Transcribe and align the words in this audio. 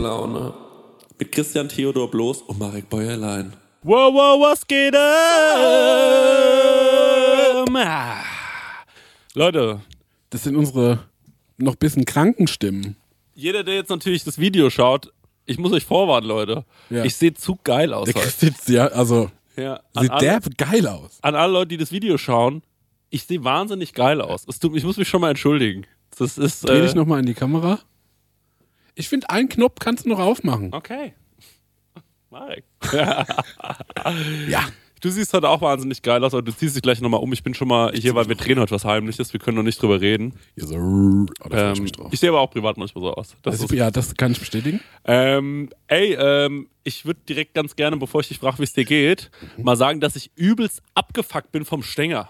Prosecco-Laune. 0.00 0.54
Mit 1.18 1.32
Christian 1.32 1.68
Theodor 1.68 2.10
Bloß 2.10 2.40
und 2.42 2.58
Marek 2.58 2.88
Bäuerlein. 2.88 3.52
Wow, 3.82 4.12
wow, 4.14 4.40
was 4.50 4.66
geht 4.66 4.94
ab? 4.96 5.00
Ah. 7.74 8.22
Leute, 9.34 9.80
Das 10.30 10.42
sind 10.44 10.56
unsere 10.56 11.00
noch 11.58 11.76
bisschen 11.76 12.04
kranken 12.06 12.46
Stimmen. 12.46 12.96
jeder, 13.34 13.62
der 13.64 13.74
jetzt 13.74 13.90
natürlich 13.90 14.24
das 14.24 14.38
Video 14.38 14.70
schaut, 14.70 15.12
ich 15.44 15.58
muss 15.58 15.72
euch 15.72 15.84
vorwarnen, 15.84 16.26
Leute. 16.28 16.64
Ja. 16.88 17.04
Ich 17.04 17.16
sehe 17.16 17.34
zu 17.34 17.58
geil 17.62 17.92
aus. 17.92 18.06
Der 18.06 18.14
heute. 18.14 18.28
Sitzt 18.30 18.68
ja, 18.70 18.86
also 18.88 19.30
Ja, 19.56 19.80
an, 19.94 20.02
sieht 20.04 20.10
alle, 20.12 20.40
geil 20.56 20.86
aus. 20.86 21.18
an 21.22 21.34
alle 21.34 21.52
Leute, 21.52 21.68
die 21.68 21.76
das 21.76 21.92
Video 21.92 22.16
schauen, 22.18 22.62
ich 23.10 23.24
sehe 23.24 23.42
wahnsinnig 23.44 23.92
geil 23.92 24.20
aus. 24.22 24.44
Es 24.48 24.58
tut, 24.60 24.74
ich 24.76 24.84
muss 24.84 24.96
mich 24.96 25.08
schon 25.08 25.20
mal 25.20 25.30
entschuldigen. 25.30 25.86
Das 26.18 26.38
ist. 26.38 26.66
Dreh 26.68 26.78
Äh, 26.78 26.82
dich 26.82 26.94
nochmal 26.94 27.20
in 27.20 27.26
die 27.26 27.34
Kamera. 27.34 27.78
Ich 28.94 29.08
finde, 29.08 29.30
einen 29.30 29.48
Knopf 29.48 29.78
kannst 29.80 30.04
du 30.04 30.08
noch 30.10 30.18
aufmachen. 30.20 30.72
okay. 30.72 31.14
Marek. 32.30 32.64
Ja. 34.48 34.68
Du 35.02 35.08
siehst 35.08 35.32
heute 35.32 35.48
auch 35.48 35.62
wahnsinnig 35.62 36.02
geil 36.02 36.22
aus, 36.22 36.34
aber 36.34 36.42
du 36.42 36.52
ziehst 36.52 36.76
dich 36.76 36.82
gleich 36.82 37.00
nochmal 37.00 37.20
um. 37.20 37.32
Ich 37.32 37.42
bin 37.42 37.54
schon 37.54 37.68
mal 37.68 37.90
hier, 37.94 38.14
weil 38.14 38.28
wir 38.28 38.34
drehen 38.36 38.60
heute 38.60 38.72
was 38.74 38.84
Heimliches. 38.84 39.32
Wir 39.32 39.40
können 39.40 39.56
noch 39.56 39.62
nicht 39.62 39.80
drüber 39.80 39.98
reden. 39.98 40.34
Hier 40.54 40.66
so, 40.66 40.74
oh, 40.76 41.26
ich 41.46 41.52
Ähm, 41.52 41.86
drauf. 41.86 42.08
ich 42.12 42.20
sehe 42.20 42.28
aber 42.28 42.40
auch 42.40 42.50
privat 42.50 42.76
manchmal 42.76 43.02
so 43.02 43.14
aus. 43.14 43.34
Das 43.40 43.60
ist, 43.62 43.72
ja, 43.72 43.90
das 43.90 44.14
kann 44.14 44.32
ich 44.32 44.38
bestätigen. 44.40 44.80
ähm, 45.06 45.70
ey, 45.86 46.14
ähm, 46.20 46.68
ich 46.84 47.06
würde 47.06 47.20
direkt 47.26 47.54
ganz 47.54 47.76
gerne, 47.76 47.96
bevor 47.96 48.20
ich 48.20 48.28
dich 48.28 48.38
frage, 48.40 48.58
wie 48.58 48.64
es 48.64 48.74
dir 48.74 48.84
geht, 48.84 49.30
Mhm. 49.56 49.64
mal 49.64 49.76
sagen, 49.76 50.00
dass 50.00 50.16
ich 50.16 50.32
übelst 50.36 50.82
abgefuckt 50.94 51.50
bin 51.50 51.64
vom 51.64 51.82
Stänger. 51.82 52.28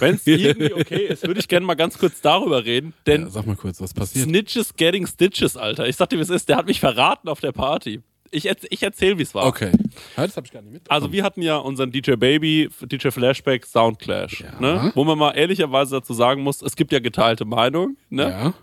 Wenn 0.00 0.14
es 0.14 0.26
irgendwie 0.26 0.72
okay 0.72 1.06
ist, 1.06 1.26
würde 1.26 1.40
ich 1.40 1.48
gerne 1.48 1.66
mal 1.66 1.74
ganz 1.74 1.98
kurz 1.98 2.20
darüber 2.20 2.64
reden. 2.64 2.94
Denn 3.06 3.22
Ja, 3.22 3.30
sag 3.30 3.46
mal 3.46 3.56
kurz, 3.56 3.80
was 3.80 3.94
passiert. 3.94 4.24
Snitches 4.26 4.74
getting 4.76 5.06
stitches, 5.06 5.56
Alter. 5.56 5.88
Ich 5.88 5.96
sag 5.96 6.08
dir, 6.10 6.18
wie 6.18 6.22
es 6.22 6.30
ist. 6.30 6.48
Der 6.48 6.56
hat 6.56 6.66
mich 6.66 6.80
verraten 6.80 7.28
auf 7.28 7.40
der 7.40 7.52
Party. 7.52 8.00
Ich, 8.30 8.44
ich 8.46 8.82
erzähl, 8.82 9.16
wie 9.16 9.22
es 9.22 9.34
war. 9.34 9.46
Okay. 9.46 9.72
Das 10.14 10.36
habe 10.36 10.46
ich 10.46 10.52
gar 10.52 10.60
nicht 10.60 10.72
mit. 10.72 10.90
Also 10.90 11.10
wir 11.12 11.24
hatten 11.24 11.40
ja 11.40 11.56
unseren 11.56 11.90
DJ 11.90 12.12
Baby, 12.16 12.68
DJ 12.82 13.08
Flashback, 13.08 13.64
Soundclash, 13.64 14.42
Ja. 14.42 14.60
ne? 14.60 14.92
wo 14.94 15.04
man 15.04 15.16
mal 15.16 15.30
ehrlicherweise 15.32 15.96
dazu 15.96 16.12
sagen 16.12 16.42
muss, 16.42 16.60
es 16.60 16.76
gibt 16.76 16.92
ja 16.92 16.98
geteilte 16.98 17.46
Meinung. 17.46 17.96
Ne? 18.10 18.24
ja, 18.28 18.54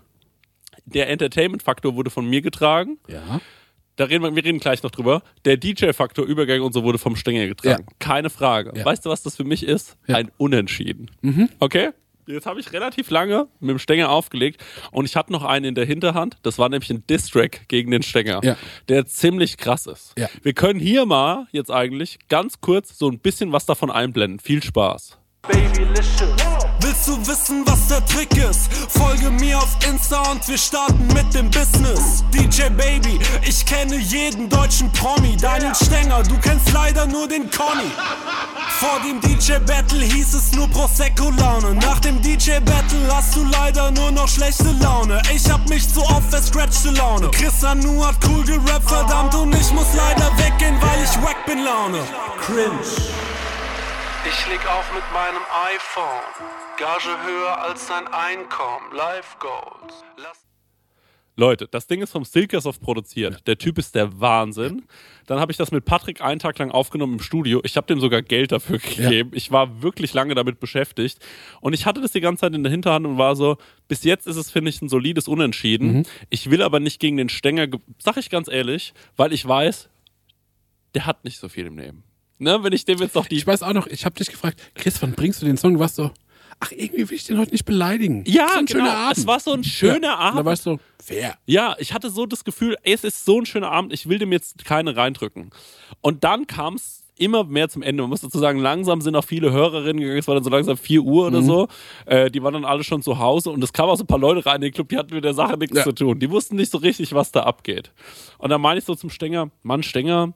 Der 0.84 1.10
Entertainment-Faktor 1.10 1.96
wurde 1.96 2.10
von 2.10 2.26
mir 2.30 2.42
getragen. 2.42 2.98
ja. 3.08 3.40
Da 3.96 4.04
reden 4.04 4.22
wir, 4.24 4.34
wir 4.36 4.44
reden 4.44 4.60
gleich 4.60 4.82
noch 4.82 4.90
drüber. 4.90 5.22
Der 5.44 5.56
DJ-Faktor, 5.56 6.24
Übergang 6.26 6.60
und 6.60 6.72
so 6.72 6.84
wurde 6.84 6.98
vom 6.98 7.16
Stängel 7.16 7.48
getragen. 7.48 7.84
Ja. 7.88 7.94
Keine 7.98 8.30
Frage. 8.30 8.72
Ja. 8.76 8.84
Weißt 8.84 9.04
du, 9.06 9.10
was 9.10 9.22
das 9.22 9.36
für 9.36 9.44
mich 9.44 9.62
ist? 9.62 9.96
Ja. 10.06 10.16
Ein 10.16 10.30
Unentschieden. 10.36 11.10
Okay? 11.58 11.90
Jetzt 12.28 12.44
habe 12.46 12.58
ich 12.58 12.72
relativ 12.72 13.10
lange 13.10 13.46
mit 13.60 13.70
dem 13.70 13.78
Stänger 13.78 14.10
aufgelegt 14.10 14.62
und 14.90 15.04
ich 15.04 15.14
hatte 15.14 15.30
noch 15.32 15.44
einen 15.44 15.64
in 15.64 15.74
der 15.76 15.86
Hinterhand. 15.86 16.36
Das 16.42 16.58
war 16.58 16.68
nämlich 16.68 16.90
ein 16.90 17.06
Distrack 17.06 17.68
gegen 17.68 17.92
den 17.92 18.02
Stänger, 18.02 18.40
Ja. 18.42 18.56
der 18.88 19.06
ziemlich 19.06 19.56
krass 19.58 19.86
ist. 19.86 20.12
Ja. 20.18 20.28
Wir 20.42 20.52
können 20.52 20.80
hier 20.80 21.06
mal 21.06 21.46
jetzt 21.52 21.70
eigentlich 21.70 22.18
ganz 22.28 22.60
kurz 22.60 22.98
so 22.98 23.08
ein 23.08 23.20
bisschen 23.20 23.52
was 23.52 23.64
davon 23.64 23.92
einblenden. 23.92 24.40
Viel 24.40 24.60
Spaß. 24.62 25.18
Willst 26.96 27.08
du 27.08 27.30
wissen, 27.30 27.62
was 27.66 27.88
der 27.88 28.04
Trick 28.06 28.34
ist? 28.38 28.72
Folge 28.88 29.30
mir 29.30 29.58
auf 29.58 29.76
Insta 29.86 30.30
und 30.30 30.46
wir 30.48 30.56
starten 30.56 31.06
mit 31.08 31.34
dem 31.34 31.50
Business. 31.50 32.24
DJ 32.32 32.70
Baby, 32.70 33.18
ich 33.42 33.66
kenne 33.66 33.96
jeden 33.96 34.48
deutschen 34.48 34.90
Promi. 34.92 35.36
Deinen 35.36 35.74
Stänger, 35.74 36.22
du 36.22 36.38
kennst 36.38 36.72
leider 36.72 37.06
nur 37.06 37.28
den 37.28 37.50
Conny. 37.50 37.90
Vor 38.80 38.98
dem 39.04 39.20
DJ 39.20 39.58
Battle 39.66 40.04
hieß 40.04 40.34
es 40.34 40.52
nur 40.52 40.68
Prosecco 40.68 41.30
Laune. 41.30 41.74
Nach 41.74 42.00
dem 42.00 42.20
DJ 42.22 42.60
Battle 42.60 43.14
hast 43.14 43.36
du 43.36 43.44
leider 43.44 43.90
nur 43.90 44.10
noch 44.12 44.28
schlechte 44.28 44.72
Laune. 44.80 45.20
Ich 45.34 45.50
hab 45.50 45.68
mich 45.68 45.92
zu 45.92 46.00
oft 46.00 46.30
verscratchte 46.30 46.90
Laune. 46.92 47.30
Chris 47.30 47.62
Anu 47.62 48.06
hat 48.06 48.16
cool 48.26 48.42
gerappt, 48.44 48.88
verdammt, 48.88 49.34
und 49.34 49.54
ich 49.54 49.70
muss 49.72 49.88
leider 49.94 50.30
weggehen, 50.38 50.80
weil 50.80 51.04
ich 51.04 51.22
wack 51.22 51.44
bin 51.44 51.62
Laune. 51.62 51.98
Cringe. 52.40 53.35
Ich 54.28 54.48
leg 54.48 54.60
auf 54.70 54.92
mit 54.94 55.04
meinem 55.12 55.42
iPhone. 55.74 56.46
Gage 56.78 57.16
höher 57.24 57.62
als 57.62 57.86
dein 57.86 58.06
Einkommen. 58.08 58.92
Life 58.94 59.36
Goals. 59.38 60.02
Lass 60.16 60.42
Leute, 61.38 61.68
das 61.70 61.86
Ding 61.86 62.00
ist 62.00 62.12
vom 62.12 62.24
Silkersov 62.24 62.80
produziert. 62.80 63.46
Der 63.46 63.58
Typ 63.58 63.76
ist 63.76 63.94
der 63.94 64.20
Wahnsinn. 64.20 64.86
Dann 65.26 65.38
habe 65.38 65.52
ich 65.52 65.58
das 65.58 65.70
mit 65.70 65.84
Patrick 65.84 66.22
einen 66.22 66.38
Tag 66.40 66.58
lang 66.58 66.70
aufgenommen 66.70 67.14
im 67.14 67.20
Studio. 67.20 67.60
Ich 67.62 67.76
habe 67.76 67.86
dem 67.86 68.00
sogar 68.00 68.22
Geld 68.22 68.52
dafür 68.52 68.78
gegeben. 68.78 69.32
Ich 69.34 69.52
war 69.52 69.82
wirklich 69.82 70.14
lange 70.14 70.34
damit 70.34 70.60
beschäftigt. 70.60 71.18
Und 71.60 71.74
ich 71.74 71.84
hatte 71.84 72.00
das 72.00 72.12
die 72.12 72.22
ganze 72.22 72.40
Zeit 72.40 72.54
in 72.54 72.62
der 72.62 72.72
Hinterhand 72.72 73.06
und 73.06 73.18
war 73.18 73.36
so, 73.36 73.58
bis 73.86 74.02
jetzt 74.02 74.26
ist 74.26 74.36
es, 74.36 74.50
finde 74.50 74.70
ich, 74.70 74.80
ein 74.80 74.88
solides 74.88 75.28
Unentschieden. 75.28 76.06
Ich 76.30 76.50
will 76.50 76.62
aber 76.62 76.80
nicht 76.80 77.00
gegen 77.00 77.18
den 77.18 77.28
Stänger, 77.28 77.66
ge- 77.66 77.80
sag 77.98 78.16
ich 78.16 78.30
ganz 78.30 78.48
ehrlich, 78.48 78.94
weil 79.16 79.34
ich 79.34 79.46
weiß, 79.46 79.90
der 80.94 81.04
hat 81.04 81.22
nicht 81.24 81.38
so 81.38 81.50
viel 81.50 81.66
im 81.66 81.76
Leben. 81.76 82.02
Ne, 82.38 82.62
wenn 82.62 82.72
ich 82.72 82.84
dem 82.84 82.98
jetzt 82.98 83.14
noch 83.14 83.26
die 83.26 83.36
Ich 83.36 83.46
weiß 83.46 83.62
auch 83.62 83.72
noch, 83.72 83.86
ich 83.86 84.04
habe 84.04 84.14
dich 84.14 84.28
gefragt, 84.28 84.60
Chris, 84.74 85.00
wann 85.00 85.12
bringst 85.12 85.40
du 85.40 85.46
den 85.46 85.56
Song? 85.56 85.74
Du 85.74 85.80
warst 85.80 85.96
so, 85.96 86.10
ach, 86.60 86.70
irgendwie 86.72 87.08
will 87.08 87.16
ich 87.16 87.24
den 87.24 87.38
heute 87.38 87.52
nicht 87.52 87.64
beleidigen. 87.64 88.24
Ja, 88.26 88.46
ist 88.46 88.56
ein 88.56 88.66
genau. 88.66 88.84
schöner 88.84 88.96
Abend. 88.96 89.18
Es 89.18 89.26
war 89.26 89.40
so 89.40 89.52
ein 89.52 89.64
schöner 89.64 90.08
ja. 90.08 90.16
Abend. 90.16 90.38
Und 90.38 90.44
da 90.44 90.50
warst 90.50 90.66
du, 90.66 90.78
fair. 91.02 91.36
Ja, 91.46 91.76
ich 91.78 91.92
hatte 91.92 92.10
so 92.10 92.26
das 92.26 92.44
Gefühl, 92.44 92.76
ey, 92.82 92.92
es 92.92 93.04
ist 93.04 93.24
so 93.24 93.40
ein 93.40 93.46
schöner 93.46 93.70
Abend, 93.70 93.92
ich 93.92 94.08
will 94.08 94.18
dem 94.18 94.32
jetzt 94.32 94.64
keine 94.64 94.96
reindrücken. 94.96 95.50
Und 96.00 96.24
dann 96.24 96.46
kam 96.46 96.74
es 96.74 97.02
immer 97.18 97.44
mehr 97.44 97.68
zum 97.68 97.82
Ende. 97.82 98.02
Man 98.02 98.10
muss 98.10 98.20
dazu 98.20 98.38
sagen, 98.38 98.58
langsam 98.58 99.00
sind 99.00 99.16
auch 99.16 99.24
viele 99.24 99.50
Hörerinnen 99.50 100.00
gegangen, 100.00 100.18
es 100.18 100.28
war 100.28 100.34
dann 100.34 100.44
so 100.44 100.50
langsam 100.50 100.76
4 100.76 101.00
Uhr 101.02 101.26
oder 101.28 101.40
so. 101.42 101.68
Äh, 102.04 102.30
die 102.30 102.42
waren 102.42 102.52
dann 102.52 102.66
alle 102.66 102.84
schon 102.84 103.00
zu 103.02 103.18
Hause 103.18 103.50
und 103.50 103.64
es 103.64 103.72
kamen 103.72 103.90
auch 103.90 103.96
so 103.96 104.04
ein 104.04 104.06
paar 104.06 104.18
Leute 104.18 104.44
rein 104.44 104.56
in 104.56 104.60
den 104.62 104.72
Club, 104.72 104.90
die 104.90 104.98
hatten 104.98 105.14
mit 105.14 105.24
der 105.24 105.32
Sache 105.32 105.56
nichts 105.56 105.78
Ja. 105.78 105.84
zu 105.84 105.92
tun. 105.92 106.18
Die 106.18 106.30
wussten 106.30 106.56
nicht 106.56 106.70
so 106.70 106.76
richtig, 106.78 107.14
was 107.14 107.32
da 107.32 107.44
abgeht. 107.44 107.92
Und 108.36 108.50
dann 108.50 108.60
meine 108.60 108.78
ich 108.78 108.84
so 108.84 108.94
zum 108.94 109.08
Stenger, 109.08 109.50
Mann, 109.62 109.82
Stenger, 109.82 110.34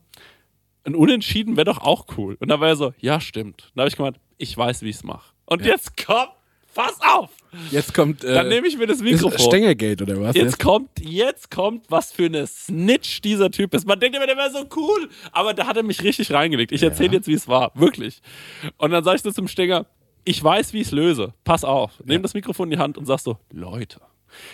ein 0.84 0.94
Unentschieden 0.94 1.56
wäre 1.56 1.66
doch 1.66 1.78
auch 1.78 2.06
cool. 2.16 2.36
Und 2.40 2.48
dann 2.48 2.60
war 2.60 2.68
er 2.68 2.76
so, 2.76 2.92
ja, 2.98 3.20
stimmt. 3.20 3.70
Dann 3.74 3.82
habe 3.82 3.88
ich 3.88 3.96
gemeint, 3.96 4.18
ich 4.38 4.56
weiß, 4.56 4.82
wie 4.82 4.88
ich 4.90 4.96
es 4.96 5.04
mache. 5.04 5.32
Und 5.46 5.64
jetzt 5.64 6.04
komm, 6.04 6.28
pass 6.74 6.98
auf! 7.00 7.30
Jetzt 7.70 7.94
kommt, 7.94 8.22
äh, 8.22 8.34
Dann 8.34 8.48
nehme 8.48 8.68
ich 8.68 8.78
mir 8.78 8.86
das 8.86 9.00
Mikrofon. 9.00 9.38
Stängergate 9.38 10.02
oder 10.02 10.20
was? 10.20 10.36
Jetzt 10.36 10.58
kommt, 10.60 10.90
jetzt 11.00 11.50
kommt, 11.50 11.90
was 11.90 12.12
für 12.12 12.26
eine 12.26 12.46
Snitch 12.46 13.20
dieser 13.22 13.50
Typ 13.50 13.74
ist. 13.74 13.86
Man 13.86 13.98
denkt 13.98 14.16
immer, 14.16 14.26
der 14.26 14.36
wäre 14.36 14.50
so 14.50 14.64
cool, 14.76 15.08
aber 15.32 15.52
da 15.52 15.66
hat 15.66 15.76
er 15.76 15.82
mich 15.82 16.02
richtig 16.02 16.32
reingelegt. 16.32 16.70
Ich 16.70 16.82
erzähle 16.82 17.14
jetzt, 17.14 17.26
wie 17.26 17.34
es 17.34 17.48
war, 17.48 17.72
wirklich. 17.74 18.22
Und 18.76 18.92
dann 18.92 19.02
sag 19.02 19.16
ich 19.16 19.22
so 19.22 19.32
zum 19.32 19.48
Stenger, 19.48 19.86
ich 20.24 20.42
weiß, 20.42 20.72
wie 20.72 20.80
ich 20.80 20.86
es 20.88 20.92
löse. 20.92 21.34
Pass 21.44 21.64
auf. 21.64 21.92
Nehm 22.04 22.22
das 22.22 22.34
Mikrofon 22.34 22.68
in 22.68 22.76
die 22.76 22.78
Hand 22.78 22.96
und 22.98 23.06
sag 23.06 23.18
so, 23.18 23.38
Leute, 23.50 24.00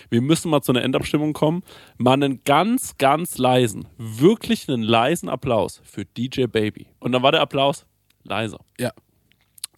wir 0.09 0.21
müssen 0.21 0.49
mal 0.49 0.61
zu 0.61 0.71
einer 0.71 0.83
Endabstimmung 0.83 1.33
kommen. 1.33 1.63
Mal 1.97 2.13
einen 2.13 2.43
ganz, 2.43 2.97
ganz 2.97 3.37
leisen, 3.37 3.87
wirklich 3.97 4.67
einen 4.69 4.83
leisen 4.83 5.29
Applaus 5.29 5.81
für 5.83 6.05
DJ 6.05 6.45
Baby. 6.45 6.87
Und 6.99 7.11
dann 7.11 7.23
war 7.23 7.31
der 7.31 7.41
Applaus 7.41 7.85
leiser. 8.23 8.59
ja. 8.79 8.91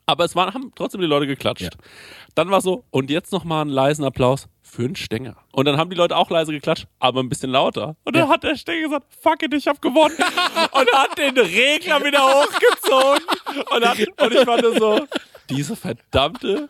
Aber 0.05 0.25
es 0.25 0.35
waren, 0.35 0.51
haben 0.55 0.71
trotzdem 0.73 1.01
die 1.01 1.05
Leute 1.07 1.27
geklatscht. 1.27 1.61
Ja. 1.61 1.69
Dann 2.33 2.49
war 2.49 2.61
so, 2.61 2.83
und 2.89 3.11
jetzt 3.11 3.31
nochmal 3.31 3.61
einen 3.61 3.69
leisen 3.69 4.03
Applaus 4.03 4.47
für 4.63 4.81
den 4.81 4.95
Stänger. 4.95 5.35
Und 5.51 5.65
dann 5.65 5.77
haben 5.77 5.91
die 5.91 5.95
Leute 5.95 6.17
auch 6.17 6.31
leise 6.31 6.51
geklatscht, 6.51 6.87
aber 6.97 7.19
ein 7.21 7.29
bisschen 7.29 7.51
lauter. 7.51 7.95
Und 8.05 8.16
dann 8.16 8.23
Ja. 8.23 8.29
hat 8.33 8.41
der 8.43 8.55
Stänger 8.55 8.85
gesagt, 8.87 9.05
fuck 9.21 9.43
it, 9.43 9.53
ich 9.53 9.67
hab 9.67 9.79
gewonnen. 9.83 10.16
und 10.71 10.91
hat 10.93 11.16
den 11.16 11.37
Regler 11.37 12.03
wieder 12.03 12.21
hochgezogen. 12.23 13.23
Und, 13.75 13.85
hat, 13.87 13.99
und 13.99 14.33
ich 14.33 14.47
war 14.47 14.59
nur 14.59 14.79
so, 14.79 15.05
diese 15.47 15.75
verdammte 15.75 16.69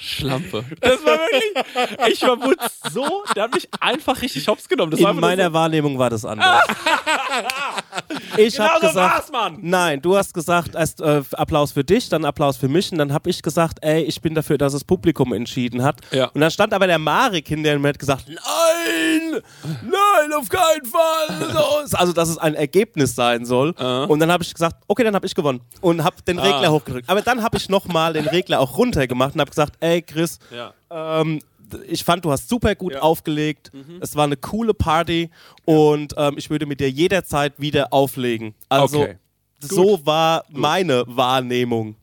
Schlampe. 0.00 0.64
Das 0.80 1.04
war 1.04 1.18
wirklich, 1.18 2.14
ich 2.14 2.22
war 2.22 2.40
Wutz 2.42 2.80
so, 2.90 3.24
der 3.36 3.44
hat 3.44 3.54
mich 3.54 3.68
einfach 3.80 4.20
richtig 4.22 4.48
hops 4.48 4.68
genommen. 4.68 4.90
Das 4.90 5.00
In 5.00 5.20
meiner 5.20 5.52
Wahrnehmung 5.52 5.98
war 5.98 6.08
das 6.08 6.24
anders. 6.24 6.64
ich 8.36 8.54
Genau 8.56 8.68
habe 8.68 8.80
so 8.80 8.88
gesagt, 8.88 9.14
war's, 9.14 9.30
Mann. 9.32 9.58
nein, 9.60 10.00
du 10.02 10.16
hast 10.16 10.34
gesagt, 10.34 10.74
erst 10.74 11.00
äh, 11.00 11.22
Applaus 11.32 11.72
für 11.72 11.84
dich, 11.84 12.08
dann 12.08 12.24
Applaus 12.24 12.56
für 12.56 12.68
mich 12.68 12.90
und 12.92 12.98
dann 12.98 13.12
habe 13.12 13.30
ich 13.30 13.42
gesagt, 13.42 13.78
ey, 13.82 14.02
ich 14.02 14.20
bin 14.20 14.34
dafür, 14.34 14.58
dass 14.58 14.72
das 14.72 14.84
Publikum 14.84 15.32
entschieden 15.32 15.82
hat. 15.82 16.00
Ja. 16.10 16.26
Und 16.26 16.40
dann 16.40 16.50
stand 16.50 16.72
aber 16.74 16.86
der 16.86 16.98
Marek 16.98 17.48
hinter 17.48 17.70
mir 17.72 17.76
und 17.78 17.86
hat 17.88 17.98
gesagt, 17.98 18.24
nein, 18.28 19.40
nein, 19.82 20.32
auf 20.38 20.48
keinen 20.48 20.84
Fall. 20.84 21.86
So. 21.86 21.96
Also, 21.96 22.12
dass 22.12 22.28
es 22.28 22.38
ein 22.38 22.54
Ergebnis 22.54 23.14
sein 23.14 23.44
soll. 23.44 23.70
Und 23.70 24.20
dann 24.20 24.30
habe 24.30 24.42
ich 24.42 24.52
gesagt, 24.52 24.76
okay, 24.88 25.04
dann 25.04 25.14
habe 25.14 25.26
ich 25.26 25.34
gewonnen 25.34 25.60
und 25.80 26.04
habe 26.04 26.16
den 26.26 26.38
Regler 26.38 26.68
Ah. 26.68 26.70
hochgedrückt. 26.70 27.08
Aber 27.08 27.22
dann 27.22 27.42
habe 27.42 27.56
ich 27.56 27.68
nochmal 27.68 28.12
den 28.12 28.26
Regler 28.28 28.60
auch 28.60 28.76
runtergemacht 28.76 29.34
und 29.34 29.40
habe 29.40 29.50
gesagt, 29.50 29.74
ey, 29.80 30.02
Chris, 30.02 30.38
Ja. 30.50 30.72
ähm, 30.90 31.40
ich 31.88 32.04
fand, 32.04 32.24
du 32.24 32.30
hast 32.32 32.48
super 32.48 32.74
gut 32.74 32.92
Ja. 32.92 32.98
Mhm. 32.98 33.02
aufgelegt. 33.04 33.70
Es 34.00 34.16
war 34.16 34.24
eine 34.24 34.36
coole 34.36 34.74
Party 34.74 35.30
und 35.64 36.14
ähm, 36.16 36.34
ich 36.36 36.50
würde 36.50 36.66
mit 36.66 36.80
dir 36.80 36.90
jederzeit 36.90 37.54
wieder 37.58 37.92
auflegen. 37.92 38.54
Also 38.68 39.02
Okay. 39.02 39.16
so 39.60 40.04
war 40.06 40.44
meine 40.50 41.04
Wahrnehmung. 41.06 41.96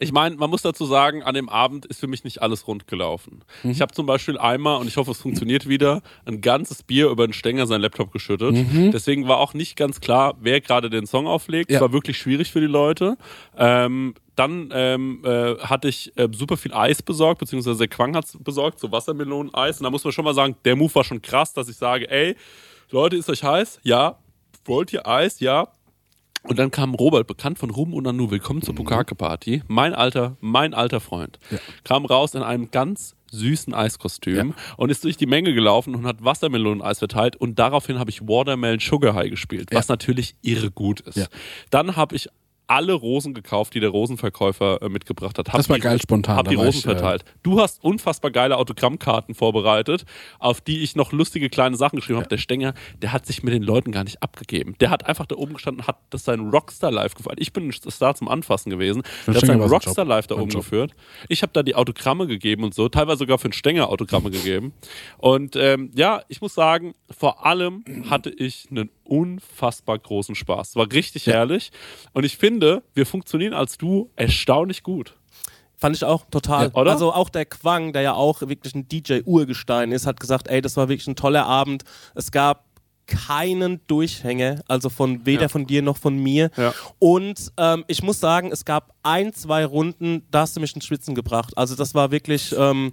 Ich 0.00 0.12
meine, 0.12 0.36
man 0.36 0.48
muss 0.48 0.62
dazu 0.62 0.86
sagen, 0.86 1.24
an 1.24 1.34
dem 1.34 1.48
Abend 1.48 1.84
ist 1.86 1.98
für 1.98 2.06
mich 2.06 2.22
nicht 2.22 2.40
alles 2.40 2.68
rund 2.68 2.86
gelaufen. 2.86 3.42
Mhm. 3.64 3.72
Ich 3.72 3.80
habe 3.80 3.92
zum 3.92 4.06
Beispiel 4.06 4.38
einmal, 4.38 4.80
und 4.80 4.86
ich 4.86 4.96
hoffe, 4.96 5.10
es 5.10 5.18
funktioniert 5.20 5.68
wieder, 5.68 6.02
ein 6.24 6.40
ganzes 6.40 6.84
Bier 6.84 7.08
über 7.08 7.26
den 7.26 7.32
Stänger 7.32 7.66
seinen 7.66 7.80
Laptop 7.80 8.12
geschüttet. 8.12 8.54
Deswegen 8.92 9.26
war 9.26 9.38
auch 9.38 9.54
nicht 9.54 9.74
ganz 9.74 10.00
klar, 10.00 10.34
wer 10.40 10.60
gerade 10.60 10.88
den 10.88 11.04
Song 11.08 11.26
auflegt. 11.26 11.68
Es 11.70 11.74
Mhm. 11.74 11.76
Ja. 11.78 11.80
war 11.80 11.92
wirklich 11.92 12.16
schwierig 12.16 12.52
für 12.52 12.60
die 12.60 12.68
Leute. 12.68 13.16
Ähm, 13.56 14.14
dann 14.38 14.70
ähm, 14.72 15.22
äh, 15.24 15.56
hatte 15.58 15.88
ich 15.88 16.16
äh, 16.16 16.28
super 16.32 16.56
viel 16.56 16.72
Eis 16.72 17.02
besorgt, 17.02 17.40
beziehungsweise 17.40 17.78
der 17.78 17.88
Quang 17.88 18.14
hat 18.14 18.26
besorgt, 18.40 18.78
so 18.78 18.92
Wassermelonen-Eis. 18.92 19.78
Und 19.80 19.84
da 19.84 19.90
muss 19.90 20.04
man 20.04 20.12
schon 20.12 20.24
mal 20.24 20.34
sagen, 20.34 20.56
der 20.64 20.76
Move 20.76 20.94
war 20.94 21.04
schon 21.04 21.20
krass, 21.20 21.52
dass 21.52 21.68
ich 21.68 21.76
sage, 21.76 22.10
ey, 22.10 22.36
Leute, 22.90 23.16
ist 23.16 23.28
euch 23.28 23.42
heiß? 23.42 23.80
Ja. 23.82 24.18
Wollt 24.64 24.92
ihr 24.92 25.06
Eis? 25.06 25.40
Ja. 25.40 25.68
Und 26.44 26.58
dann 26.58 26.70
kam 26.70 26.94
Robert, 26.94 27.26
bekannt 27.26 27.58
von 27.58 27.70
Ruhm 27.70 27.92
und 27.92 28.04
Nanu, 28.04 28.30
willkommen 28.30 28.62
zur 28.62 28.74
Bukake-Party. 28.74 29.62
Mein 29.66 29.92
alter, 29.92 30.36
mein 30.40 30.72
alter 30.72 31.00
Freund. 31.00 31.38
Kam 31.84 32.06
raus 32.06 32.34
in 32.34 32.42
einem 32.42 32.70
ganz 32.70 33.16
süßen 33.30 33.74
Eiskostüm 33.74 34.54
und 34.76 34.90
ist 34.90 35.04
durch 35.04 35.16
die 35.16 35.26
Menge 35.26 35.52
gelaufen 35.52 35.94
und 35.94 36.06
hat 36.06 36.24
Wassermeloneneis 36.24 37.00
verteilt 37.00 37.36
und 37.36 37.58
daraufhin 37.58 37.98
habe 37.98 38.10
ich 38.10 38.22
Watermelon 38.22 38.78
Sugar 38.78 39.14
High 39.14 39.30
gespielt, 39.30 39.68
was 39.72 39.88
natürlich 39.88 40.36
irre 40.40 40.70
gut 40.70 41.00
ist. 41.00 41.16
Ja. 41.16 41.26
Dann 41.70 41.96
habe 41.96 42.16
ich 42.16 42.28
alle 42.68 42.92
Rosen 42.92 43.34
gekauft, 43.34 43.74
die 43.74 43.80
der 43.80 43.88
Rosenverkäufer 43.88 44.82
äh, 44.82 44.88
mitgebracht 44.88 45.38
hat. 45.38 45.48
Hab 45.48 45.56
Das 45.56 45.68
war 45.68 45.76
die, 45.76 45.82
geil 45.82 46.00
spontan, 46.00 46.36
Hab 46.36 46.48
die 46.48 46.54
Rosen 46.54 46.78
ich, 46.78 46.84
verteilt. 46.84 47.24
Du 47.42 47.60
hast 47.60 47.82
unfassbar 47.82 48.30
geile 48.30 48.56
Autogrammkarten 48.58 49.34
vorbereitet, 49.34 50.04
auf 50.38 50.60
die 50.60 50.82
ich 50.82 50.94
noch 50.94 51.12
lustige 51.12 51.48
kleine 51.48 51.76
Sachen 51.76 51.96
geschrieben 51.96 52.18
habe. 52.18 52.28
Der 52.28 52.36
Stenger, 52.36 52.74
der 53.00 53.12
hat 53.12 53.26
sich 53.26 53.42
mit 53.42 53.54
den 53.54 53.62
Leuten 53.62 53.90
gar 53.90 54.04
nicht 54.04 54.22
abgegeben. 54.22 54.76
Der 54.80 54.90
hat 54.90 55.06
einfach 55.06 55.26
da 55.26 55.36
oben 55.36 55.54
gestanden, 55.54 55.86
hat 55.86 55.96
das 56.10 56.24
sein 56.24 56.50
Rockstar 56.50 56.90
Live 56.90 57.14
geführt. 57.14 57.36
Ich 57.38 57.52
bin 57.52 57.68
ein 57.68 57.72
Star 57.72 58.14
zum 58.14 58.28
Anfassen 58.28 58.70
gewesen. 58.70 59.02
Der 59.26 59.34
hat 59.34 59.38
Stenger 59.38 59.46
sein 59.46 59.60
war 59.60 59.68
sein 59.68 59.74
Rockstar 59.74 60.04
Job. 60.04 60.08
Live 60.08 60.26
da 60.26 60.34
oben 60.36 60.50
geführt. 60.50 60.94
Ich 61.28 61.42
habe 61.42 61.52
da 61.54 61.62
die 61.62 61.74
Autogramme 61.74 62.26
gegeben 62.26 62.64
und 62.64 62.74
so, 62.74 62.88
teilweise 62.88 63.18
sogar 63.18 63.38
für 63.38 63.48
den 63.48 63.54
Stenger 63.54 63.88
Autogramme 63.88 64.30
gegeben. 64.30 64.74
Und 65.16 65.56
ähm, 65.56 65.90
ja, 65.94 66.22
ich 66.28 66.42
muss 66.42 66.54
sagen, 66.54 66.94
vor 67.10 67.46
allem 67.46 67.82
hatte 68.10 68.28
ich 68.30 68.66
einen 68.70 68.90
unfassbar 69.04 69.98
großen 69.98 70.34
Spaß. 70.34 70.70
Es 70.70 70.76
war 70.76 70.92
richtig 70.92 71.26
herrlich. 71.26 71.70
Und 72.12 72.24
ich 72.24 72.36
finde, 72.36 72.57
wir 72.60 73.06
funktionieren 73.06 73.54
als 73.54 73.78
du 73.78 74.10
erstaunlich 74.16 74.82
gut. 74.82 75.14
Fand 75.76 75.94
ich 75.94 76.04
auch 76.04 76.24
total. 76.30 76.72
Ja? 76.74 76.82
Also 76.82 77.12
auch 77.12 77.28
der 77.28 77.44
Quang, 77.44 77.92
der 77.92 78.02
ja 78.02 78.14
auch 78.14 78.40
wirklich 78.40 78.74
ein 78.74 78.88
DJ-Urgestein 78.88 79.92
ist, 79.92 80.06
hat 80.06 80.18
gesagt, 80.18 80.48
ey, 80.48 80.60
das 80.60 80.76
war 80.76 80.88
wirklich 80.88 81.06
ein 81.06 81.14
toller 81.16 81.46
Abend. 81.46 81.84
Es 82.16 82.32
gab 82.32 82.64
keinen 83.06 83.80
Durchhänge, 83.86 84.62
also 84.68 84.90
von 84.90 85.24
weder 85.24 85.42
Ja. 85.42 85.48
von 85.48 85.66
dir 85.66 85.80
noch 85.82 85.96
von 85.96 86.16
mir. 86.18 86.50
Ja. 86.56 86.74
Und 86.98 87.52
ähm, 87.56 87.84
ich 87.86 88.02
muss 88.02 88.20
sagen, 88.20 88.50
es 88.52 88.64
gab 88.64 88.92
ein, 89.02 89.32
zwei 89.32 89.64
Runden, 89.64 90.26
da 90.30 90.40
hast 90.40 90.56
du 90.56 90.60
mich 90.60 90.74
ins 90.74 90.84
Schwitzen 90.84 91.14
gebracht. 91.14 91.56
Also 91.56 91.74
das 91.74 91.94
war 91.94 92.10
wirklich, 92.10 92.54
ähm, 92.58 92.92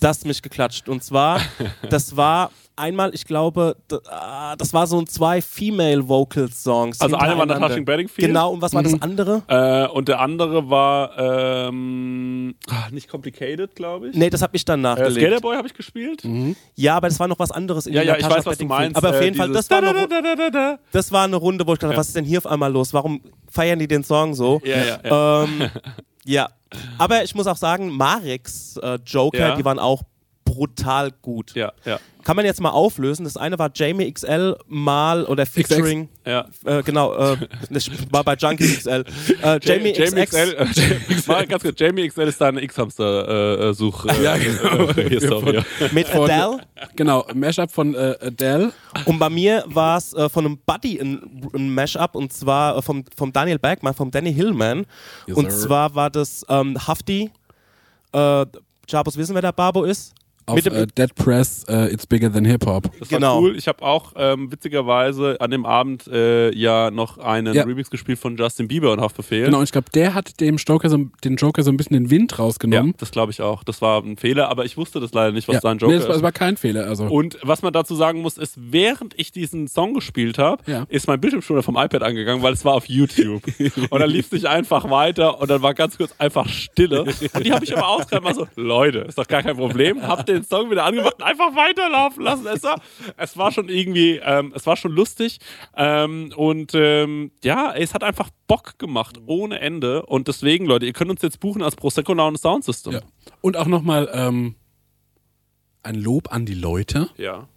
das 0.00 0.20
hat 0.20 0.26
mich 0.26 0.40
geklatscht. 0.42 0.88
Und 0.88 1.02
zwar, 1.02 1.40
das 1.90 2.16
war 2.16 2.50
einmal, 2.76 3.14
ich 3.14 3.24
glaube, 3.24 3.76
ah, 4.08 4.56
das 4.56 4.72
war 4.72 4.86
so 4.86 4.98
ein 4.98 5.06
zwei 5.06 5.40
Female 5.42 6.08
Vocal 6.08 6.50
Songs. 6.50 7.00
Also 7.00 7.16
eine 7.16 7.36
war. 7.38 7.46
Natasha 7.46 7.80
Bedingfield. 7.80 8.28
Genau, 8.28 8.52
und 8.52 8.62
was 8.62 8.72
war 8.74 8.82
das 8.82 9.00
andere? 9.00 9.42
Äh, 9.48 9.88
und 9.92 10.08
der 10.08 10.20
andere 10.20 10.68
war 10.70 11.18
ähm, 11.68 12.54
ah, 12.68 12.88
nicht 12.90 13.08
Complicated, 13.08 13.74
glaube 13.74 14.08
ich. 14.08 14.16
Nee, 14.16 14.30
das 14.30 14.42
habe 14.42 14.56
ich 14.56 14.64
dann 14.64 14.80
äh, 14.80 14.82
nachgelegt. 14.82 15.26
Skaterboy 15.26 15.56
habe 15.56 15.66
ich 15.68 15.74
gespielt. 15.74 16.22
Ja, 16.74 16.96
aber 16.96 17.08
das 17.08 17.18
war 17.20 17.28
noch 17.28 17.38
was 17.38 17.50
anderes. 17.50 17.86
In 17.86 17.94
Ja, 17.94 18.02
ja, 18.02 18.16
ich 18.16 18.28
weiß, 18.28 18.46
was 18.46 18.58
du 18.58 18.64
meinst. 18.66 18.96
Aber 18.96 19.10
auf 19.10 19.20
Äh, 19.20 19.24
jeden 19.24 19.36
Fall, 19.36 19.48
dieses 19.48 19.68
das 19.68 19.82
war, 19.82 19.88
eine, 19.90 20.06
da, 20.08 20.20
da, 20.20 20.22
da, 20.22 20.34
da, 20.36 20.50
da. 20.50 20.78
das 20.92 21.12
war 21.12 21.24
eine 21.24 21.36
Runde, 21.36 21.66
wo 21.66 21.72
ich 21.72 21.78
dachte, 21.78 21.96
was 21.96 22.08
ist 22.08 22.16
denn 22.16 22.24
hier 22.24 22.38
auf 22.38 22.46
einmal 22.46 22.72
los? 22.72 22.92
Warum 22.94 23.20
feiern 23.48 23.78
die 23.78 23.88
den 23.88 24.04
Song 24.04 24.34
so? 24.34 24.60
Ja, 24.64 24.76
ja, 24.76 24.98
ja. 25.04 25.42
Ähm, 25.44 25.70
ja. 26.24 26.48
Aber 26.98 27.22
ich 27.22 27.34
muss 27.36 27.46
auch 27.46 27.56
sagen, 27.56 27.90
Mareks 27.90 28.76
äh, 28.82 28.98
Joker, 29.06 29.38
Ja. 29.38 29.56
die 29.56 29.64
waren 29.64 29.78
auch 29.78 30.02
brutal 30.54 31.10
gut. 31.22 31.54
ja, 31.54 31.72
ja, 31.84 31.98
Kann 32.22 32.36
man 32.36 32.44
jetzt 32.44 32.60
mal 32.60 32.70
auflösen. 32.70 33.24
Das 33.24 33.36
eine 33.36 33.58
war 33.58 33.70
Jamie 33.74 34.10
XL 34.12 34.56
mal 34.66 35.24
oder 35.24 35.44
featuring. 35.46 36.08
ja. 36.24 36.46
Äh, 36.64 36.82
genau, 36.82 37.14
äh, 37.14 37.36
das 37.70 37.90
war 38.10 38.22
bei 38.24 38.34
Junkie 38.34 38.66
XL. 38.76 39.04
Äh, 39.42 39.58
Jamie, 39.62 39.92
Jamie 39.92 40.24
XX. 40.24 40.30
XL, 40.30 40.54
äh, 40.56 40.66
Jamie, 40.72 41.22
mal 41.26 41.46
ganz 41.46 41.62
kurz, 41.62 41.80
Jamie 41.80 42.08
XL 42.08 42.22
ist 42.28 42.40
deine 42.40 42.62
X-Hamster-Such. 42.62 44.04
Äh, 44.06 44.22
Ja, 44.22 44.36
genau. 44.36 44.88
Äh, 44.90 45.08
hier, 45.08 45.20
sorry. 45.20 45.62
mit 45.92 46.08
Von- 46.08 46.30
Adele. 46.30 46.60
Genau, 46.96 47.26
Mashup 47.34 47.70
von 47.70 47.94
äh, 47.94 48.16
Adele. 48.20 48.72
Und 49.06 49.18
bei 49.18 49.28
mir 49.30 49.64
war 49.66 49.98
es 49.98 50.12
äh, 50.14 50.28
von 50.28 50.46
einem 50.46 50.58
Buddy 50.64 51.00
ein, 51.00 51.48
ein 51.54 51.74
Mashup 51.74 52.14
und 52.14 52.32
zwar 52.32 52.76
äh, 52.78 52.82
vom, 52.82 53.04
vom 53.16 53.32
Daniel 53.32 53.58
Bergmann, 53.58 53.94
vom 53.94 54.10
Danny 54.10 54.32
Hillman. 54.32 54.86
Yes, 55.26 55.36
und 55.36 55.50
sir. 55.50 55.66
zwar 55.66 55.94
war 55.94 56.10
das 56.10 56.44
ähm, 56.48 56.76
Hafti. 56.86 57.30
Äh, 58.12 58.46
Jabos 58.88 59.16
wissen, 59.16 59.34
wer 59.34 59.42
der 59.42 59.52
Babo 59.52 59.84
ist? 59.84 60.14
Auf 60.46 60.56
Mit 60.56 60.66
dem- 60.66 60.74
äh, 60.74 60.86
Dead 60.86 61.14
Press, 61.14 61.64
äh, 61.68 61.92
It's 61.92 62.06
Bigger 62.06 62.30
Than 62.32 62.44
Hip 62.44 62.66
Hop. 62.66 62.90
Das 62.98 63.08
Genau. 63.08 63.36
war 63.36 63.42
cool. 63.42 63.56
Ich 63.56 63.66
habe 63.66 63.82
auch 63.82 64.12
ähm, 64.16 64.52
witzigerweise 64.52 65.36
an 65.40 65.50
dem 65.50 65.64
Abend 65.64 66.06
äh, 66.06 66.54
ja 66.54 66.90
noch 66.90 67.16
einen 67.18 67.54
Ja. 67.54 67.62
Remix 67.64 67.88
gespielt 67.88 68.18
von 68.18 68.36
Justin 68.36 68.68
Bieber 68.68 68.92
und 68.92 69.00
Haftbefehl. 69.00 69.46
Genau, 69.46 69.58
und 69.58 69.64
ich 69.64 69.72
glaube, 69.72 69.86
der 69.94 70.12
hat 70.14 70.40
dem 70.40 70.56
Joker 70.56 70.90
so, 70.90 70.98
den 71.24 71.36
Joker 71.36 71.62
so 71.62 71.70
ein 71.70 71.76
bisschen 71.76 71.94
den 71.94 72.10
Wind 72.10 72.32
Ja, 72.32 72.38
rausgenommen. 72.38 72.94
das 72.98 73.10
glaube 73.10 73.32
ich 73.32 73.40
auch. 73.40 73.64
Das 73.64 73.80
war 73.80 74.02
ein 74.02 74.16
Fehler, 74.16 74.48
aber 74.50 74.64
ich 74.64 74.76
wusste 74.76 75.00
das 75.00 75.12
leider 75.14 75.32
nicht, 75.32 75.48
was 75.48 75.54
Ja. 75.56 75.60
sein 75.62 75.78
Joker 75.78 75.92
nee, 75.92 75.98
das 75.98 76.04
war, 76.08 76.10
ist. 76.10 76.16
das 76.16 76.22
war 76.22 76.32
kein 76.32 76.56
Fehler. 76.56 76.86
Also. 76.88 77.04
Und 77.06 77.38
was 77.42 77.62
man 77.62 77.72
dazu 77.72 77.94
sagen 77.94 78.20
muss, 78.20 78.36
ist, 78.36 78.54
während 78.58 79.18
ich 79.18 79.32
diesen 79.32 79.66
Song 79.68 79.94
gespielt 79.94 80.36
habe, 80.38 80.62
Ja. 80.70 80.84
ist 80.90 81.06
mein 81.08 81.20
Bildschirmschoner 81.20 81.62
vom 81.62 81.76
iPad 81.76 82.02
angegangen, 82.02 82.42
weil 82.42 82.52
es 82.52 82.64
war 82.64 82.74
auf 82.74 82.86
YouTube. 82.86 83.42
und 83.90 83.98
dann 84.00 84.10
lief 84.10 84.26
es 84.26 84.32
nicht 84.32 84.46
einfach 84.46 84.90
weiter 84.90 85.40
und 85.40 85.48
dann 85.50 85.62
war 85.62 85.72
ganz 85.74 85.96
kurz 85.96 86.14
einfach 86.18 86.48
Stille. 86.48 87.02
Und 87.04 87.44
die 87.46 87.52
habe 87.52 87.64
ich 87.64 87.76
aber 87.76 87.88
ausgehalten, 87.88 88.24
war 88.26 88.34
so, 88.34 88.46
Leute, 88.56 88.98
ist 89.00 89.16
doch 89.16 89.26
gar 89.26 89.42
kein 89.42 89.56
Problem. 89.56 90.02
Hab 90.02 90.26
den 90.34 90.44
Song 90.44 90.70
wieder 90.70 90.84
angemacht 90.84 91.14
und 91.14 91.22
einfach 91.22 91.54
weiterlaufen 91.54 92.22
lassen. 92.22 92.46
Es 92.46 92.62
war, 92.62 92.80
es 93.16 93.36
war 93.36 93.52
schon 93.52 93.68
irgendwie, 93.68 94.20
ähm, 94.22 94.52
es 94.54 94.66
war 94.66 94.76
schon 94.76 94.92
lustig. 94.92 95.38
Ähm, 95.76 96.32
und 96.36 96.72
ähm, 96.74 97.30
ja, 97.42 97.72
es 97.74 97.94
hat 97.94 98.04
einfach 98.04 98.30
Bock 98.46 98.78
gemacht, 98.78 99.20
ohne 99.26 99.60
Ende. 99.60 100.04
Und 100.06 100.28
deswegen, 100.28 100.66
Leute, 100.66 100.86
ihr 100.86 100.92
könnt 100.92 101.10
uns 101.10 101.22
jetzt 101.22 101.40
buchen 101.40 101.62
als 101.62 101.76
Prosecco 101.76 102.14
Laune 102.14 102.38
Sound 102.38 102.64
System. 102.64 102.94
ja. 102.94 103.00
Und 103.40 103.56
auch 103.56 103.66
nochmal 103.66 104.10
ähm, 104.12 104.54
ein 105.82 105.94
Lob 105.96 106.32
an 106.32 106.46
die 106.46 106.54
Leute, 106.54 107.10
ja. 107.16 107.48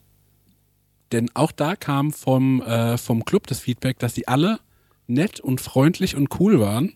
denn 1.12 1.32
auch 1.34 1.52
da 1.52 1.76
kam 1.76 2.12
vom, 2.12 2.62
äh, 2.62 2.98
vom 2.98 3.26
Club 3.26 3.48
das 3.48 3.60
Feedback, 3.60 4.00
dass 4.00 4.16
sie 4.16 4.28
alle 4.28 4.60
nett 5.08 5.40
und 5.40 5.62
freundlich 5.62 6.16
und 6.16 6.40
cool 6.40 6.60
waren. 6.60 6.94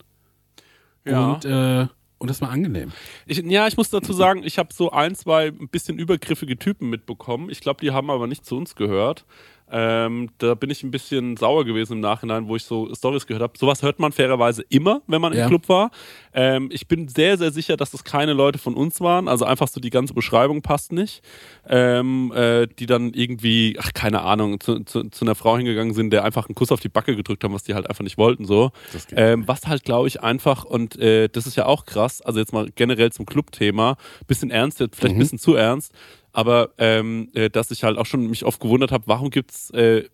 Ja. 1.06 1.34
Und, 1.34 1.46
äh, 1.46 1.88
und 2.22 2.30
das 2.30 2.40
war 2.40 2.52
angenehm. 2.52 2.92
Ich, 3.26 3.40
ja, 3.40 3.66
ich 3.68 3.78
muss 3.78 3.90
dazu 3.90 4.14
sagen, 4.14 4.44
ich 4.44 4.60
habe 4.60 4.72
so 4.72 4.92
ein, 4.92 5.16
zwei 5.16 5.48
ein 5.48 5.70
bisschen 5.70 5.98
übergriffige 5.98 6.56
Typen 6.56 6.88
mitbekommen. 6.88 7.50
Ich 7.50 7.62
glaube, 7.62 7.82
die 7.82 7.90
haben 7.90 8.12
aber 8.12 8.28
nicht 8.28 8.46
zu 8.46 8.56
uns 8.58 8.76
gehört. 8.76 9.26
Ähm, 9.72 10.30
da 10.38 10.54
bin 10.54 10.70
ich 10.70 10.84
ein 10.84 10.92
bisschen 10.92 11.38
sauer 11.38 11.64
gewesen 11.66 11.94
im 11.94 12.00
Nachhinein, 12.02 12.48
wo 12.48 12.56
ich 12.56 12.66
so 12.66 12.94
Stories 12.94 13.26
gehört 13.26 13.42
habe. 13.44 13.54
Sowas 13.58 13.82
hört 13.84 14.00
man 14.00 14.12
fairerweise 14.12 14.64
immer, 14.70 15.02
wenn 15.08 15.22
man 15.22 15.34
Ja. 15.34 15.44
im 15.44 15.48
Club 15.50 15.70
war. 15.70 15.92
Ähm, 16.34 16.70
ich 16.72 16.88
bin 16.88 17.08
sehr, 17.08 17.38
sehr 17.38 17.52
sicher, 17.52 17.78
dass 17.78 17.92
das 17.92 18.04
keine 18.04 18.34
Leute 18.34 18.60
von 18.60 18.74
uns 18.76 19.00
waren. 19.02 19.28
Also 19.28 19.46
einfach 19.46 19.68
so 19.68 19.80
die 19.80 19.90
ganze 19.90 20.14
Beschreibung 20.14 20.62
passt 20.62 20.92
nicht. 20.92 21.22
Ähm, 21.70 22.32
äh, 22.36 22.68
die 22.68 22.86
dann 22.86 23.14
irgendwie, 23.14 23.78
ach 23.80 23.94
keine 23.94 24.22
Ahnung, 24.24 24.60
zu, 24.60 24.80
zu, 24.84 25.04
zu 25.10 25.26
einer 25.26 25.36
Frau 25.36 25.56
hingegangen 25.58 25.94
sind, 25.94 26.12
der 26.12 26.24
einfach 26.26 26.48
einen 26.50 26.56
Kuss 26.56 26.72
auf 26.72 26.80
die 26.80 26.90
Backe 26.90 27.16
gedrückt 27.16 27.44
haben, 27.44 27.54
was 27.54 27.64
die 27.64 27.74
halt 27.74 27.90
einfach 27.90 28.04
nicht 28.04 28.18
wollten. 28.18 28.46
So. 28.46 28.72
Ähm, 29.16 29.48
was 29.48 29.68
halt, 29.68 29.84
glaube 29.84 30.08
ich, 30.08 30.22
einfach, 30.22 30.66
und 30.66 30.98
äh, 31.00 31.30
das 31.30 31.48
ist 31.48 31.56
ja 31.56 31.66
auch 31.66 31.86
krass, 31.86 32.22
also 32.22 32.40
jetzt 32.40 32.52
mal 32.54 32.70
generell 32.76 33.12
zum 33.12 33.26
Clubthema, 33.26 33.96
bisschen 34.28 34.50
ernst, 34.52 34.80
vielleicht 34.80 35.04
ein 35.16 35.20
bisschen 35.20 35.40
zu 35.40 35.56
ernst, 35.56 35.94
aber 36.34 36.70
ähm, 36.78 37.30
äh, 37.34 37.50
dass 37.50 37.72
ich 37.72 37.84
halt 37.84 37.98
auch 37.98 38.06
schon 38.06 38.28
mich 38.28 38.46
oft 38.46 38.60
gewundert 38.60 38.92
habe, 38.92 39.04
warum 39.08 39.30
gibt's 39.30 39.70
äh, 39.72 40.06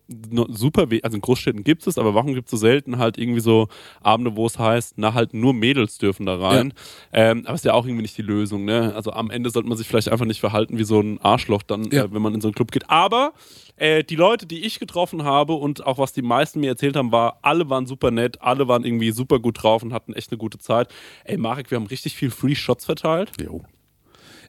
super, 0.48 0.86
also 1.02 1.16
in 1.16 1.20
Großstädten 1.20 1.64
gibt 1.64 1.86
es, 1.86 1.98
aber 1.98 2.14
warum 2.14 2.34
gibt's 2.34 2.50
so 2.50 2.56
selten 2.56 2.98
halt 2.98 3.18
irgendwie 3.18 3.40
so 3.40 3.68
Abende, 4.00 4.36
wo 4.36 4.46
es 4.46 4.58
heißt, 4.58 4.94
na 4.96 5.14
halt 5.14 5.34
nur 5.34 5.54
Mädels 5.54 5.98
dürfen 5.98 6.26
da 6.26 6.36
rein. 6.36 6.72
Ähm, 7.12 7.42
aber 7.46 7.54
ist 7.54 7.64
ja 7.64 7.74
auch 7.74 7.86
irgendwie 7.86 8.02
nicht 8.02 8.16
die 8.18 8.22
Lösung, 8.22 8.64
ne? 8.64 8.92
Also 8.94 9.12
am 9.12 9.30
Ende 9.30 9.50
sollte 9.50 9.68
man 9.68 9.78
sich 9.78 9.86
vielleicht 9.86 10.08
einfach 10.08 10.26
nicht 10.26 10.40
verhalten 10.40 10.78
wie 10.78 10.84
so 10.84 11.00
ein 11.00 11.20
Arschloch 11.20 11.62
dann, 11.62 11.84
Ja. 11.90 12.04
äh, 12.04 12.12
wenn 12.12 12.22
man 12.22 12.34
in 12.34 12.40
so 12.40 12.48
einen 12.48 12.54
Club 12.54 12.72
geht. 12.72 12.88
Aber 12.90 13.32
äh, 13.76 14.02
die 14.04 14.16
Leute, 14.16 14.46
die 14.46 14.64
ich 14.64 14.80
getroffen 14.80 15.24
habe 15.24 15.52
und 15.54 15.86
auch 15.86 15.98
was 15.98 16.12
die 16.12 16.22
meisten 16.22 16.60
mir 16.60 16.68
erzählt 16.70 16.96
haben, 16.96 17.12
war, 17.12 17.38
alle 17.42 17.70
waren 17.70 17.86
super 17.86 18.10
nett, 18.10 18.40
alle 18.42 18.66
waren 18.68 18.84
irgendwie 18.84 19.12
super 19.12 19.38
gut 19.38 19.62
drauf 19.62 19.82
und 19.82 19.92
hatten 19.92 20.14
echt 20.14 20.30
eine 20.32 20.38
gute 20.38 20.58
Zeit. 20.58 20.88
Ey, 21.24 21.36
Marek, 21.36 21.70
wir 21.70 21.76
haben 21.76 21.86
richtig 21.86 22.16
viel 22.16 22.30
Free 22.30 22.54
Shots 22.56 22.84
verteilt. 22.84 23.30
Jo. 23.40 23.62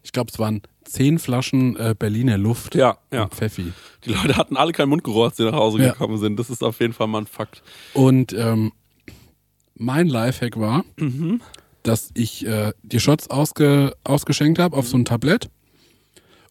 Ich 0.04 0.12
glaube, 0.12 0.32
es 0.32 0.40
waren 0.40 0.62
zehn 0.86 1.20
Flaschen 1.20 1.76
äh, 1.78 1.96
Berliner 1.98 2.38
Luft. 2.38 2.76
Ja, 2.76 2.98
ja. 3.12 3.24
und 3.24 3.36
Pfeffi. 3.36 3.74
Die 4.06 4.12
Leute 4.12 4.38
hatten 4.38 4.58
alle 4.58 4.72
keinen 4.72 4.90
Mundgeruch, 4.90 5.26
als 5.26 5.38
sie 5.38 5.44
nach 5.46 5.54
Hause 5.54 5.80
Ja. 5.82 5.92
gekommen 5.92 6.18
sind. 6.18 6.38
Das 6.40 6.50
ist 6.50 6.64
auf 6.64 6.80
jeden 6.80 6.94
Fall 6.94 7.08
mal 7.08 7.20
ein 7.22 7.28
Fakt. 7.28 7.62
Und 7.94 8.34
ähm, 8.34 8.72
mein 9.76 10.08
Lifehack 10.08 10.60
war, 10.60 10.84
Mhm. 10.98 11.42
dass 11.84 12.10
ich 12.14 12.46
äh, 12.46 12.72
die 12.84 13.00
Shots 13.00 13.30
ausge, 13.30 13.94
ausgeschenkt 14.04 14.60
habe 14.60 14.76
auf 14.76 14.88
so 14.88 14.98
ein 14.98 15.06
Tablett 15.06 15.50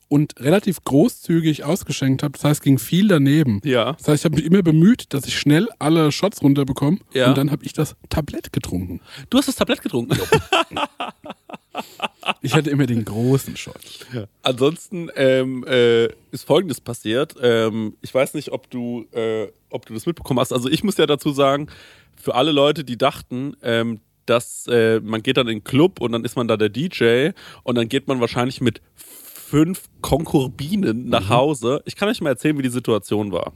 und 0.08 0.40
relativ 0.40 0.82
großzügig 0.84 1.64
ausgeschenkt 1.64 2.22
habe. 2.22 2.32
Das 2.32 2.44
heißt, 2.44 2.62
ging 2.62 2.78
viel 2.78 3.08
daneben. 3.08 3.60
Ja. 3.64 3.92
Das 3.92 4.08
heißt, 4.08 4.22
ich 4.22 4.24
habe 4.24 4.36
mich 4.36 4.44
immer 4.44 4.62
bemüht, 4.62 5.12
dass 5.12 5.26
ich 5.26 5.38
schnell 5.38 5.68
alle 5.78 6.10
Shots 6.12 6.42
runterbekomme. 6.42 6.98
Ja. 7.12 7.28
Und 7.28 7.38
dann 7.38 7.50
habe 7.50 7.64
ich 7.64 7.72
das 7.72 7.94
Tablett 8.08 8.52
getrunken. 8.52 9.00
Du 9.30 9.38
hast 9.38 9.48
das 9.48 9.56
Tablett 9.56 9.82
getrunken. 9.82 10.18
Ich 12.42 12.54
hatte 12.54 12.70
immer 12.70 12.86
den 12.86 13.04
großen 13.04 13.56
Shot. 13.56 14.06
Ansonsten 14.42 15.10
ähm, 15.16 15.64
äh, 15.66 16.06
ist 16.30 16.44
Folgendes 16.44 16.80
passiert. 16.80 17.34
Ähm, 17.40 17.96
ich 18.02 18.12
weiß 18.12 18.34
nicht, 18.34 18.52
ob 18.52 18.68
du, 18.70 19.06
äh, 19.12 19.48
ob 19.70 19.86
du 19.86 19.94
das 19.94 20.06
mitbekommen 20.06 20.40
hast. 20.40 20.52
Also 20.52 20.68
ich 20.68 20.84
muss 20.84 20.96
ja 20.96 21.06
dazu 21.06 21.30
sagen, 21.32 21.68
für 22.16 22.34
alle 22.34 22.52
Leute, 22.52 22.84
die 22.84 22.98
dachten, 22.98 23.56
ähm, 23.62 24.00
dass 24.26 24.66
äh, 24.66 25.00
man 25.00 25.22
geht 25.22 25.36
dann 25.36 25.48
in 25.48 25.58
den 25.58 25.64
Club 25.64 26.00
und 26.00 26.12
dann 26.12 26.24
ist 26.24 26.36
man 26.36 26.48
da 26.48 26.56
der 26.56 26.68
DJ 26.68 27.30
und 27.62 27.76
dann 27.76 27.88
geht 27.88 28.08
man 28.08 28.20
wahrscheinlich 28.20 28.60
mit 28.60 28.82
fünf 29.48 29.84
Konkubinen 30.02 31.08
nach 31.08 31.28
Hause. 31.30 31.82
Ich 31.86 31.96
kann 31.96 32.08
euch 32.08 32.20
mal 32.20 32.30
erzählen, 32.30 32.58
wie 32.58 32.62
die 32.62 32.68
Situation 32.68 33.32
war. 33.32 33.52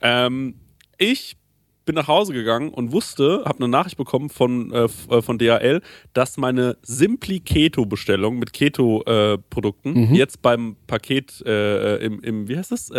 Ähm, 0.00 0.54
ich 0.98 1.36
bin 1.84 1.94
nach 1.94 2.08
Hause 2.08 2.32
gegangen 2.32 2.70
und 2.70 2.92
wusste, 2.92 3.42
habe 3.44 3.58
eine 3.58 3.68
Nachricht 3.68 3.96
bekommen 3.96 4.30
von, 4.30 4.72
äh, 4.72 4.88
äh, 5.10 5.22
von 5.22 5.38
DHL, 5.38 5.80
dass 6.12 6.36
meine 6.36 6.76
Simply 6.82 7.40
Keto 7.40 7.86
Bestellung 7.86 8.38
mit 8.38 8.52
Keto 8.52 9.02
äh, 9.04 9.38
Produkten 9.50 10.14
jetzt 10.14 10.42
beim 10.42 10.76
Paket 10.86 11.42
äh, 11.46 11.96
im, 11.96 12.20
im 12.20 12.48
wie 12.48 12.56
heißt 12.56 12.72
es 12.72 12.90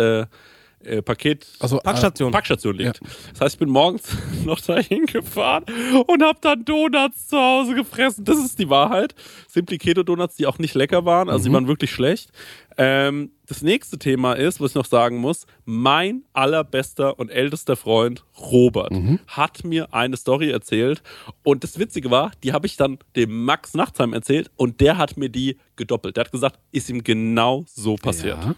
äh, 0.84 0.96
äh, 0.96 1.02
Paket 1.02 1.46
Also, 1.60 1.78
Packstation. 1.78 2.32
Packstation 2.32 2.76
liegt. 2.76 3.00
Das 3.32 3.40
heißt, 3.40 3.54
ich 3.54 3.58
bin 3.58 3.70
morgens 3.70 4.02
noch 4.44 4.60
dahin 4.60 5.06
gefahren 5.06 5.64
und 6.06 6.22
habe 6.22 6.38
dann 6.40 6.64
Donuts 6.64 7.28
zu 7.28 7.36
Hause 7.36 7.74
gefressen. 7.74 8.24
Das 8.24 8.38
ist 8.38 8.58
die 8.58 8.68
Wahrheit. 8.70 9.14
Simply 9.48 9.78
Keto 9.78 10.02
Donuts, 10.02 10.36
die 10.36 10.46
auch 10.46 10.58
nicht 10.58 10.74
lecker 10.74 11.04
waren, 11.04 11.28
also 11.28 11.48
die 11.48 11.52
waren 11.52 11.68
wirklich 11.68 11.90
schlecht. 11.90 12.30
Ähm, 12.76 13.30
das 13.46 13.62
nächste 13.62 13.98
Thema 13.98 14.32
ist, 14.34 14.60
was 14.60 14.72
ich 14.72 14.74
noch 14.74 14.86
sagen 14.86 15.18
muss, 15.18 15.46
mein 15.64 16.24
allerbester 16.32 17.18
und 17.18 17.30
ältester 17.30 17.76
Freund 17.76 18.24
Robert 18.38 18.92
hat 19.26 19.64
mir 19.64 19.92
eine 19.92 20.16
Story 20.16 20.50
erzählt 20.50 21.02
und 21.42 21.62
das 21.62 21.78
Witzige 21.78 22.10
war, 22.10 22.32
die 22.42 22.52
habe 22.52 22.66
ich 22.66 22.76
dann 22.76 22.98
dem 23.16 23.44
Max 23.44 23.74
Nachtsheim 23.74 24.12
erzählt 24.12 24.50
und 24.56 24.80
der 24.80 24.96
hat 24.96 25.16
mir 25.16 25.28
die 25.28 25.58
gedoppelt. 25.76 26.16
Der 26.16 26.24
hat 26.24 26.32
gesagt, 26.32 26.58
ist 26.72 26.88
ihm 26.88 27.04
genau 27.04 27.64
so 27.68 27.96
passiert. 27.96 28.42
Ja. 28.42 28.54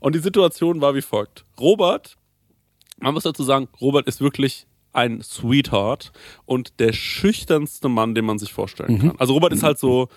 Und 0.00 0.14
die 0.14 0.20
Situation 0.20 0.80
war 0.80 0.94
wie 0.94 1.02
folgt. 1.02 1.44
Robert, 1.58 2.16
man 3.00 3.14
muss 3.14 3.22
dazu 3.22 3.42
sagen, 3.42 3.68
Robert 3.80 4.06
ist 4.06 4.20
wirklich 4.20 4.66
ein 4.92 5.22
Sweetheart 5.22 6.12
und 6.44 6.80
der 6.80 6.92
schüchternste 6.92 7.88
Mann, 7.88 8.14
den 8.14 8.24
man 8.24 8.38
sich 8.38 8.52
vorstellen 8.52 8.98
kann. 8.98 9.14
Also 9.18 9.34
Robert 9.34 9.52
ist 9.52 9.62
halt 9.62 9.78
so, 9.78 10.08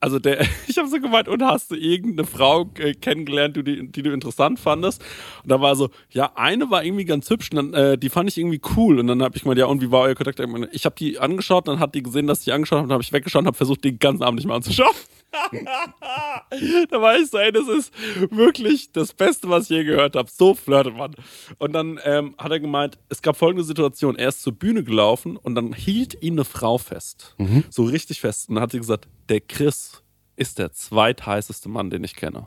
also 0.00 0.18
der, 0.18 0.40
ich 0.68 0.78
habe 0.78 0.88
so 0.88 1.00
gemeint, 1.00 1.28
und 1.28 1.42
hast 1.42 1.70
du 1.70 1.74
irgendeine 1.74 2.26
Frau 2.26 2.70
äh, 2.78 2.94
kennengelernt, 2.94 3.56
die, 3.56 3.88
die, 3.90 4.02
du 4.02 4.12
interessant 4.12 4.58
fandest? 4.58 5.02
Und 5.42 5.50
da 5.50 5.60
war 5.60 5.76
so, 5.76 5.90
ja, 6.10 6.32
eine 6.34 6.70
war 6.70 6.84
irgendwie 6.84 7.04
ganz 7.04 7.28
hübsch, 7.30 7.50
und 7.52 7.56
dann, 7.56 7.74
äh, 7.74 7.98
die 7.98 8.08
fand 8.08 8.30
ich 8.30 8.38
irgendwie 8.38 8.60
cool. 8.76 8.98
Und 8.98 9.06
dann 9.08 9.22
habe 9.22 9.36
ich 9.36 9.42
gemeint, 9.42 9.58
ja, 9.58 9.66
und 9.66 9.80
wie 9.80 9.90
war 9.90 10.02
euer 10.02 10.14
Kontakt? 10.14 10.40
Ich 10.72 10.84
habe 10.84 10.96
die 10.98 11.18
angeschaut, 11.18 11.68
dann 11.68 11.80
hat 11.80 11.94
die 11.94 12.02
gesehen, 12.02 12.26
dass 12.26 12.40
ich 12.40 12.44
die 12.46 12.52
angeschaut 12.52 12.78
habe, 12.78 12.88
dann 12.88 12.94
habe 12.94 13.02
ich 13.02 13.12
weggeschaut 13.12 13.40
und 13.40 13.46
habe 13.46 13.56
versucht, 13.56 13.84
den 13.84 13.98
ganzen 13.98 14.22
Abend 14.22 14.38
nicht 14.38 14.46
mehr 14.46 14.56
anzuschauen. 14.56 14.94
da 16.90 17.00
war 17.00 17.18
ich 17.18 17.30
so, 17.30 17.38
ey, 17.38 17.52
das 17.52 17.68
ist 17.68 17.92
wirklich 18.30 18.92
das 18.92 19.12
Beste, 19.12 19.48
was 19.48 19.64
ich 19.64 19.70
je 19.70 19.84
gehört 19.84 20.16
habe. 20.16 20.28
So 20.30 20.54
flirtet 20.54 20.96
man. 20.96 21.14
Und 21.58 21.72
dann 21.72 22.00
ähm, 22.04 22.34
hat 22.38 22.50
er 22.50 22.60
gemeint, 22.60 22.98
es 23.08 23.22
gab 23.22 23.36
folgende 23.36 23.64
Situation. 23.64 24.16
Er 24.16 24.28
ist 24.28 24.42
zur 24.42 24.52
Bühne 24.54 24.82
gelaufen 24.84 25.36
und 25.36 25.54
dann 25.54 25.72
hielt 25.72 26.20
ihn 26.22 26.34
eine 26.34 26.44
Frau 26.44 26.78
fest. 26.78 27.34
So 27.70 27.84
richtig 27.84 28.20
fest. 28.20 28.48
Und 28.48 28.54
dann 28.56 28.62
hat 28.62 28.72
sie 28.72 28.78
gesagt, 28.78 29.08
der 29.28 29.40
Chris 29.40 30.02
ist 30.36 30.58
der 30.58 30.72
zweitheißeste 30.72 31.68
Mann, 31.68 31.90
den 31.90 32.04
ich 32.04 32.14
kenne. 32.16 32.46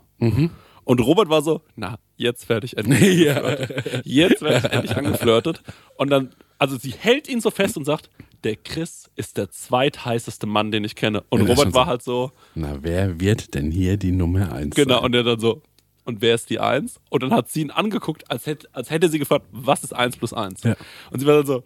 Und 0.84 1.00
Robert 1.00 1.28
war 1.28 1.42
so, 1.42 1.62
na, 1.76 1.98
jetzt 2.22 2.48
werde 2.48 2.66
ich 2.66 2.76
endlich 2.76 3.30
angeflirtet. 3.30 4.06
Jetzt 4.06 4.42
werde 4.42 4.66
ich 4.66 4.72
endlich 4.72 4.96
angeflirtet. 4.96 5.62
Und 5.96 6.10
dann, 6.10 6.30
also 6.58 6.76
sie 6.76 6.90
hält 6.92 7.28
ihn 7.28 7.40
so 7.40 7.50
fest 7.50 7.76
und 7.76 7.84
sagt, 7.84 8.10
der 8.44 8.56
Chris 8.56 9.10
ist 9.14 9.36
der 9.36 9.50
zweitheißeste 9.50 10.46
Mann, 10.46 10.72
den 10.72 10.84
ich 10.84 10.96
kenne. 10.96 11.22
Und 11.28 11.42
Ja, 11.42 11.48
Robert 11.54 11.74
war 11.74 11.84
so. 11.84 11.90
halt 11.90 12.02
so, 12.02 12.32
Na, 12.54 12.78
wer 12.82 13.20
wird 13.20 13.54
denn 13.54 13.70
hier 13.70 13.96
die 13.96 14.10
Nummer 14.12 14.52
eins? 14.52 14.74
Genau, 14.74 14.96
sein? 14.96 15.04
und 15.04 15.14
er 15.14 15.22
dann 15.22 15.38
so, 15.40 15.62
und 16.04 16.20
wer 16.20 16.34
ist 16.34 16.50
die 16.50 16.58
Eins? 16.58 16.98
Und 17.10 17.22
dann 17.22 17.32
hat 17.32 17.48
sie 17.48 17.60
ihn 17.60 17.70
angeguckt, 17.70 18.28
als 18.28 18.46
hätte, 18.46 18.68
als 18.72 18.90
hätte 18.90 19.08
sie 19.08 19.20
gefragt, 19.20 19.46
was 19.52 19.84
ist 19.84 19.94
Eins 19.94 20.16
plus 20.16 20.32
Eins? 20.32 20.64
Ja. 20.64 20.74
Und 21.12 21.20
sie 21.20 21.26
war 21.26 21.36
dann 21.36 21.46
so, 21.46 21.62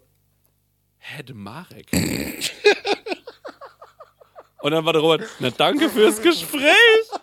hä, 0.99 1.23
de 1.23 1.35
Marek. 1.35 1.87
und 4.61 4.71
dann 4.71 4.85
war 4.85 4.93
der 4.93 5.01
Robert, 5.01 5.23
na 5.39 5.49
danke 5.49 5.89
fürs 5.89 6.21
Gespräch. 6.21 6.61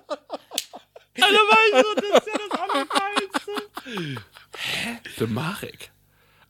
Und 0.09 1.23
dann 1.23 1.33
war 1.33 1.59
ich 1.69 1.75
so, 1.87 1.95
das 1.95 2.27
ist 2.27 2.29
ja 2.33 2.33
das 2.51 2.61
Allergeilste. 2.61 3.04
Hä, 3.85 4.99
de 5.19 5.27
Marek. 5.27 5.91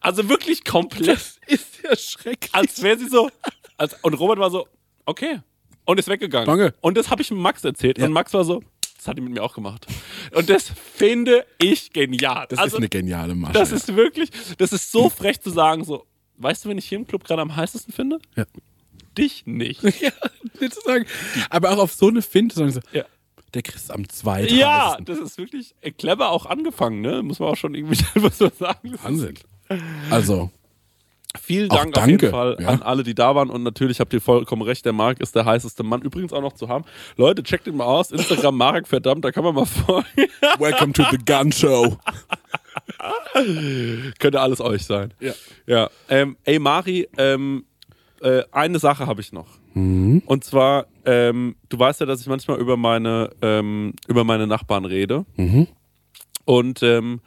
Also 0.01 0.29
wirklich 0.29 0.65
komplett 0.65 1.39
ist 1.47 1.83
ja 1.83 1.97
schrecklich. 1.97 2.55
als 2.55 2.83
wäre 2.83 2.99
sie 2.99 3.09
so. 3.09 3.31
Als, 3.77 3.95
und 4.03 4.15
Robert 4.15 4.39
war 4.39 4.51
so, 4.51 4.69
okay. 5.07 5.41
Und 5.87 5.99
ist 5.99 6.09
weggegangen. 6.09 6.47
Danke. 6.47 6.75
Und 6.81 6.97
das 6.97 7.11
habe 7.11 7.23
ich 7.23 7.31
Max 7.31 7.65
erzählt. 7.65 7.99
Ja. 7.99 8.07
Und 8.07 8.13
Max 8.13 8.33
war 8.33 8.45
so, 8.45 8.63
das 8.97 9.09
hat 9.09 9.19
die 9.19 9.23
mit 9.23 9.33
mir 9.33 9.43
auch 9.43 9.55
gemacht. 9.55 9.87
Und 10.33 10.49
das 10.49 10.71
finde 10.95 11.45
ich 11.59 11.93
genial. 11.93 12.47
Das 12.49 12.59
also, 12.59 12.77
ist 12.77 12.81
eine 12.81 12.89
geniale 12.89 13.35
Masche. 13.35 13.53
das 13.53 13.73
ist 13.73 13.95
wirklich, 13.95 14.31
das 14.57 14.73
ist 14.73 14.91
so 14.91 15.11
frech 15.11 15.41
zu 15.41 15.51
sagen, 15.51 15.85
so, 15.85 16.07
weißt 16.37 16.65
du, 16.65 16.71
wenn 16.71 16.79
ich 16.79 16.87
hier 16.87 16.99
im 16.99 17.07
Club 17.07 17.25
gerade 17.25 17.43
am 17.43 17.55
heißesten 17.55 17.93
finde? 17.93 18.19
Ja. 18.35 18.45
Dich 19.17 19.47
nicht. 19.47 19.83
ja, 20.01 20.11
nicht 20.61 20.75
zu 20.75 20.81
sagen. 20.81 21.07
Aber 21.51 21.71
auch 21.73 21.79
auf 21.79 21.93
so 21.93 22.09
eine 22.09 22.23
Finte, 22.23 22.55
sondern 22.55 22.75
so, 22.75 22.81
Ja. 22.93 23.05
Der 23.55 23.63
Chris 23.63 23.91
am 23.91 24.09
zweiten. 24.09 24.55
Ja, 24.55 24.97
das 25.05 25.19
ist 25.19 25.39
wirklich 25.39 25.75
äh, 25.81 25.91
clever 25.91 26.31
auch 26.31 26.47
angefangen, 26.47 27.01
ne? 27.01 27.23
Muss 27.23 27.39
man 27.39 27.51
auch 27.51 27.57
schon 27.57 27.75
irgendwie 27.75 28.05
was 28.17 28.39
so 28.39 28.51
sagen. 28.51 28.93
Das 28.93 29.05
Wahnsinn. 29.05 29.35
Also, 30.11 30.51
Vielen 31.41 31.69
Dank 31.69 31.97
auf 31.99 32.07
jeden 32.07 32.31
Fall 32.31 32.57
ja. 32.61 32.69
an 32.69 32.83
alle, 32.83 33.03
die 33.03 33.15
da 33.15 33.35
waren. 33.35 33.51
Und 33.51 33.65
natürlich 33.65 33.99
habt 33.99 34.13
ihr 34.13 34.21
vollkommen 34.21 34.63
recht, 34.63 34.85
der 34.85 34.93
Marc 34.93 35.21
ist 35.21 35.35
der 35.35 35.45
heißeste 35.45 35.83
Mann. 35.83 36.01
Übrigens 36.03 36.33
auch 36.33 36.41
noch 36.41 36.53
zu 36.53 36.69
haben. 36.69 36.85
Leute, 37.17 37.43
checkt 37.43 37.67
ihn 37.67 37.77
mal 37.77 37.87
aus. 37.87 38.13
Instagram 38.13 38.57
Marek, 38.57 38.87
verdammt, 38.87 39.25
da 39.25 39.33
kann 39.33 39.43
man 39.43 39.55
mal 39.55 39.67
folgen. 39.67 40.07
welcome 40.59 40.93
to 40.93 41.03
the 41.11 41.19
Gun 41.19 41.51
Show. 41.51 41.99
Könnte 44.21 44.41
alles 44.41 44.61
euch 44.61 44.85
sein. 44.85 45.13
Ja. 45.19 45.33
Ja. 45.67 45.91
Ähm, 46.09 46.37
ey, 46.45 46.61
Mari, 46.61 47.09
ähm, 47.19 47.65
äh, 48.21 48.43
eine 48.53 48.79
Sache 48.79 49.07
habe 49.07 49.21
ich 49.21 49.33
noch. 49.33 49.49
Mhm. 49.75 50.23
Und 50.27 50.45
zwar, 50.45 50.87
ähm, 51.05 51.57
du 51.69 51.79
weißt 51.79 52.01
ja, 52.01 52.07
dass 52.07 52.21
ich 52.21 52.27
manchmal 52.27 52.59
über 52.59 52.77
meine, 52.77 53.31
ähm, 53.43 53.93
über 54.09 54.25
meine 54.25 54.47
Nachbarn 54.47 54.85
rede. 54.85 55.27
Mhm. 55.37 55.67
Und 56.45 56.83
ähm, 56.83 57.21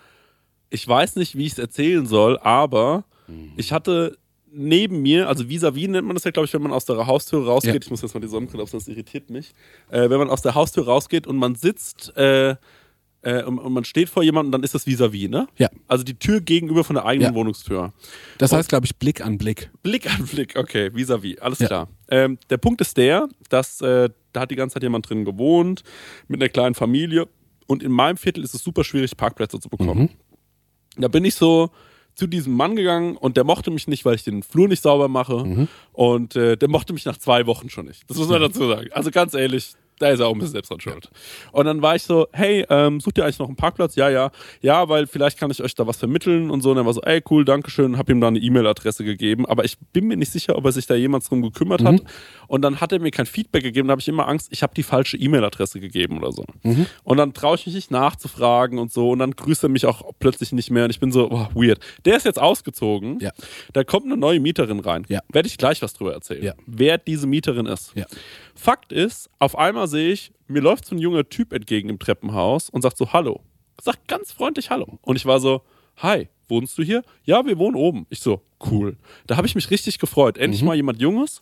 ich 0.69 0.87
weiß 0.87 1.15
nicht, 1.17 1.37
wie 1.37 1.45
ich 1.45 1.53
es 1.53 1.59
erzählen 1.59 2.05
soll, 2.05 2.37
aber 2.39 3.03
Mhm. 3.27 3.51
ich 3.57 3.71
hatte 3.73 4.17
neben 4.49 5.01
mir, 5.01 5.27
also 5.27 5.43
vis-à-vis 5.43 5.89
nennt 5.89 6.07
man 6.07 6.15
das 6.15 6.23
ja, 6.23 6.31
glaube 6.31 6.45
ich, 6.45 6.53
wenn 6.53 6.61
man 6.61 6.71
aus 6.71 6.85
der 6.85 7.05
Haustür 7.05 7.45
rausgeht. 7.45 7.73
Ja. 7.73 7.79
Ich 7.81 7.89
muss 7.91 8.01
jetzt 8.01 8.13
mal 8.13 8.21
die 8.21 8.27
Sonnenbrille 8.27 8.63
auf, 8.63 8.71
das 8.71 8.87
irritiert 8.87 9.29
mich. 9.29 9.53
Äh, 9.89 10.09
wenn 10.09 10.17
man 10.17 10.29
aus 10.29 10.41
der 10.41 10.55
Haustür 10.55 10.85
rausgeht 10.85 11.27
und 11.27 11.35
man 11.37 11.55
sitzt 11.55 12.15
äh, 12.15 12.55
äh, 13.21 13.43
und, 13.43 13.59
und 13.59 13.73
man 13.73 13.83
steht 13.83 14.09
vor 14.09 14.23
jemandem, 14.23 14.51
dann 14.51 14.63
ist 14.63 14.75
das 14.75 14.85
vis-à-vis, 14.87 15.29
ne? 15.29 15.47
Ja. 15.57 15.69
Also 15.87 16.03
die 16.03 16.13
Tür 16.17 16.39
gegenüber 16.41 16.83
von 16.83 16.95
der 16.95 17.05
eigenen 17.05 17.31
Ja. 17.31 17.35
Wohnungstür. 17.35 17.93
Das 18.37 18.51
heißt, 18.53 18.69
glaube 18.69 18.85
ich, 18.85 18.95
Blick 18.97 19.21
an 19.25 19.37
Blick. 19.37 19.69
Blick 19.83 20.09
an 20.13 20.25
Blick, 20.25 20.55
okay, 20.57 20.89
vis-à-vis, 20.93 21.39
alles 21.39 21.59
Ja. 21.59 21.67
klar. 21.67 21.87
Ähm, 22.09 22.37
der 22.49 22.57
Punkt 22.57 22.79
ist 22.81 22.95
der, 22.97 23.27
dass 23.49 23.81
äh, 23.81 24.09
da 24.33 24.41
hat 24.41 24.51
die 24.51 24.55
ganze 24.55 24.75
Zeit 24.75 24.83
jemand 24.83 25.09
drin 25.09 25.25
gewohnt, 25.25 25.83
mit 26.27 26.41
einer 26.41 26.49
kleinen 26.49 26.75
Familie. 26.75 27.27
Und 27.65 27.83
in 27.83 27.91
meinem 27.91 28.17
Viertel 28.17 28.43
ist 28.43 28.53
es 28.53 28.63
super 28.63 28.83
schwierig, 28.83 29.17
Parkplätze 29.17 29.59
zu 29.59 29.67
bekommen. 29.69 30.09
Da 30.95 31.07
bin 31.07 31.25
ich 31.25 31.35
so 31.35 31.69
zu 32.15 32.25
diesem 32.27 32.53
Mann 32.53 32.75
gegangen 32.75 33.15
und 33.17 33.37
der 33.37 33.43
mochte 33.43 33.69
mich 33.71 33.87
nicht, 33.87 34.03
weil 34.05 34.15
ich 34.15 34.23
den 34.23 34.41
Flur 34.41 34.67
nicht 34.67 34.81
sauber 34.81 35.07
mache. 35.07 35.67
Und 35.91 36.35
äh, 36.35 36.55
der 36.57 36.69
mochte 36.69 36.93
mich 36.93 37.05
nach 37.05 37.17
zwei 37.17 37.45
Wochen 37.45 37.69
schon 37.69 37.85
nicht. 37.87 38.09
Das 38.09 38.17
muss 38.17 38.29
man 38.29 38.41
dazu 38.41 38.67
sagen. 38.67 38.87
Also 38.91 39.11
ganz 39.11 39.33
ehrlich, 39.33 39.73
da 39.99 40.09
ist 40.09 40.19
er 40.19 40.27
auch 40.27 40.33
ein 40.33 40.39
bisschen 40.39 40.53
selbst 40.53 40.69
dran 40.69 40.79
schuld. 40.79 41.09
Und 41.51 41.65
dann 41.65 41.81
war 41.81 41.95
ich 41.95 42.03
so, 42.03 42.27
hey, 42.31 42.65
ähm, 42.69 42.99
sucht 42.99 43.17
ihr 43.17 43.23
eigentlich 43.23 43.39
noch 43.39 43.47
einen 43.47 43.55
Parkplatz? 43.55 43.95
Ja, 43.95 44.09
ja. 44.09 44.31
Ja, 44.61 44.89
weil 44.89 45.07
vielleicht 45.07 45.39
kann 45.39 45.49
ich 45.51 45.61
euch 45.61 45.75
da 45.75 45.87
was 45.87 45.97
vermitteln 45.97 46.49
und 46.51 46.61
so. 46.61 46.71
Und 46.71 46.77
er 46.77 46.85
war 46.85 46.93
so, 46.93 47.01
ey, 47.01 47.21
cool, 47.29 47.45
dankeschön. 47.45 47.97
Hab 47.97 48.09
ihm 48.09 48.21
da 48.21 48.27
eine 48.27 48.39
E-Mail-Adresse 48.39 49.03
gegeben. 49.03 49.45
Aber 49.45 49.65
ich 49.65 49.77
bin 49.93 50.07
mir 50.07 50.17
nicht 50.17 50.31
sicher, 50.31 50.55
ob 50.55 50.65
er 50.65 50.71
sich 50.71 50.85
da 50.85 50.95
jemals 50.95 51.29
drum 51.29 51.41
gekümmert 51.41 51.83
hat. 51.83 52.01
Und 52.47 52.61
dann 52.61 52.79
hat 52.79 52.91
er 52.91 52.99
mir 52.99 53.11
kein 53.11 53.25
Feedback 53.25 53.63
gegeben. 53.63 53.87
Da 53.87 53.93
habe 53.93 54.01
ich 54.01 54.07
immer 54.07 54.27
Angst, 54.27 54.49
ich 54.51 54.63
habe 54.63 54.73
die 54.75 54.83
falsche 54.83 55.17
E-Mail-Adresse 55.17 55.79
gegeben 55.79 56.17
oder 56.19 56.31
so. 56.31 56.45
Und 57.03 57.17
dann 57.17 57.33
traue 57.33 57.55
ich 57.55 57.65
mich 57.65 57.75
nicht 57.75 57.91
nachzufragen 57.91 58.79
und 58.79 58.91
so. 58.91 59.11
Und 59.11 59.19
dann 59.19 59.31
grüßt 59.31 59.63
er 59.63 59.69
mich 59.69 59.85
auch 59.85 60.03
plötzlich 60.19 60.51
nicht 60.51 60.69
mehr. 60.71 60.83
Und 60.85 60.91
ich 60.91 60.99
bin 60.99 61.11
so, 61.11 61.29
oh, 61.31 61.47
weird. 61.55 61.79
Der 62.05 62.17
ist 62.17 62.25
jetzt 62.25 62.39
ausgezogen. 62.39 63.19
Ja. 63.19 63.31
Da 63.73 63.83
kommt 63.83 64.05
eine 64.05 64.17
neue 64.17 64.39
Mieterin 64.39 64.79
rein. 64.79 65.05
Ja. 65.09 65.21
Werde 65.31 65.47
ich 65.47 65.57
gleich 65.57 65.81
was 65.81 65.93
drüber 65.93 66.13
erzählen. 66.13 66.43
Ja. 66.43 66.53
Wer 66.65 66.97
diese 66.97 67.27
Mieterin 67.27 67.65
ist. 67.65 67.93
Ja. 67.95 68.05
Fakt 68.55 68.91
ist, 68.91 69.29
auf 69.39 69.57
einmal 69.57 69.86
sehe 69.87 70.11
ich, 70.11 70.31
mir 70.47 70.61
läuft 70.61 70.85
so 70.85 70.95
ein 70.95 70.99
junger 70.99 71.27
Typ 71.27 71.53
entgegen 71.53 71.89
im 71.89 71.99
Treppenhaus 71.99 72.69
und 72.69 72.81
sagt 72.81 72.97
so 72.97 73.13
Hallo. 73.13 73.41
Sagt 73.81 74.07
ganz 74.07 74.31
freundlich 74.31 74.69
Hallo. 74.69 74.99
Und 75.01 75.15
ich 75.15 75.25
war 75.25 75.39
so, 75.39 75.61
hi, 75.97 76.29
wohnst 76.47 76.77
du 76.77 76.83
hier? 76.83 77.03
Ja, 77.23 77.45
wir 77.45 77.57
wohnen 77.57 77.75
oben. 77.75 78.05
Ich 78.09 78.19
so, 78.19 78.41
cool. 78.71 78.97
Da 79.27 79.37
habe 79.37 79.47
ich 79.47 79.55
mich 79.55 79.69
richtig 79.69 79.99
gefreut. 79.99 80.37
Endlich 80.37 80.63
mal 80.63 80.75
jemand 80.75 81.01
Junges. 81.01 81.41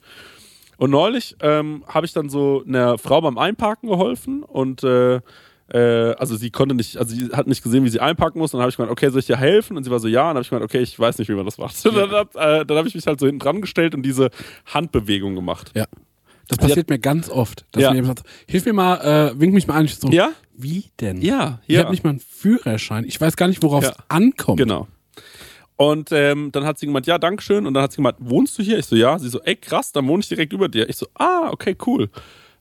Und 0.78 0.92
neulich 0.92 1.36
ähm, 1.42 1.84
habe 1.88 2.06
ich 2.06 2.14
dann 2.14 2.30
so 2.30 2.64
einer 2.68 2.98
Frau 2.98 3.22
beim 3.22 3.38
Einparken 3.38 3.90
geholfen 3.90 4.44
und 4.44 4.84
äh, 4.84 5.22
äh, 5.70 6.14
also 6.18 6.36
sie 6.36 6.52
konnte 6.52 6.76
nicht, 6.76 6.98
also 6.98 7.16
sie 7.16 7.30
hat 7.32 7.48
nicht 7.48 7.64
gesehen, 7.64 7.84
wie 7.86 7.90
sie 7.90 8.00
einparken 8.00 8.40
muss. 8.40 8.54
Und 8.54 8.58
dann 8.58 8.64
habe 8.64 8.70
ich 8.70 8.78
gemeint, 8.78 8.92
okay, 8.92 9.10
soll 9.10 9.20
ich 9.20 9.26
dir 9.26 9.38
helfen? 9.38 9.78
Und 9.78 9.84
sie 9.84 9.92
war 9.92 10.00
so, 10.00 10.08
ja. 10.08 10.24
Und 10.24 10.28
dann 10.28 10.36
habe 10.36 10.42
ich 10.44 10.50
gemeint, 10.50 10.66
okay, 10.66 10.82
ich 10.82 10.98
weiß 11.00 11.18
nicht, 11.18 11.30
wie 11.30 11.34
man 11.34 11.46
das 11.46 11.58
macht. 11.58 11.84
Und 11.86 11.96
dann 11.96 12.12
habe 12.12 12.40
äh, 12.40 12.66
dann 12.66 12.78
hab 12.78 12.86
ich 12.86 12.96
mich 12.96 13.08
halt 13.08 13.20
so 13.20 13.26
hinten 13.26 13.40
dran 13.40 13.62
gestellt 13.62 13.96
und 13.96 14.04
diese 14.04 14.30
Handbewegung 14.66 15.36
gemacht. 15.36 15.72
Ja. 15.76 15.86
Das 16.48 16.58
passiert 16.58 16.90
mir 16.90 17.00
ganz 17.00 17.30
oft. 17.30 17.66
Dass 17.72 17.84
Ja. 17.84 17.90
mir 17.92 17.98
jemand 17.98 18.20
sagt, 18.20 18.30
hilf 18.48 18.66
mir 18.66 18.74
mal, 18.74 18.96
äh, 19.32 19.40
wink 19.40 19.54
mich 19.54 19.68
mal 19.68 19.76
an. 19.76 19.86
Ich 19.86 19.96
so, 19.98 20.10
Ja? 20.10 20.32
Wie 20.58 20.86
denn? 21.02 21.22
Ja, 21.22 21.60
Ich 21.68 21.76
ja. 21.76 21.82
habe 21.82 21.92
nicht 21.92 22.04
mal 22.04 22.12
einen 22.12 22.20
Führerschein. 22.22 23.04
Ich 23.06 23.20
weiß 23.20 23.36
gar 23.36 23.48
nicht, 23.48 23.62
worauf 23.64 23.84
es 23.84 23.90
Ja. 23.90 23.96
ankommt. 24.08 24.58
Genau. 24.60 24.88
Und 25.78 26.12
ähm, 26.14 26.52
dann 26.54 26.64
hat 26.66 26.80
sie 26.80 26.86
gemeint, 26.86 27.06
ja, 27.08 27.18
Dankeschön. 27.18 27.66
Und 27.68 27.74
dann 27.74 27.84
hat 27.84 27.92
sie 27.92 27.98
gemeint, 27.98 28.16
wohnst 28.20 28.58
du 28.58 28.64
hier? 28.64 28.78
Ich 28.80 28.86
so, 28.86 28.96
ja. 28.96 29.20
Sie 29.20 29.28
so, 29.28 29.42
ey, 29.42 29.56
krass, 29.58 29.92
dann 29.92 30.08
wohne 30.08 30.22
ich 30.22 30.30
direkt 30.30 30.54
über 30.54 30.70
dir. 30.70 30.88
Ich 30.88 30.96
so, 30.96 31.08
ah, 31.16 31.50
okay, 31.52 31.76
cool. 31.86 32.10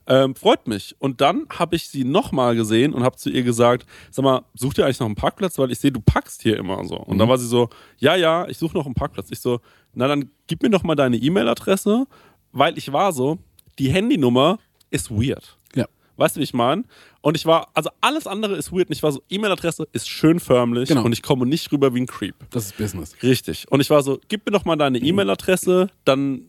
Ähm, 0.07 0.35
freut 0.35 0.67
mich. 0.67 0.95
Und 0.99 1.21
dann 1.21 1.45
habe 1.49 1.75
ich 1.77 1.87
sie 1.87 2.03
nochmal 2.03 2.55
gesehen 2.55 2.93
und 2.93 3.03
habe 3.03 3.15
zu 3.15 3.29
ihr 3.29 3.41
gesagt, 3.43 3.87
sag 4.11 4.23
mal, 4.23 4.41
such 4.53 4.73
dir 4.73 4.83
eigentlich 4.85 4.99
noch 4.99 5.07
einen 5.07 5.15
Parkplatz, 5.15 5.57
weil 5.57 5.71
ich 5.71 5.79
sehe, 5.79 5.91
du 5.91 6.01
packst 6.01 6.41
hier 6.43 6.57
immer 6.57 6.83
so. 6.85 6.97
Und 6.97 7.17
dann 7.17 7.29
war 7.29 7.37
sie 7.37 7.47
so, 7.47 7.69
ja, 7.97 8.15
ja, 8.15 8.47
ich 8.47 8.57
suche 8.57 8.75
noch 8.77 8.85
einen 8.85 8.93
Parkplatz. 8.95 9.29
Ich 9.31 9.39
so, 9.39 9.61
na 9.93 10.07
dann 10.07 10.29
gib 10.47 10.61
mir 10.61 10.69
doch 10.69 10.83
mal 10.83 10.95
deine 10.95 11.15
E-Mail-Adresse, 11.17 12.05
weil 12.51 12.77
ich 12.77 12.91
war 12.91 13.13
so, 13.13 13.39
die 13.79 13.89
Handynummer 13.89 14.59
ist 14.91 15.11
weird. 15.11 15.57
Ja. 15.75 15.85
Weißt 16.17 16.35
du, 16.35 16.39
wie 16.39 16.43
ich 16.45 16.53
meine? 16.53 16.83
Und 17.21 17.35
ich 17.35 17.45
war, 17.45 17.69
also 17.73 17.89
alles 18.01 18.27
andere 18.27 18.55
ist 18.55 18.71
weird. 18.71 18.87
Und 18.89 18.93
ich 18.95 19.03
war 19.03 19.11
so, 19.11 19.21
E-Mail-Adresse 19.29 19.87
ist 19.93 20.07
schön 20.09 20.39
förmlich 20.39 20.89
Genau. 20.89 21.03
und 21.03 21.11
ich 21.11 21.21
komme 21.21 21.45
nicht 21.45 21.71
rüber 21.71 21.93
wie 21.93 22.01
ein 22.01 22.05
Creep. 22.07 22.35
Das 22.51 22.65
ist 22.67 22.77
Business. 22.77 23.15
Richtig. 23.23 23.65
Und 23.71 23.81
ich 23.81 23.89
war 23.89 24.01
so, 24.03 24.19
gib 24.27 24.45
mir 24.45 24.51
doch 24.51 24.63
mal 24.65 24.75
deine 24.75 24.99
E-Mail-Adresse, 24.99 25.89
dann 26.05 26.41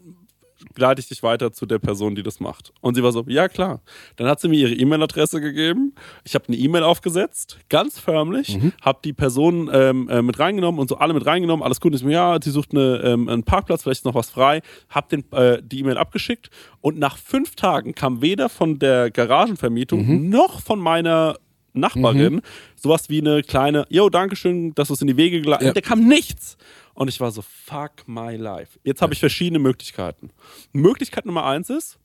leite 0.76 1.00
ich 1.00 1.08
dich 1.08 1.22
weiter 1.22 1.52
zu 1.52 1.66
der 1.66 1.78
Person, 1.78 2.14
die 2.14 2.22
das 2.22 2.40
macht. 2.40 2.72
Und 2.80 2.94
sie 2.94 3.02
war 3.02 3.12
so, 3.12 3.24
ja 3.26 3.48
klar. 3.48 3.80
Dann 4.16 4.28
hat 4.28 4.40
sie 4.40 4.48
mir 4.48 4.58
ihre 4.58 4.74
E-Mail-Adresse 4.74 5.40
gegeben. 5.40 5.94
Ich 6.24 6.34
habe 6.34 6.46
eine 6.48 6.56
E-Mail 6.56 6.82
aufgesetzt, 6.82 7.58
ganz 7.68 7.98
förmlich, 7.98 8.58
habe 8.80 8.98
die 9.04 9.12
Person 9.12 9.70
ähm, 9.72 10.08
äh, 10.08 10.22
mit 10.22 10.38
reingenommen 10.38 10.80
und 10.80 10.88
so 10.88 10.96
alle 10.96 11.14
mit 11.14 11.26
reingenommen. 11.26 11.62
Alles 11.62 11.80
gut. 11.80 11.94
Ich 11.94 12.00
so, 12.00 12.08
ja, 12.08 12.38
sie 12.42 12.50
sucht 12.50 12.72
eine, 12.72 13.00
ähm, 13.04 13.28
einen 13.28 13.42
Parkplatz, 13.42 13.82
vielleicht 13.82 14.00
ist 14.00 14.04
noch 14.04 14.14
was 14.14 14.30
frei. 14.30 14.62
Hab 14.88 15.08
den, 15.08 15.30
äh, 15.32 15.62
die 15.62 15.80
E-Mail 15.80 15.98
abgeschickt 15.98 16.50
und 16.80 16.98
nach 16.98 17.16
fünf 17.16 17.56
Tagen 17.56 17.94
kam 17.94 18.22
weder 18.22 18.48
von 18.48 18.78
der 18.78 19.10
Garagenvermietung 19.10 20.30
noch 20.30 20.60
von 20.60 20.78
meiner 20.78 21.36
Nachbarin 21.76 22.40
sowas 22.74 23.08
wie 23.08 23.20
eine 23.20 23.42
kleine, 23.42 23.86
yo, 23.88 24.08
Dankeschön, 24.08 24.74
dass 24.74 24.88
du 24.88 24.94
es 24.94 25.00
in 25.00 25.06
die 25.06 25.16
Wege 25.16 25.40
geleitet 25.40 25.66
Ja. 25.68 25.72
Da 25.72 25.80
kam 25.80 26.06
nichts. 26.06 26.56
Und 26.94 27.08
ich 27.08 27.20
war 27.20 27.30
so, 27.30 27.42
fuck 27.42 28.06
my 28.06 28.36
life. 28.36 28.78
Jetzt 28.82 29.02
habe 29.02 29.12
ich 29.12 29.20
verschiedene 29.20 29.58
Möglichkeiten. 29.58 30.30
Möglichkeit 30.72 31.26
Nummer 31.26 31.44
eins 31.44 31.68
ist, 31.68 31.98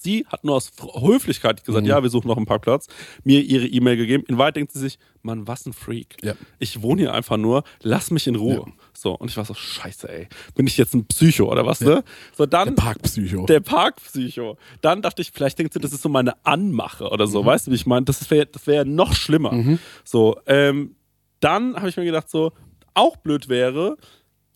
sie 0.00 0.26
hat 0.26 0.44
nur 0.44 0.54
aus 0.56 0.72
Höflichkeit 1.00 1.60
Mhm. 1.60 1.64
gesagt, 1.66 1.86
ja, 1.86 2.02
wir 2.02 2.10
suchen 2.10 2.28
noch 2.28 2.36
einen 2.36 2.46
Parkplatz, 2.46 2.86
mir 3.24 3.40
ihre 3.42 3.66
E-Mail 3.66 3.96
gegeben. 3.96 4.24
In 4.28 4.38
Wahrheit 4.38 4.56
denkt 4.56 4.72
sie 4.72 4.78
sich, 4.80 4.98
Mann, 5.22 5.46
was 5.48 5.64
ein 5.66 5.72
Freak. 5.72 6.16
Ja. 6.22 6.34
Ich 6.58 6.82
wohne 6.82 7.02
hier 7.02 7.14
einfach 7.14 7.36
nur, 7.38 7.64
lass 7.82 8.10
mich 8.10 8.26
in 8.26 8.34
Ruhe. 8.36 8.66
So, 8.92 9.12
und 9.12 9.30
ich 9.30 9.36
war 9.36 9.44
so, 9.44 9.54
scheiße, 9.54 10.08
ey. 10.08 10.28
Bin 10.54 10.66
ich 10.66 10.76
jetzt 10.76 10.94
ein 10.94 11.06
Psycho 11.06 11.50
oder 11.50 11.64
was, 11.66 11.80
ne? 11.80 12.04
So, 12.36 12.44
dann. 12.46 12.74
Parkpsycho. 12.74 13.46
Der 13.46 13.60
Parkpsycho. 13.60 14.56
Dann 14.82 15.02
dachte 15.02 15.22
ich, 15.22 15.30
vielleicht 15.32 15.58
denkt 15.58 15.72
sie, 15.72 15.80
das 15.80 15.92
ist 15.92 16.02
so 16.02 16.08
meine 16.08 16.34
Anmache 16.44 17.08
oder 17.08 17.26
Mhm. 17.26 17.30
so. 17.30 17.44
Weißt 17.44 17.66
du, 17.66 17.70
wie 17.70 17.74
ich 17.76 17.86
meine? 17.86 18.04
Das 18.04 18.30
wäre 18.30 18.46
das 18.46 18.66
wär 18.66 18.84
noch 18.84 19.14
schlimmer. 19.14 19.78
So, 20.04 20.36
ähm, 20.46 20.96
dann 21.40 21.76
habe 21.76 21.88
ich 21.88 21.96
mir 21.96 22.04
gedacht, 22.04 22.28
so, 22.30 22.52
auch 22.94 23.16
blöd 23.16 23.48
wäre, 23.48 23.96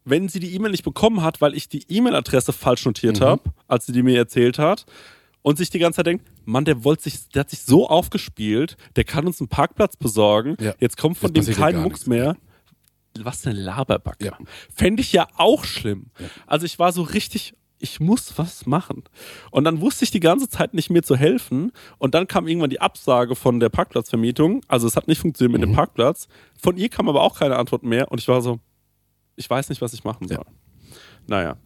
wenn 0.05 0.29
sie 0.29 0.41
die 0.41 0.55
E-Mail 0.55 0.71
nicht 0.71 0.85
bekommen 0.85 1.23
hat, 1.23 1.41
weil 1.41 1.55
ich 1.55 1.69
die 1.69 1.85
E-Mail-Adresse 1.89 2.53
falsch 2.53 2.85
Mhm. 2.85 2.91
notiert 2.91 3.21
habe, 3.21 3.43
als 3.67 3.87
sie 3.87 3.93
die 3.93 4.03
mir 4.03 4.17
erzählt 4.17 4.59
hat. 4.59 4.87
Und 5.43 5.57
sich 5.59 5.71
die 5.71 5.79
ganze 5.79 5.97
Zeit 5.99 6.07
denkt, 6.07 6.27
Mann, 6.45 6.65
der 6.65 6.85
wollte 6.85 7.05
sich, 7.05 7.29
der 7.31 7.41
hat 7.41 7.51
sich 7.51 7.63
so 7.63 7.89
aufgespielt, 7.89 8.77
der 8.97 9.05
kann 9.05 9.27
uns 9.27 9.41
einen 9.41 9.49
Parkplatz 9.49 9.97
besorgen. 9.97 10.57
Ja. 10.61 10.75
Jetzt 10.81 10.97
kommt 10.97 11.17
von 11.17 11.33
Jetzt 11.35 11.47
dem 11.47 11.53
ja 11.55 11.59
kein 11.59 11.77
Mucks 11.77 12.01
nichts. 12.01 12.07
mehr. 12.07 12.37
Was 13.21 13.47
eine 13.47 13.59
Laberbacke. 13.59 14.25
Ja. 14.27 14.39
Fände 14.75 15.01
ich 15.01 15.13
ja 15.13 15.27
auch 15.37 15.65
schlimm. 15.65 16.07
Also 16.47 16.67
ich 16.67 16.79
war 16.79 16.93
so 16.93 17.03
richtig, 17.03 17.55
ich 17.79 17.99
muss 18.01 18.37
was 18.37 18.67
machen. 18.67 19.05
Und 19.51 19.65
dann 19.65 19.81
wusste 19.81 20.05
ich 20.05 20.11
die 20.11 20.21
ganze 20.21 20.49
Zeit 20.49 20.75
nicht 20.75 20.91
mir 20.91 21.03
zu 21.03 21.17
helfen. 21.17 21.73
Und 21.99 22.15
dann 22.15 22.27
kam 22.29 22.47
irgendwann 22.47 22.71
die 22.71 22.81
Absage 22.81 23.35
von 23.35 23.59
der 23.61 23.71
Parkplatzvermietung. 23.71 24.61
Also 24.69 24.87
es 24.87 24.97
hat 24.97 25.09
nicht 25.09 25.21
funktioniert 25.21 25.53
mit 25.53 25.63
dem 25.63 25.71
Mhm. 25.71 25.77
Parkplatz. 25.77 26.29
Von 26.61 26.77
ihr 26.77 26.89
kam 26.89 27.09
aber 27.09 27.23
auch 27.23 27.39
keine 27.39 27.57
Antwort 27.57 27.83
mehr. 27.83 28.11
Und 28.13 28.21
ich 28.21 28.29
war 28.29 28.41
so, 28.43 28.61
ich 29.37 29.49
weiß 29.49 29.69
nicht, 29.69 29.81
was 29.81 29.93
ich 29.95 30.05
machen 30.05 30.29
soll. 30.29 30.37
Ja. 30.39 30.45
Naja. 31.27 31.57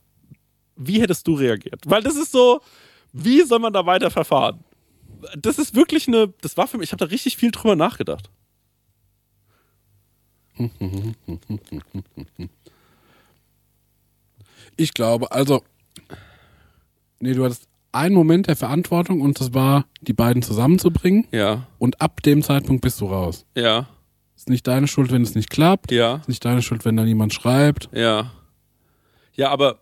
Wie 0.76 1.00
hättest 1.02 1.26
du 1.26 1.34
reagiert? 1.34 1.80
Weil 1.86 2.02
das 2.02 2.16
ist 2.16 2.32
so, 2.32 2.60
wie 3.12 3.42
soll 3.42 3.58
man 3.58 3.72
da 3.72 3.84
weiter 3.86 4.10
verfahren? 4.10 4.64
Das 5.36 5.58
ist 5.58 5.74
wirklich 5.74 6.08
eine, 6.08 6.32
das 6.40 6.56
war 6.56 6.66
für 6.66 6.78
mich, 6.78 6.88
ich 6.88 6.92
habe 6.92 7.04
da 7.04 7.10
richtig 7.10 7.36
viel 7.36 7.50
drüber 7.50 7.76
nachgedacht. 7.76 8.30
Ich 14.76 14.94
glaube, 14.94 15.30
also, 15.32 15.62
nee, 17.20 17.34
du 17.34 17.44
hattest 17.44 17.68
einen 17.92 18.14
Moment 18.14 18.46
der 18.46 18.56
Verantwortung 18.56 19.20
und 19.20 19.38
das 19.38 19.52
war, 19.52 19.84
die 20.00 20.14
beiden 20.14 20.42
zusammenzubringen. 20.42 21.26
Ja, 21.30 21.66
Und 21.78 22.00
ab 22.00 22.22
dem 22.22 22.42
Zeitpunkt 22.42 22.82
bist 22.82 23.00
du 23.00 23.06
raus. 23.06 23.44
ja, 23.54 23.86
Ist 24.34 24.48
nicht 24.48 24.66
deine 24.66 24.88
Schuld, 24.88 25.12
wenn 25.12 25.22
es 25.22 25.34
nicht 25.34 25.50
klappt. 25.50 25.92
ja. 25.92 26.16
Ist 26.16 26.28
nicht 26.28 26.44
deine 26.44 26.62
Schuld, 26.62 26.84
wenn 26.84 26.96
da 26.96 27.04
niemand 27.04 27.34
schreibt. 27.34 27.90
Ja. 27.92 28.32
Ja, 29.34 29.50
aber 29.50 29.80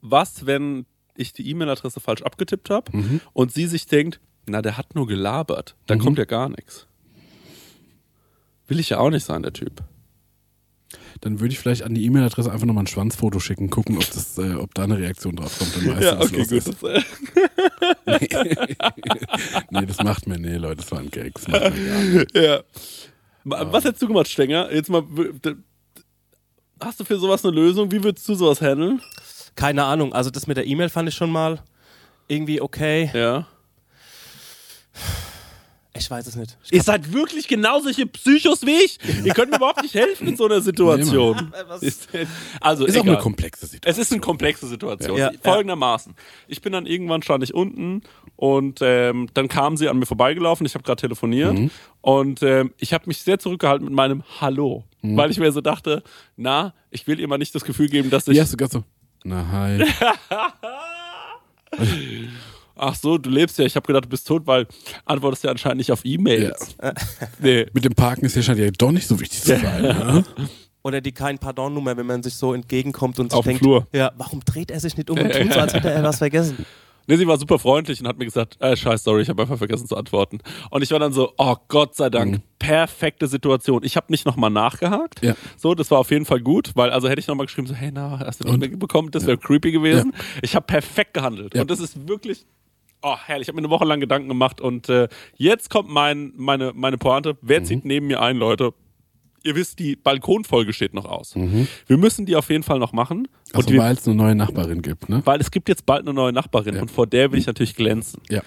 was, 0.00 0.46
wenn 0.46 0.86
ich 1.16 1.32
die 1.32 1.48
E-Mail-Adresse 1.50 2.00
falsch 2.00 2.22
abgetippt 2.22 2.70
habe 2.70 2.90
und 3.32 3.52
sie 3.52 3.66
sich 3.66 3.86
denkt, 3.86 4.20
na, 4.46 4.62
der 4.62 4.76
hat 4.76 4.94
nur 4.94 5.06
gelabert, 5.06 5.76
da 5.86 5.96
kommt 5.96 6.18
ja 6.18 6.24
gar 6.24 6.48
nichts. 6.48 6.86
Will 8.68 8.80
ich 8.80 8.90
ja 8.90 8.98
auch 8.98 9.10
nicht 9.10 9.24
sein, 9.24 9.42
der 9.42 9.52
Typ. 9.52 9.82
Dann 11.20 11.40
würde 11.40 11.52
ich 11.52 11.58
vielleicht 11.58 11.82
an 11.82 11.94
die 11.94 12.04
E-Mail-Adresse 12.06 12.50
einfach 12.50 12.66
nochmal 12.66 12.84
ein 12.84 12.88
Schwanzfoto 12.88 13.38
schicken, 13.38 13.70
gucken, 13.70 13.96
ob, 13.96 14.06
das, 14.10 14.38
äh, 14.38 14.54
ob 14.54 14.74
da 14.74 14.84
eine 14.84 14.98
Reaktion 14.98 15.36
drauf 15.36 15.56
kommt. 15.58 15.76
Dann 15.76 15.96
weißt 15.96 16.12
du, 16.12 16.18
was 16.18 16.32
los 16.32 16.52
ist. 16.52 16.76
Nee, 19.70 19.86
das 19.86 19.98
macht 20.02 20.26
mir, 20.26 20.38
nee, 20.38 20.56
Leute, 20.56 20.76
das 20.76 20.90
war 20.92 20.98
ein 21.00 21.10
Gag. 21.10 21.34
Das 21.34 21.48
macht 21.48 21.74
mir 21.74 21.86
gar 21.86 22.02
nicht. 22.02 22.36
ja. 22.36 22.62
Ma- 23.44 23.72
Was 23.72 23.84
hättest 23.84 24.02
du 24.02 24.08
gemacht, 24.08 24.28
Stenger? 24.28 24.72
Jetzt 24.72 24.88
mal. 24.90 25.02
Hast 26.80 27.00
du 27.00 27.04
für 27.04 27.18
sowas 27.18 27.44
eine 27.44 27.54
Lösung? 27.54 27.90
Wie 27.92 28.02
würdest 28.02 28.28
du 28.28 28.34
sowas 28.34 28.60
handeln? 28.60 29.00
Keine 29.54 29.84
Ahnung, 29.84 30.12
also 30.12 30.30
das 30.30 30.46
mit 30.46 30.56
der 30.56 30.66
E-Mail 30.66 30.88
fand 30.88 31.08
ich 31.08 31.14
schon 31.14 31.30
mal 31.30 31.60
irgendwie 32.28 32.60
okay. 32.60 33.10
Ja. 33.12 33.46
Ich 35.94 36.10
weiß 36.10 36.26
es 36.26 36.36
nicht. 36.36 36.56
Ich 36.64 36.72
Ihr 36.72 36.82
seid 36.82 37.12
wirklich 37.12 37.46
genau 37.48 37.78
solche 37.80 38.06
Psychos 38.06 38.64
wie 38.64 38.70
ich. 38.82 38.98
Ihr 39.24 39.34
könnt 39.34 39.50
mir 39.50 39.58
überhaupt 39.58 39.82
nicht 39.82 39.94
helfen 39.94 40.26
in 40.26 40.36
so 40.38 40.46
einer 40.46 40.62
Situation. 40.62 41.52
Ist, 41.82 42.08
also, 42.62 42.86
Ist 42.86 42.96
auch 42.96 43.02
eine 43.04 43.18
komplexe 43.18 43.66
Situation. 43.66 43.90
Es 43.92 43.98
ist 43.98 44.10
eine 44.10 44.22
komplexe 44.22 44.66
Situation. 44.66 45.18
Ja. 45.18 45.30
Folgendermaßen. 45.42 46.14
Ich 46.48 46.62
bin 46.62 46.72
dann 46.72 46.86
irgendwann 46.86 47.22
stand 47.22 47.44
ich 47.44 47.52
unten 47.52 48.00
und 48.36 48.78
ähm, 48.80 49.28
dann 49.34 49.48
kam 49.48 49.76
sie 49.76 49.88
an 49.90 49.98
mir 49.98 50.06
vorbeigelaufen. 50.06 50.64
Ich 50.64 50.74
habe 50.74 50.82
gerade 50.82 51.00
telefoniert 51.02 51.52
Mhm. 51.52 51.70
und 52.00 52.42
ähm, 52.42 52.72
ich 52.78 52.94
habe 52.94 53.04
mich 53.06 53.18
sehr 53.18 53.38
zurückgehalten 53.38 53.84
mit 53.84 53.94
meinem 53.94 54.22
Hallo, 54.40 54.84
Mhm. 55.02 55.16
weil 55.18 55.30
ich 55.30 55.38
mir 55.38 55.52
so 55.52 55.60
dachte, 55.60 56.02
na, 56.36 56.72
ich 56.90 57.06
will 57.06 57.20
ihr 57.20 57.28
mal 57.28 57.36
nicht 57.36 57.54
das 57.54 57.64
Gefühl 57.64 57.88
geben, 57.90 58.08
dass 58.08 58.26
ich 58.28 58.40
hast 58.40 58.52
du 58.54 58.56
gerade 58.56 58.72
so, 58.72 58.84
na 59.24 59.44
hi. 59.50 59.84
Ach 62.76 62.94
so, 62.94 63.18
du 63.18 63.30
lebst 63.30 63.58
ja. 63.58 63.64
Ich 63.64 63.76
habe 63.76 63.86
gedacht, 63.86 64.04
du 64.04 64.08
bist 64.08 64.26
tot, 64.26 64.46
weil 64.46 64.66
antwortest 65.04 65.44
ja 65.44 65.50
anscheinend 65.50 65.78
nicht 65.78 65.92
auf 65.92 66.04
E-Mails. 66.04 66.76
Nee. 67.38 67.66
Mit 67.72 67.84
dem 67.84 67.94
Parken 67.94 68.24
ist 68.24 68.34
ja 68.36 68.42
scheint 68.42 68.58
ja 68.58 68.70
doch 68.70 68.90
nicht 68.92 69.06
so 69.06 69.20
wichtig 69.20 69.40
zu 69.42 69.48
sein. 69.48 69.82
ne? 69.82 70.24
Oder 70.82 71.00
die 71.00 71.12
kein 71.12 71.38
Pardon-Nummer, 71.38 71.96
wenn 71.96 72.06
man 72.06 72.22
sich 72.22 72.34
so 72.34 72.54
entgegenkommt 72.54 73.18
und 73.20 73.30
sich 73.30 73.38
Auf 73.38 73.44
dem 73.44 73.50
denkt, 73.50 73.62
Flur. 73.62 73.86
ja, 73.92 74.10
warum 74.16 74.40
dreht 74.44 74.70
er 74.70 74.80
sich 74.80 74.96
nicht 74.96 75.10
um 75.10 75.18
und 75.18 75.32
tut 75.32 75.52
so, 75.52 75.60
als 75.60 75.74
hätte 75.74 75.90
er 75.90 76.02
was 76.02 76.18
vergessen? 76.18 76.66
Nee, 77.06 77.16
sie 77.16 77.26
war 77.26 77.38
super 77.38 77.58
freundlich 77.58 78.00
und 78.00 78.08
hat 78.08 78.18
mir 78.18 78.24
gesagt, 78.24 78.56
äh, 78.60 78.76
scheiß, 78.76 79.04
sorry, 79.04 79.22
ich 79.22 79.28
habe 79.28 79.42
einfach 79.42 79.58
vergessen 79.58 79.86
zu 79.86 79.96
antworten. 79.96 80.38
Und 80.70 80.82
ich 80.82 80.90
war 80.90 80.98
dann 80.98 81.12
so, 81.12 81.32
oh 81.36 81.56
Gott 81.68 81.94
sei 81.94 82.10
Dank, 82.10 82.40
perfekte 82.58 83.26
Situation. 83.26 83.82
Ich 83.84 83.96
habe 83.96 84.06
nicht 84.10 84.24
nochmal 84.24 84.50
nachgehakt. 84.50 85.22
Ja. 85.24 85.34
So, 85.56 85.74
das 85.74 85.90
war 85.90 85.98
auf 85.98 86.10
jeden 86.10 86.24
Fall 86.24 86.40
gut, 86.40 86.72
weil 86.74 86.90
also 86.90 87.08
hätte 87.08 87.20
ich 87.20 87.26
nochmal 87.26 87.46
geschrieben, 87.46 87.66
so, 87.66 87.74
hey, 87.74 87.90
na, 87.92 88.20
hast 88.20 88.44
du 88.44 88.48
nicht 88.48 88.70
mehr 88.70 88.78
bekommen? 88.78 89.10
Das 89.10 89.26
wäre 89.26 89.38
creepy 89.38 89.72
gewesen. 89.72 90.12
Ich 90.42 90.54
habe 90.54 90.66
perfekt 90.66 91.14
gehandelt. 91.14 91.54
Ja. 91.54 91.62
Und 91.62 91.70
das 91.70 91.80
ist 91.80 92.08
wirklich, 92.08 92.46
oh 93.02 93.16
herrlich, 93.16 93.46
ich 93.46 93.48
habe 93.48 93.56
mir 93.56 93.66
eine 93.66 93.70
Woche 93.70 93.84
lang 93.84 94.00
Gedanken 94.00 94.28
gemacht 94.28 94.60
und 94.60 94.88
äh, 94.88 95.08
jetzt 95.36 95.70
kommt 95.70 95.90
mein, 95.90 96.32
meine, 96.36 96.72
meine 96.74 96.98
Pointe. 96.98 97.36
Wer 97.42 97.64
zieht 97.64 97.84
neben 97.84 98.06
mir 98.06 98.20
ein, 98.22 98.36
Leute? 98.36 98.74
Ihr 99.44 99.56
wisst, 99.56 99.80
die 99.80 99.96
Balkonfolge 99.96 100.72
steht 100.72 100.94
noch 100.94 101.04
aus. 101.04 101.34
Wir 101.88 101.96
müssen 101.96 102.26
die 102.26 102.36
auf 102.36 102.48
jeden 102.48 102.62
Fall 102.62 102.78
noch 102.78 102.92
machen. 102.92 103.26
Und 103.54 103.66
Also 103.66 103.78
weil 103.78 103.94
es 103.94 104.06
eine 104.06 104.16
neue 104.16 104.34
Nachbarin 104.34 104.82
gibt, 104.82 105.08
ne? 105.08 105.22
weil 105.24 105.40
es 105.40 105.50
gibt 105.50 105.68
jetzt 105.68 105.86
bald 105.86 106.02
eine 106.02 106.14
neue 106.14 106.32
Nachbarin 106.32 106.78
und 106.78 106.90
vor 106.90 107.06
der 107.06 107.32
will 107.32 107.38
ich 107.38 107.46
natürlich 107.46 107.74
glänzen. 107.74 108.20
Ja. 108.28 108.42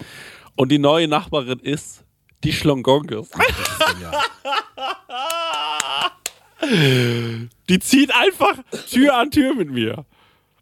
Und 0.56 0.72
die 0.72 0.80
neue 0.80 1.08
Nachbarin 1.08 1.60
ist 1.60 2.04
die 2.44 2.54
Schlongonges. 2.54 3.30
Die 7.70 7.80
zieht 7.80 8.16
einfach 8.16 8.58
Tür 8.90 9.18
an 9.18 9.30
Tür 9.30 9.54
mit 9.54 9.70
mir. 9.70 10.06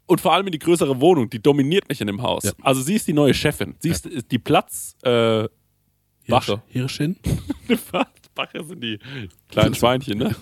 Und 0.06 0.20
vor 0.20 0.34
allem 0.34 0.46
in 0.46 0.52
die 0.52 0.58
größere 0.58 1.00
Wohnung. 1.00 1.30
Die 1.30 1.40
dominiert 1.40 1.88
mich 1.88 2.00
in 2.00 2.06
dem 2.08 2.20
Haus. 2.20 2.44
Ja. 2.44 2.52
Also 2.62 2.82
sie 2.82 2.94
ist 2.94 3.06
die 3.06 3.14
neue 3.14 3.32
Chefin. 3.32 3.74
Sie 3.78 3.88
ist, 3.88 4.04
ist 4.04 4.30
die 4.30 4.38
Platz. 4.38 4.96
Äh, 5.02 5.48
Wache. 6.28 6.62
Hirschin? 6.68 7.16
Bacher 8.34 8.64
sind 8.64 8.82
die 8.82 8.98
kleinen 9.50 9.74
Schweinchen, 9.74 10.18
ne? 10.18 10.34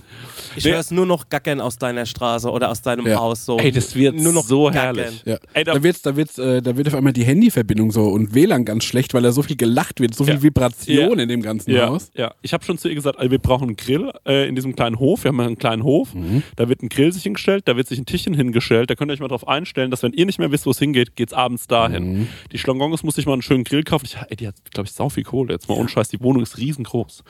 Ich 0.57 0.65
Nee. 0.65 0.73
höre 0.73 0.81
es 0.81 0.91
nur 0.91 1.07
noch 1.07 1.29
gackern 1.29 1.61
aus 1.61 1.77
deiner 1.79 2.07
Straße 2.07 2.51
oder 2.51 2.71
aus 2.71 2.83
deinem 2.83 3.07
Ja. 3.07 3.19
Haus. 3.19 3.45
So. 3.45 3.59
Ey, 3.59 3.71
das 3.73 3.95
wird 3.95 4.15
nur 4.17 4.33
noch 4.33 4.45
so 4.45 4.65
gackern. 4.65 4.97
herrlich. 4.97 5.23
Ja. 5.27 5.37
Ey, 5.53 5.65
da- 5.65 5.75
da, 5.75 5.83
wird's, 5.83 6.03
da, 6.03 6.17
wird's, 6.17 6.39
äh, 6.39 6.63
da 6.63 6.77
wird 6.77 6.89
auf 6.89 6.95
einmal 6.95 7.13
die 7.13 7.25
Handyverbindung 7.25 7.91
so 7.93 8.05
und 8.09 8.35
WLAN 8.35 8.65
ganz 8.65 8.85
schlecht, 8.85 9.13
weil 9.15 9.23
da 9.23 9.33
so 9.33 9.43
viel 9.43 9.57
gelacht 9.57 10.01
wird, 10.01 10.15
so 10.15 10.25
viel 10.25 10.35
Ja. 10.35 10.43
Vibration 10.43 11.17
Ja. 11.19 11.23
in 11.23 11.29
dem 11.29 11.43
ganzen 11.43 11.71
Ja, 11.71 11.89
Haus. 11.89 12.11
ja. 12.15 12.35
ich 12.43 12.53
habe 12.53 12.65
schon 12.65 12.79
zu 12.79 12.89
ihr 12.89 12.95
gesagt, 12.95 13.19
also 13.19 13.31
wir 13.31 13.39
brauchen 13.39 13.69
einen 13.69 13.77
Grill 13.77 14.11
äh, 14.27 14.49
in 14.49 14.55
diesem 14.55 14.75
kleinen 14.75 14.99
Hof. 14.99 15.25
Wir 15.25 15.29
haben 15.29 15.41
einen 15.41 15.59
kleinen 15.59 15.83
Hof. 15.85 16.15
Mhm. 16.15 16.43
Da 16.57 16.69
wird 16.69 16.83
ein 16.83 16.89
Grill 16.89 17.13
sich 17.13 17.23
hingestellt, 17.25 17.69
da 17.69 17.77
wird 17.77 17.89
sich 17.89 17.99
ein 17.99 18.07
Tischchen 18.07 18.35
hingestellt. 18.35 18.89
Da 18.91 18.95
könnt 18.95 19.11
ihr 19.11 19.15
euch 19.15 19.21
mal 19.21 19.29
drauf 19.29 19.47
einstellen, 19.47 19.91
dass 19.91 20.03
wenn 20.03 20.13
ihr 20.13 20.27
nicht 20.27 20.39
mehr 20.39 20.51
wisst, 20.51 20.67
wo 20.67 20.71
es 20.71 20.79
hingeht, 20.79 21.17
geht's 21.17 21.33
abends 21.33 21.67
dahin. 21.67 22.21
Mhm. 22.21 22.29
Die 22.53 22.59
Schlongongos 22.59 23.03
muss 23.03 23.19
ich 23.19 23.27
mal 23.27 23.35
einen 23.35 23.43
schönen 23.43 23.65
Grill 23.65 23.83
kaufen. 23.85 24.07
Ich, 24.07 24.17
ey, 24.17 24.37
die 24.37 24.49
hat, 24.49 24.55
glaube 24.73 24.87
ich, 24.87 24.93
sau 24.93 25.09
viel 25.09 25.25
Kohle. 25.25 25.53
Jetzt 25.53 25.69
mal 25.69 25.75
ohne 25.77 25.89
Scheiß, 25.89 26.09
die 26.09 26.21
Wohnung 26.23 26.43
ist 26.43 26.57
riesengroß. 26.59 27.23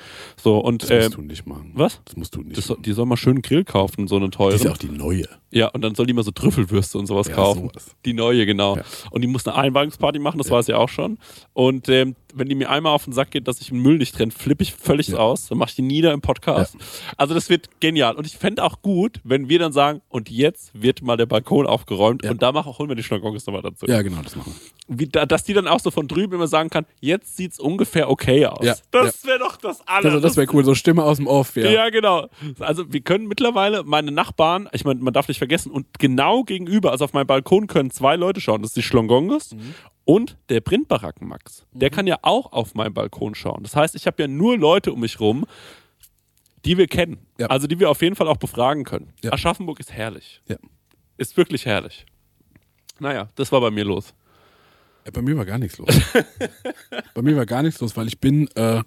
So, 0.42 0.51
und 0.58 0.82
Das 0.82 0.90
äh, 0.90 1.02
musst 1.04 1.14
du 1.16 1.22
nicht 1.22 1.46
machen. 1.46 1.70
was? 1.74 2.00
Das 2.04 2.16
musst 2.16 2.34
du 2.34 2.42
nicht 2.42 2.56
das, 2.56 2.68
machen. 2.68 2.82
die 2.82 2.92
soll 2.92 3.06
mal 3.06 3.16
schön 3.16 3.42
Grill 3.42 3.64
kaufen, 3.64 4.06
so 4.08 4.16
eine 4.16 4.30
teure. 4.30 4.50
Die 4.50 4.56
ist 4.56 4.64
ja 4.64 4.72
auch 4.72 4.76
die 4.78 4.88
neue. 4.88 5.24
Ja, 5.50 5.68
und 5.68 5.82
dann 5.82 5.94
soll 5.94 6.06
die 6.06 6.12
mal 6.14 6.22
so 6.24 6.30
Trüffelwürste 6.30 6.98
und 6.98 7.06
sowas 7.06 7.28
Ja, 7.28 7.34
kaufen. 7.34 7.68
sowas. 7.68 7.94
Die 8.04 8.14
neue, 8.14 8.46
genau. 8.46 8.76
Ja. 8.76 8.82
Und 9.10 9.20
die 9.22 9.28
muss 9.28 9.46
eine 9.46 9.56
Einweihungsparty 9.56 10.18
machen, 10.18 10.38
das 10.38 10.50
weiß 10.50 10.68
ich 10.68 10.74
auch 10.74 10.88
schon. 10.88 11.18
Und 11.52 11.88
ähm, 11.88 12.16
wenn 12.34 12.48
die 12.48 12.54
mir 12.54 12.70
einmal 12.70 12.92
auf 12.92 13.04
den 13.04 13.12
Sack 13.12 13.30
geht, 13.30 13.46
dass 13.48 13.60
ich 13.60 13.72
Müll 13.72 13.98
nicht 13.98 14.14
trenne, 14.14 14.32
flippe 14.32 14.62
ich 14.62 14.72
völlig 14.74 15.08
Ja. 15.08 15.18
aus. 15.18 15.48
Dann 15.48 15.58
mache 15.58 15.70
ich 15.70 15.76
die 15.76 15.82
nieder 15.82 16.12
im 16.12 16.20
Podcast. 16.20 16.76
Also 17.16 17.34
das 17.34 17.48
wird 17.48 17.68
genial. 17.80 18.16
Und 18.16 18.26
ich 18.26 18.36
fände 18.36 18.62
auch 18.64 18.82
gut, 18.82 19.20
wenn 19.24 19.48
wir 19.48 19.58
dann 19.58 19.72
sagen, 19.72 20.00
und 20.08 20.30
jetzt 20.30 20.70
wird 20.74 21.02
mal 21.02 21.16
der 21.16 21.26
Balkon 21.26 21.66
aufgeräumt 21.66 22.24
Ja. 22.24 22.30
und 22.30 22.42
da 22.42 22.52
machen, 22.52 22.76
holen 22.78 22.88
wir 22.88 22.96
die 22.96 23.02
Schlagongos 23.02 23.46
nochmal 23.46 23.62
dazu. 23.62 23.86
Ja, 23.86 24.02
genau, 24.02 24.22
das 24.22 24.36
machen 24.36 24.54
wir. 24.88 24.98
Wie, 24.98 25.06
da, 25.06 25.26
dass 25.26 25.44
die 25.44 25.52
dann 25.54 25.68
auch 25.68 25.80
so 25.80 25.90
von 25.90 26.08
drüben 26.08 26.34
immer 26.34 26.48
sagen 26.48 26.68
kann, 26.68 26.86
jetzt 27.00 27.36
sieht's 27.36 27.58
ungefähr 27.60 28.10
okay 28.10 28.46
aus. 28.46 28.64
Ja, 28.64 28.74
Das 28.90 29.24
wäre 29.24 29.38
doch 29.38 29.56
das 29.56 29.80
alles. 29.86 30.04
Also, 30.06 30.20
das 30.20 30.36
wäre 30.36 30.46
cool, 30.52 30.64
so 30.64 30.74
Stimme 30.74 31.02
aus 31.04 31.16
dem 31.18 31.26
Off, 31.26 31.56
ja. 31.56 31.70
Ja. 31.70 31.88
genau. 31.90 32.28
Also 32.58 32.92
wir 32.92 33.00
können 33.00 33.26
mittlerweile 33.28 33.84
meine 33.84 34.10
Nachbarn, 34.10 34.68
ich 34.72 34.84
meine, 34.84 35.00
man 35.00 35.12
darf 35.12 35.28
nicht 35.28 35.38
vergessen, 35.38 35.70
und 35.70 35.86
genau 35.98 36.42
gegenüber, 36.42 36.90
also 36.92 37.04
auf 37.04 37.12
meinem 37.12 37.26
Balkon 37.26 37.66
können 37.68 37.90
zwei 37.90 38.16
Leute 38.16 38.40
schauen. 38.40 38.62
Das 38.62 38.70
ist 38.70 38.76
die 38.76 38.82
Schlongongos 38.82 39.52
Mhm. 39.52 39.74
Und 40.04 40.36
der 40.48 40.60
Brindbaracken 40.60 41.28
Max. 41.28 41.64
Der 41.72 41.90
kann 41.90 42.06
ja 42.06 42.18
auch 42.22 42.52
auf 42.52 42.74
meinen 42.74 42.94
Balkon 42.94 43.34
schauen. 43.34 43.62
Das 43.62 43.76
heißt, 43.76 43.94
ich 43.94 44.06
habe 44.06 44.22
ja 44.22 44.28
nur 44.28 44.58
Leute 44.58 44.92
um 44.92 45.00
mich 45.00 45.20
rum, 45.20 45.46
die 46.64 46.78
wir 46.78 46.86
kennen. 46.86 47.18
Ja. 47.38 47.46
Also 47.48 47.66
die 47.66 47.78
wir 47.78 47.90
auf 47.90 48.02
jeden 48.02 48.16
Fall 48.16 48.28
auch 48.28 48.36
befragen 48.36 48.84
können. 48.84 49.12
Ja. 49.22 49.32
Aschaffenburg 49.32 49.80
ist 49.80 49.92
herrlich. 49.92 50.42
Ja. 50.48 50.56
Ist 51.16 51.36
wirklich 51.36 51.66
herrlich. 51.66 52.06
Naja, 52.98 53.28
das 53.34 53.50
war 53.52 53.60
bei 53.60 53.70
mir 53.70 53.84
los. 53.84 54.14
Bei 55.12 55.22
mir 55.22 55.36
war 55.36 55.44
gar 55.44 55.58
nichts 55.58 55.78
los. 55.78 55.88
bei 57.14 57.22
mir 57.22 57.36
war 57.36 57.46
gar 57.46 57.62
nichts 57.62 57.80
los, 57.80 57.96
weil 57.96 58.06
ich 58.06 58.20
bin 58.20 58.48
äh, 58.54 58.82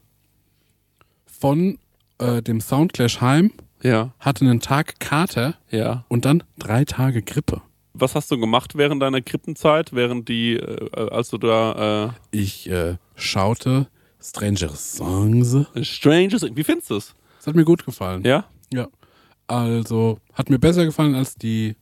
von 1.26 1.78
äh, 2.20 2.42
dem 2.42 2.62
Soundclash 2.62 3.20
heim, 3.20 3.52
Ja, 3.84 4.14
hatte 4.20 4.46
einen 4.46 4.62
Tag 4.62 5.00
Kater 5.00 5.56
ja. 5.70 6.06
und 6.08 6.24
dann 6.26 6.44
drei 6.58 6.86
Tage 6.86 7.22
Grippe. 7.22 7.62
Was 7.98 8.14
hast 8.16 8.30
du 8.32 8.38
gemacht 8.38 8.76
während 8.76 9.02
deiner 9.02 9.22
Krippenzeit, 9.22 9.94
während 9.94 10.28
die, 10.28 10.54
äh, 10.56 11.10
als 11.10 11.30
du 11.30 11.38
da 11.38 12.14
Ich 12.32 12.70
äh, 12.70 12.96
schaute 13.16 13.88
Stranger 14.22 14.70
Songs. 14.76 15.54
äh, 15.76 15.84
Strangers, 15.84 16.46
wie 16.54 16.64
findest 16.64 16.90
du 16.90 16.96
es? 16.96 17.16
Das 17.38 17.48
hat 17.48 17.56
mir 17.56 17.64
gut 17.66 17.86
gefallen. 17.86 18.24
Ja? 18.26 18.46
Ja. 18.74 18.88
Also, 19.48 20.20
hat 20.34 20.50
mir 20.50 20.60
besser 20.60 20.86
gefallen 20.86 21.16
als 21.16 21.36
die 21.36 21.76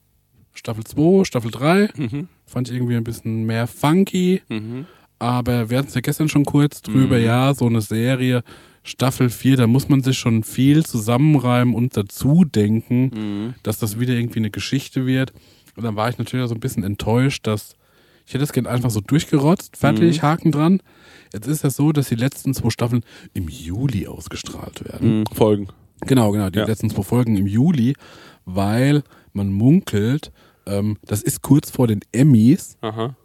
Staffel 0.53 0.83
2, 0.83 1.23
Staffel 1.23 1.51
3. 1.51 1.89
Mhm. 1.95 2.27
Fand 2.45 2.69
ich 2.69 2.75
irgendwie 2.75 2.95
ein 2.97 3.03
bisschen 3.03 3.45
mehr 3.45 3.65
funky. 3.67 4.41
Mhm. 4.49 4.85
Aber 5.19 5.69
wir 5.69 5.77
hatten 5.77 5.87
es 5.87 5.93
ja 5.95 6.01
gestern 6.01 6.27
schon 6.27 6.43
kurz 6.45 6.81
drüber, 6.81 7.17
Mhm. 7.17 7.23
ja, 7.25 7.53
so 7.53 7.65
eine 7.65 7.79
Serie, 7.81 8.43
Staffel 8.83 9.29
4, 9.29 9.55
da 9.55 9.67
muss 9.67 9.87
man 9.87 10.03
sich 10.03 10.17
schon 10.19 10.43
viel 10.43 10.85
zusammenreimen 10.85 11.73
und 11.73 11.95
dazu 11.95 12.43
denken, 12.43 13.03
Mhm. 13.05 13.53
dass 13.63 13.79
das 13.79 13.97
wieder 13.99 14.13
irgendwie 14.13 14.39
eine 14.39 14.51
Geschichte 14.51 15.05
wird. 15.05 15.31
Und 15.75 15.83
dann 15.83 15.95
war 15.95 16.09
ich 16.09 16.17
natürlich 16.17 16.43
auch 16.45 16.49
so 16.49 16.55
ein 16.55 16.59
bisschen 16.59 16.83
enttäuscht, 16.83 17.45
dass 17.47 17.75
ich 18.25 18.33
hätte 18.33 18.39
das 18.43 18.53
Kind 18.53 18.67
einfach 18.67 18.89
so 18.89 19.01
durchgerotzt, 19.01 19.75
fertig, 19.75 20.17
Mhm. 20.17 20.21
Haken 20.21 20.51
dran. 20.53 20.79
Jetzt 21.33 21.47
ist 21.47 21.63
es 21.65 21.75
so, 21.75 21.91
dass 21.91 22.07
die 22.07 22.15
letzten 22.15 22.53
zwei 22.53 22.69
Staffeln 22.69 23.03
im 23.33 23.49
Juli 23.49 24.07
ausgestrahlt 24.07 24.85
werden. 24.85 25.19
Mhm. 25.19 25.25
Folgen. 25.33 25.67
Genau, 26.05 26.31
genau, 26.31 26.49
die 26.49 26.59
Ja. 26.59 26.65
letzten 26.65 26.89
zwei 26.89 27.03
Folgen 27.03 27.35
im 27.37 27.47
Juli, 27.47 27.95
weil 28.45 29.03
man 29.33 29.51
munkelt, 29.51 30.31
ähm, 30.65 30.97
das 31.05 31.21
ist 31.21 31.41
kurz 31.41 31.69
vor 31.71 31.87
den 31.87 31.99
Emmys 32.13 32.77
Aha. 32.81 33.15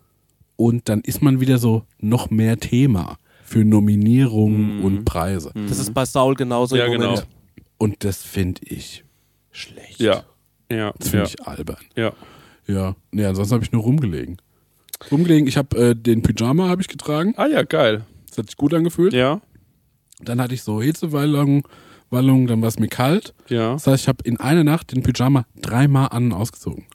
und 0.57 0.89
dann 0.89 1.01
ist 1.03 1.23
man 1.23 1.39
wieder 1.41 1.59
so 1.59 1.85
noch 2.01 2.31
mehr 2.31 2.59
Thema 2.59 3.19
für 3.45 3.65
Nominierungen 3.65 4.83
und 4.83 5.05
Preise. 5.05 5.53
Das 5.55 5.79
ist 5.79 5.95
bei 5.95 6.05
Saul 6.07 6.35
genauso 6.35 6.77
Ja, 6.77 6.87
im 6.87 6.95
Moment. 6.95 7.15
genau. 7.21 7.27
Und 7.79 8.03
das 8.05 8.23
finde 8.23 8.63
ich 8.65 9.05
schlecht. 9.53 10.01
Ja. 10.01 10.25
Ja. 10.71 10.93
Das 10.99 11.11
finde 11.11 11.27
ja. 11.27 11.31
ich 11.39 11.47
albern. 11.47 11.77
ja. 11.95 12.13
Ja, 12.69 12.97
nee, 13.11 13.25
ansonsten 13.25 13.55
habe 13.55 13.65
ich 13.65 13.73
nur 13.73 13.83
rumgelegen. 13.83 14.37
Rumgelegen, 15.11 15.49
ich 15.49 15.57
habe 15.57 15.77
äh, 15.77 15.95
den 15.95 16.23
Pyjama 16.23 16.69
habe 16.69 16.83
ich 16.83 16.89
getragen. 16.89 17.35
Ah 17.37 17.47
ja, 17.47 17.63
geil. 17.63 18.05
Das 18.29 18.39
hat 18.39 18.47
sich 18.47 18.57
gut 18.57 18.75
angefühlt. 18.75 19.13
Ja. 19.13 19.41
Dann 20.21 20.41
hatte 20.41 20.55
ich 20.55 20.63
so 20.63 20.83
Hitzewallungen, 20.83 21.63
Wallungen, 22.11 22.47
dann 22.47 22.61
war 22.61 22.69
es 22.69 22.79
mir 22.79 22.89
kalt. 22.89 23.35
Ja. 23.49 23.73
Das 23.73 23.87
heißt, 23.87 24.03
ich 24.05 24.09
habe 24.09 24.25
in 24.25 24.39
einer 24.39 24.65
Nacht 24.65 24.93
den 24.93 25.03
Pyjama 25.03 25.47
dreimal 25.57 26.09
an 26.11 26.27
und 26.27 26.33
ausgezogen. 26.33 26.87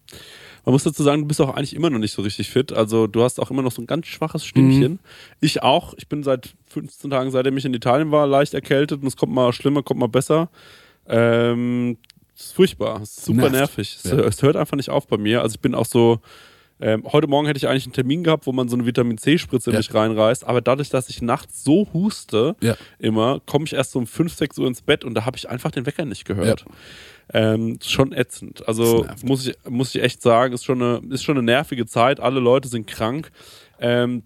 Man 0.66 0.74
muss 0.74 0.84
dazu 0.84 1.04
sagen, 1.04 1.24
du 1.24 1.28
bist 1.28 1.42
auch 1.42 1.56
eigentlich 1.56 1.76
immer 1.76 1.90
noch 1.90 2.00
nicht 2.00 2.14
so 2.14 2.22
richtig 2.22 2.50
fit. 2.50 2.72
Also 2.72 3.08
du 3.08 3.24
hast 3.24 3.40
auch 3.40 3.52
immer 3.52 3.62
noch 3.62 3.72
so 3.72 3.82
ein 3.82 3.88
ganz 3.88 4.08
schwaches 4.08 4.46
Stimmchen. 4.46 5.00
Ich 5.42 5.62
auch. 5.62 5.94
Ich 5.98 6.08
bin 6.08 6.24
seit 6.24 6.56
15 6.68 7.10
Tagen, 7.10 7.32
seitdem 7.32 7.58
ich 7.58 7.66
in 7.66 7.74
Italien 7.74 8.12
war, 8.12 8.28
leicht 8.28 8.54
erkältet 8.54 9.02
und 9.02 9.08
es 9.08 9.18
kommt 9.18 9.34
mal 9.34 9.52
schlimmer, 9.52 9.84
kommt 9.84 10.00
mal 10.00 10.08
besser. 10.08 10.50
Ähm, 11.06 11.98
ist 12.45 12.56
furchtbar. 12.56 13.01
Es 13.01 13.17
ist 13.17 13.25
super 13.25 13.49
Nervt. 13.49 13.53
nervig. 13.77 13.97
Es, 14.03 14.12
Ja. 14.12 14.19
es 14.19 14.41
hört 14.41 14.56
einfach 14.56 14.77
nicht 14.77 14.89
auf 14.89 15.08
bei 15.08 15.17
mir. 15.17 15.41
Also 15.41 15.56
ich 15.56 15.62
bin 15.62 15.75
auch 15.75 15.86
so. 15.86 16.19
Ähm, 16.82 17.03
heute 17.13 17.27
Morgen 17.27 17.45
hätte 17.47 17.58
ich 17.58 17.67
eigentlich 17.67 17.86
einen 17.86 17.93
Termin 17.93 18.23
gehabt, 18.23 18.45
wo 18.45 18.51
man 18.51 18.67
so 18.67 18.75
eine 18.75 18.86
Vitamin 18.86 19.17
C-Spritze 19.17 19.69
in 19.69 19.75
Ja. 19.75 19.79
mich 19.79 19.93
reinreißt. 19.93 20.43
Aber 20.45 20.60
dadurch, 20.60 20.89
dass 20.89 21.08
ich 21.08 21.21
nachts 21.21 21.63
so 21.63 21.88
huste, 21.93 22.56
Ja. 22.62 22.75
immer, 22.99 23.39
komme 23.45 23.65
ich 23.65 23.73
erst 23.73 23.91
so 23.91 23.99
um 23.99 24.08
5, 24.08 24.34
6 24.34 24.58
Uhr 24.58 24.67
ins 24.67 24.82
Bett 24.82 25.06
und 25.06 25.13
da 25.13 25.23
habe 25.25 25.38
ich 25.38 25.47
einfach 25.47 25.71
den 25.71 25.86
Wecker 25.86 26.03
nicht 26.03 26.25
gehört. 26.25 26.65
Ähm, 27.32 27.79
schon 27.82 28.12
ätzend. 28.12 28.67
Also 28.67 29.03
Das 29.03 29.23
muss 29.23 29.47
ich, 29.47 29.56
muss 29.69 29.95
ich 29.95 30.01
echt 30.01 30.21
sagen, 30.21 30.53
ist 30.53 30.65
schon, 30.65 30.82
eine, 30.82 31.01
ist 31.13 31.23
schon 31.23 31.38
eine 31.38 31.45
nervige 31.45 31.86
Zeit. 31.86 32.19
Alle 32.19 32.39
Leute 32.41 32.67
sind 32.67 32.86
krank. 32.88 33.32
Ähm, 33.79 34.23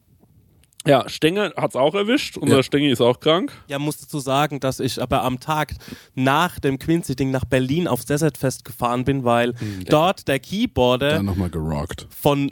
ja, 0.86 1.08
Stenge 1.10 1.54
hat 1.58 1.72
es 1.72 1.76
auch 1.76 1.96
erwischt. 1.96 2.38
Unser 2.38 2.58
Ja. 2.58 2.64
Stengi 2.64 2.90
ist 2.90 3.02
auch 3.02 3.20
krank. 3.20 3.52
Ja, 3.68 3.78
muss 3.80 3.98
dazu 3.98 4.20
sagen, 4.20 4.60
dass 4.60 4.80
ich 4.80 5.02
aber 5.02 5.24
am 5.24 5.40
Tag 5.40 5.74
nach 6.16 6.60
dem 6.60 6.80
Quincy-Ding 6.80 7.32
nach 7.32 7.46
Berlin 7.46 7.88
aufs 7.88 8.06
Desertfest 8.06 8.64
gefahren 8.64 9.04
bin, 9.04 9.24
weil 9.24 9.54
dort 9.90 10.28
der 10.28 10.40
Keyboarder 10.40 11.10
Dann 11.16 11.26
nochmal 11.26 11.50
gerockt. 11.50 12.08
von 12.10 12.52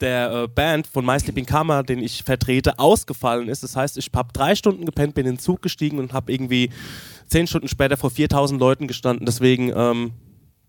der 0.00 0.32
äh, 0.44 0.48
Band 0.48 0.86
von 0.86 1.06
My 1.06 1.18
Sleeping 1.18 1.46
Karma, 1.46 1.82
den 1.82 2.00
ich 2.02 2.22
vertrete, 2.24 2.78
ausgefallen 2.78 3.48
ist. 3.48 3.62
Das 3.62 3.76
heißt, 3.76 3.96
ich 3.96 4.10
habe 4.14 4.28
drei 4.32 4.54
Stunden 4.54 4.84
gepennt, 4.84 5.14
bin 5.14 5.24
in 5.26 5.34
den 5.34 5.38
Zug 5.38 5.62
gestiegen 5.62 5.98
und 5.98 6.12
habe 6.12 6.32
irgendwie 6.32 6.70
zehn 7.28 7.46
Stunden 7.46 7.68
später 7.68 7.96
vor 7.96 8.10
4000 8.10 8.60
Leuten 8.60 8.86
gestanden. 8.88 9.24
Deswegen, 9.24 9.72
ähm, 9.74 10.12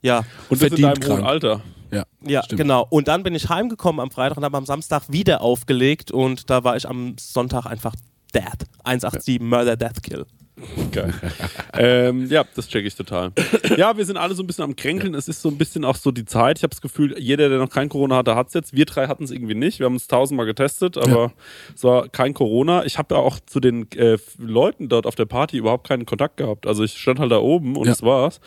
ja. 0.01 0.23
Und 0.49 0.61
das 0.61 0.71
in 0.71 0.81
deinem 0.81 1.03
hohen. 1.03 1.23
Alter. 1.23 1.61
Ja, 1.91 2.03
Ja, 2.25 2.43
stimmt. 2.43 2.61
genau. 2.61 2.85
Und 2.89 3.07
dann 3.07 3.23
bin 3.23 3.35
ich 3.35 3.49
heimgekommen 3.49 3.99
am 4.01 4.11
Freitag 4.11 4.37
und 4.37 4.43
habe 4.43 4.57
am 4.57 4.65
Samstag 4.65 5.03
wieder 5.09 5.41
aufgelegt 5.41 6.11
und 6.11 6.49
da 6.49 6.63
war 6.63 6.75
ich 6.75 6.87
am 6.87 7.15
Sonntag 7.19 7.65
einfach 7.65 7.95
Death. 8.33 8.65
187 8.83 9.39
Murder 9.41 9.77
Death 9.77 10.03
Kill. 10.03 10.25
Geil. 10.93 11.13
ähm, 11.73 12.27
ja, 12.29 12.45
das 12.55 12.69
check 12.69 12.85
ich 12.85 12.95
total. 12.95 13.33
Ja, 13.75 13.97
wir 13.97 14.05
sind 14.05 14.15
alle 14.15 14.33
so 14.35 14.41
ein 14.43 14.47
bisschen 14.47 14.63
am 14.63 14.75
Kränkeln. 14.75 15.13
Es 15.13 15.27
ist 15.27 15.41
so 15.41 15.49
ein 15.49 15.57
bisschen 15.57 15.83
auch 15.83 15.97
so 15.97 16.11
die 16.11 16.23
Zeit. 16.23 16.57
Ich 16.59 16.63
habe 16.63 16.71
das 16.71 16.79
Gefühl, 16.79 17.13
jeder, 17.19 17.49
der 17.49 17.57
noch 17.59 17.69
kein 17.69 17.89
Corona 17.89 18.15
hatte, 18.15 18.35
hat 18.35 18.47
es 18.47 18.53
jetzt. 18.53 18.73
Wir 18.73 18.85
drei 18.85 19.07
hatten 19.07 19.25
es 19.25 19.31
irgendwie 19.31 19.55
nicht. 19.55 19.79
Wir 19.79 19.85
haben 19.85 19.95
es 19.95 20.07
tausendmal 20.07 20.45
getestet, 20.45 20.97
aber 20.97 21.33
es 21.75 21.83
war 21.83 22.07
kein 22.07 22.33
Corona. 22.33 22.85
Ich 22.85 22.97
habe 22.97 23.15
ja 23.15 23.21
auch 23.21 23.39
zu 23.45 23.59
den 23.59 23.91
äh, 23.97 24.17
Leuten 24.37 24.87
dort 24.87 25.05
auf 25.07 25.15
der 25.15 25.25
Party 25.25 25.57
überhaupt 25.57 25.87
keinen 25.87 26.05
Kontakt 26.05 26.37
gehabt. 26.37 26.67
Also 26.67 26.85
ich 26.85 26.97
stand 26.97 27.19
halt 27.19 27.33
da 27.33 27.39
oben 27.39 27.75
und 27.75 27.85
Ja. 27.87 27.91
das 27.91 28.01
war's. 28.01 28.39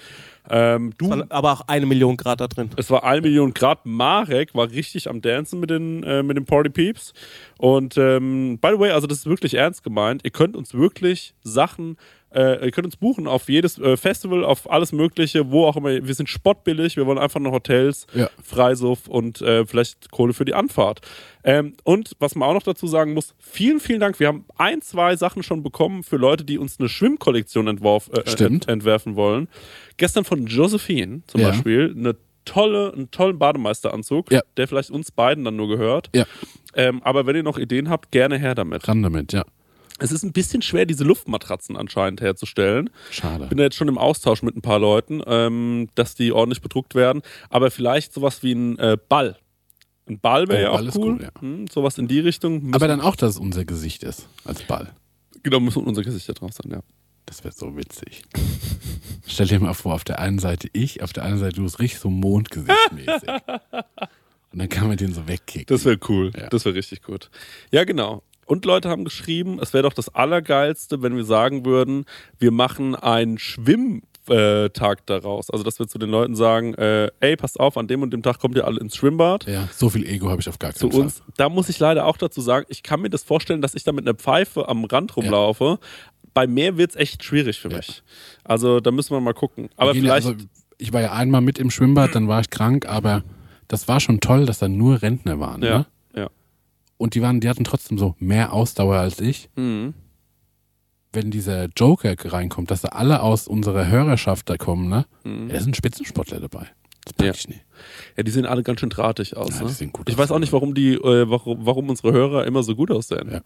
Ähm, 0.51 0.93
du, 0.99 1.11
War 1.11 1.27
aber 1.29 1.53
auch 1.53 1.61
eine 1.67 1.87
Million 1.87 2.17
Grad 2.17 2.41
da 2.41 2.47
drin. 2.49 2.71
es 2.77 2.91
war 2.91 3.05
eine 3.05 3.21
Million 3.21 3.53
Grad. 3.53 3.85
Marek 3.85 4.55
war 4.55 4.71
richtig 4.71 5.09
am 5.09 5.21
Dancen 5.21 5.61
mit 5.61 5.71
den, 5.71 6.03
äh, 6.03 6.23
mit 6.23 6.37
den 6.37 6.45
Party 6.45 6.71
Peeps. 6.71 7.13
Und 7.59 7.97
ähm, 7.99 8.59
by 8.61 8.71
the 8.73 8.79
way, 8.79 8.91
also 8.91 9.07
das 9.07 9.19
ist 9.19 9.27
wirklich 9.27 9.55
ernst 9.55 9.83
gemeint. 9.83 10.23
Ihr 10.25 10.31
könnt 10.31 10.57
uns 10.57 10.75
wirklich 10.75 11.35
Sachen, 11.43 11.97
äh, 12.35 12.65
ihr 12.67 12.71
könnt 12.73 12.87
uns 12.87 12.97
buchen 12.97 13.27
auf 13.27 13.49
jedes 13.49 13.79
äh, 13.79 13.97
Festival, 13.97 14.45
auf 14.45 14.71
alles 14.71 14.93
Mögliche, 14.93 15.51
wo 15.51 15.65
auch 15.67 15.77
immer. 15.77 15.89
Wir 15.91 16.15
sind 16.15 16.29
spottbillig. 16.29 16.97
Wir 16.97 17.07
wollen 17.07 17.19
einfach 17.19 17.41
nur 17.41 17.53
Hotels, 17.53 18.07
Ja. 18.15 18.29
Freisuff 18.43 19.09
und 19.09 19.41
äh, 19.43 19.65
vielleicht 19.67 20.11
Kohle 20.11 20.33
für 20.35 20.45
die 20.45 20.55
Anfahrt. 20.55 21.01
Ähm, 21.45 21.75
und 21.85 22.13
was 22.19 22.35
man 22.35 22.49
auch 22.49 22.55
noch 22.55 22.63
dazu 22.63 22.87
sagen 22.87 23.15
muss, 23.15 23.35
vielen, 23.39 23.81
vielen 23.81 24.01
Dank. 24.01 24.21
Wir 24.21 24.27
haben 24.29 24.45
ein, 24.59 24.83
zwei 24.83 25.17
Sachen 25.17 25.43
schon 25.43 25.63
bekommen 25.63 26.03
für 26.03 26.17
Leute, 26.17 26.45
die 26.45 26.59
uns 26.59 26.79
eine 26.79 26.89
Schwimmkollektion 26.89 27.67
entworf, 27.69 28.11
äh, 28.13 28.29
Stimmt. 28.29 28.51
ent 28.65 28.69
entwerfen 28.69 29.17
wollen. 29.17 29.49
Gestern 29.97 30.25
von 30.25 30.47
Josephine 30.47 31.23
zum 31.27 31.41
Ja. 31.41 31.49
Beispiel 31.49 31.95
eine 31.97 32.17
tolle, 32.45 32.93
einen 32.95 33.11
tollen 33.11 33.39
Bademeisteranzug, 33.39 34.31
Ja. 34.33 34.41
der 34.57 34.69
vielleicht 34.69 34.91
uns 34.91 35.11
beiden 35.11 35.45
dann 35.45 35.57
nur 35.57 35.69
gehört. 35.69 36.11
Ja, 36.15 36.25
Ähm, 36.75 37.03
aber 37.03 37.27
wenn 37.27 37.37
ihr 37.37 37.43
noch 37.43 37.59
Ideen 37.59 37.89
habt, 37.91 38.11
gerne 38.11 38.39
her 38.39 38.55
damit. 38.55 38.87
ran 38.89 39.03
damit, 39.03 39.33
ja. 39.33 39.45
Es 39.99 40.13
ist 40.13 40.23
ein 40.23 40.33
bisschen 40.33 40.63
schwer, 40.63 40.87
diese 40.87 41.05
Luftmatratzen 41.05 41.77
anscheinend 41.77 42.21
herzustellen. 42.21 42.91
Schade. 43.11 43.47
bin 43.47 43.59
da 43.59 43.65
jetzt 43.65 43.77
schon 43.77 43.89
im 43.89 43.99
Austausch 43.99 44.43
mit 44.43 44.57
ein 44.57 44.63
paar 44.63 44.79
Leuten, 44.79 45.21
ähm, 45.27 45.89
dass 45.95 46.15
die 46.15 46.33
ordentlich 46.33 46.61
bedruckt 46.63 46.95
werden. 46.95 47.23
Aber 47.51 47.71
vielleicht 47.71 48.13
sowas 48.13 48.43
wie 48.43 48.53
ein 48.53 48.79
äh, 48.79 48.97
Ball. 49.09 49.37
Ein 50.09 50.21
Ball 50.21 50.49
wäre 50.49 50.59
Oh, 50.59 50.63
ja 50.63 50.71
auch 50.71 50.77
Ball 50.77 50.87
ist 50.89 50.97
cool. 50.97 51.13
cool, 51.15 51.23
ja. 51.23 51.41
Hm, 51.41 51.67
sowas 51.69 51.99
in 51.99 52.09
die 52.09 52.21
Richtung. 52.21 52.61
Müssen, 52.63 52.75
Aber 52.75 52.89
dann 52.89 53.01
auch, 53.01 53.17
dass 53.17 53.33
es 53.33 53.39
unser 53.39 53.65
Gesicht 53.65 54.03
ist, 54.05 54.29
als 54.45 54.63
Ball. 54.63 54.93
genau, 55.43 55.61
müssen 55.61 55.83
unser 55.85 56.03
Gesicht 56.03 56.29
da 56.29 56.33
drauf 56.33 56.53
sein, 56.53 56.71
ja. 56.73 56.81
Das 57.27 57.45
wäre 57.45 57.53
so 57.55 57.77
witzig. 57.77 58.23
Stell 59.27 59.47
dir 59.49 59.61
mal 59.61 59.75
vor, 59.75 59.95
auf 59.95 60.05
der 60.05 60.19
einen 60.19 60.39
Seite 60.39 60.69
ich, 60.73 61.03
auf 61.03 61.13
der 61.13 61.25
anderen 61.25 61.41
Seite 61.41 61.57
du, 61.57 61.67
es 61.67 61.79
richtig 61.79 62.01
so 62.01 62.09
mondgesichtmäßig. 62.09 63.29
Und 64.51 64.61
dann 64.61 64.69
kann 64.71 64.89
man 64.89 64.97
den 64.97 65.13
so 65.13 65.29
wegkicken. 65.29 65.67
Das 65.67 65.85
wäre 65.85 65.99
cool. 66.09 66.31
Ja. 66.35 66.49
Das 66.49 66.65
wäre 66.65 66.75
richtig 66.75 67.03
gut. 67.03 67.31
Ja, 67.71 67.85
genau. 67.85 68.23
Und 68.49 68.65
Leute 68.65 68.89
haben 68.89 69.05
geschrieben, 69.05 69.59
es 69.61 69.73
wäre 69.75 69.83
doch 69.83 69.93
das 69.93 70.15
Allergeilste, 70.15 71.03
wenn 71.03 71.15
wir 71.17 71.25
sagen 71.25 71.65
würden, 71.67 72.07
wir 72.39 72.51
machen 72.51 72.95
einen 72.97 73.39
Schwimmtag 73.39 75.07
daraus. 75.07 75.51
Also, 75.51 75.65
dass 75.65 75.79
wir 75.79 75.87
zu 75.89 75.99
den 75.99 76.11
Leuten 76.11 76.35
sagen, 76.35 76.75
äh, 76.75 77.11
ey, 77.21 77.37
passt 77.37 77.61
auf, 77.61 77.77
an 77.77 77.89
dem 77.89 78.03
und 78.03 78.11
dem 78.13 78.23
Tag 78.23 78.39
kommt 78.39 78.57
ihr 78.57 78.67
alle 78.67 78.81
ins 78.81 78.97
Schwimmbad. 78.97 79.47
ja, 79.47 79.69
so 79.75 79.89
viel 79.91 80.07
Ego 80.07 80.31
habe 80.31 80.41
ich 80.41 80.49
auf 80.49 80.59
gar 80.59 80.73
zu 80.73 80.81
keinen 80.89 80.93
Fall. 80.93 81.01
uns. 81.03 81.23
Da 81.37 81.49
muss 81.49 81.69
ich 81.69 81.79
leider 81.79 82.07
auch 82.07 82.17
dazu 82.17 82.41
sagen, 82.41 82.67
ich 82.69 82.83
kann 82.83 83.01
mir 83.01 83.11
das 83.11 83.23
vorstellen, 83.23 83.61
dass 83.63 83.75
ich 83.75 83.85
da 83.85 83.93
mit 83.93 84.07
einer 84.07 84.17
Pfeife 84.17 84.69
am 84.69 84.85
Rand 84.85 85.17
rumlaufe. 85.17 85.79
Bei 86.35 86.47
Meer 86.47 86.77
wird 86.77 86.91
es 86.91 86.97
echt 86.97 87.25
schwierig 87.25 87.59
für 87.59 87.69
mich. 87.69 88.03
Also 88.45 88.81
da 88.81 88.91
müssen 88.91 89.11
wir 89.15 89.21
mal 89.21 89.35
gucken. 89.35 89.69
Aber 89.77 89.93
ja- 89.95 90.01
vielleicht. 90.01 90.27
also, 90.27 90.39
ich 90.79 90.93
war 90.93 91.01
ja 91.01 91.13
einmal 91.13 91.41
mit 91.41 91.59
im 91.59 91.71
Schwimmbad, 91.71 92.15
dann 92.15 92.29
war 92.29 92.41
ich 92.41 92.51
krank, 92.51 92.87
aber 92.89 93.25
das 93.67 93.89
war 93.89 93.99
schon 94.01 94.21
toll, 94.21 94.47
dass 94.47 94.59
da 94.61 94.69
nur 94.69 95.03
Rentner 95.03 95.41
waren. 95.41 95.63
ja, 95.63 95.79
Ne? 95.81 95.87
Und 96.99 97.15
die 97.15 97.23
waren, 97.23 97.41
die 97.41 97.49
hatten 97.49 97.65
trotzdem 97.65 97.97
so 97.99 98.15
mehr 98.19 98.53
Ausdauer 98.53 98.97
als 98.97 99.21
ich. 99.21 99.49
Mhm. 99.57 99.95
Wenn 101.13 101.31
dieser 101.31 101.69
Joker 101.77 102.15
reinkommt, 102.23 102.71
dass 102.71 102.83
da 102.83 102.89
alle 102.89 103.23
aus 103.23 103.49
unserer 103.49 103.87
Hörerschaft 103.89 104.51
da 104.51 104.57
kommen, 104.59 104.89
ne? 104.89 105.07
Mhm. 105.25 105.49
Ja, 105.49 105.55
da 105.55 105.61
sind 105.61 105.77
Spitzensportler 105.77 106.41
dabei. 106.41 106.67
Das 107.05 107.15
pack 107.15 107.27
Ja. 107.27 107.33
ich 107.33 107.49
nicht. 107.49 107.65
ja, 108.19 108.23
die 108.23 108.31
sehen 108.31 108.45
alle 108.45 108.63
ganz 108.63 108.81
schön 108.81 108.91
drahtig 108.91 109.35
aus. 109.37 109.55
Ja, 109.55 109.63
ne? 109.63 109.69
die 109.69 109.73
sehen 109.75 109.93
gut 109.93 110.09
ich 110.11 110.17
aus, 110.17 110.19
weiß 110.19 110.31
auch 110.33 110.39
nicht, 110.39 110.53
warum 110.53 110.75
die, 110.75 110.93
äh, 110.95 111.31
warum, 111.31 111.65
warum 111.65 111.89
unsere 111.89 112.13
Hörer 112.13 112.45
immer 112.47 112.63
so 112.63 112.75
gut 112.75 112.91
aussehen. 112.91 113.31
Ja. 113.31 113.41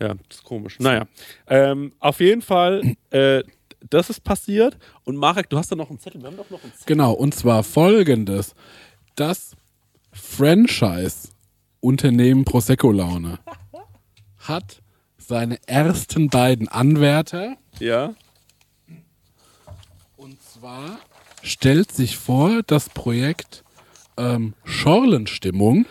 Ja, 0.00 0.14
das 0.28 0.38
ist 0.38 0.44
komisch. 0.44 0.80
Naja, 0.80 1.06
ähm, 1.46 1.92
auf 2.00 2.18
jeden 2.20 2.42
Fall, 2.42 2.96
äh, 3.10 3.44
das 3.88 4.10
ist 4.10 4.24
passiert. 4.24 4.76
Und 5.04 5.16
Marek, 5.16 5.48
du 5.48 5.56
hast 5.58 5.70
da 5.70 5.76
noch 5.76 5.90
einen 5.90 6.00
Zettel. 6.00 6.20
Wir 6.20 6.28
haben 6.28 6.36
doch 6.36 6.50
noch 6.50 6.62
einen 6.62 6.72
Zettel. 6.72 6.86
Genau, 6.86 7.12
und 7.12 7.34
zwar 7.34 7.62
folgendes. 7.62 8.54
Das 9.14 9.54
Franchise-Unternehmen 11.86 12.44
Prosecco 12.44 12.90
Laune 12.90 13.38
hat 14.38 14.82
seine 15.18 15.56
ersten 15.68 16.28
beiden 16.28 16.66
Anwärter 16.66 17.56
Ja. 17.78 18.12
und 20.16 20.42
zwar 20.42 20.98
stellt 21.42 21.92
sich 21.92 22.16
vor 22.16 22.62
das 22.66 22.88
Projekt 22.88 23.62
ähm, 24.16 24.54
Schorlenstimmung. 24.64 25.86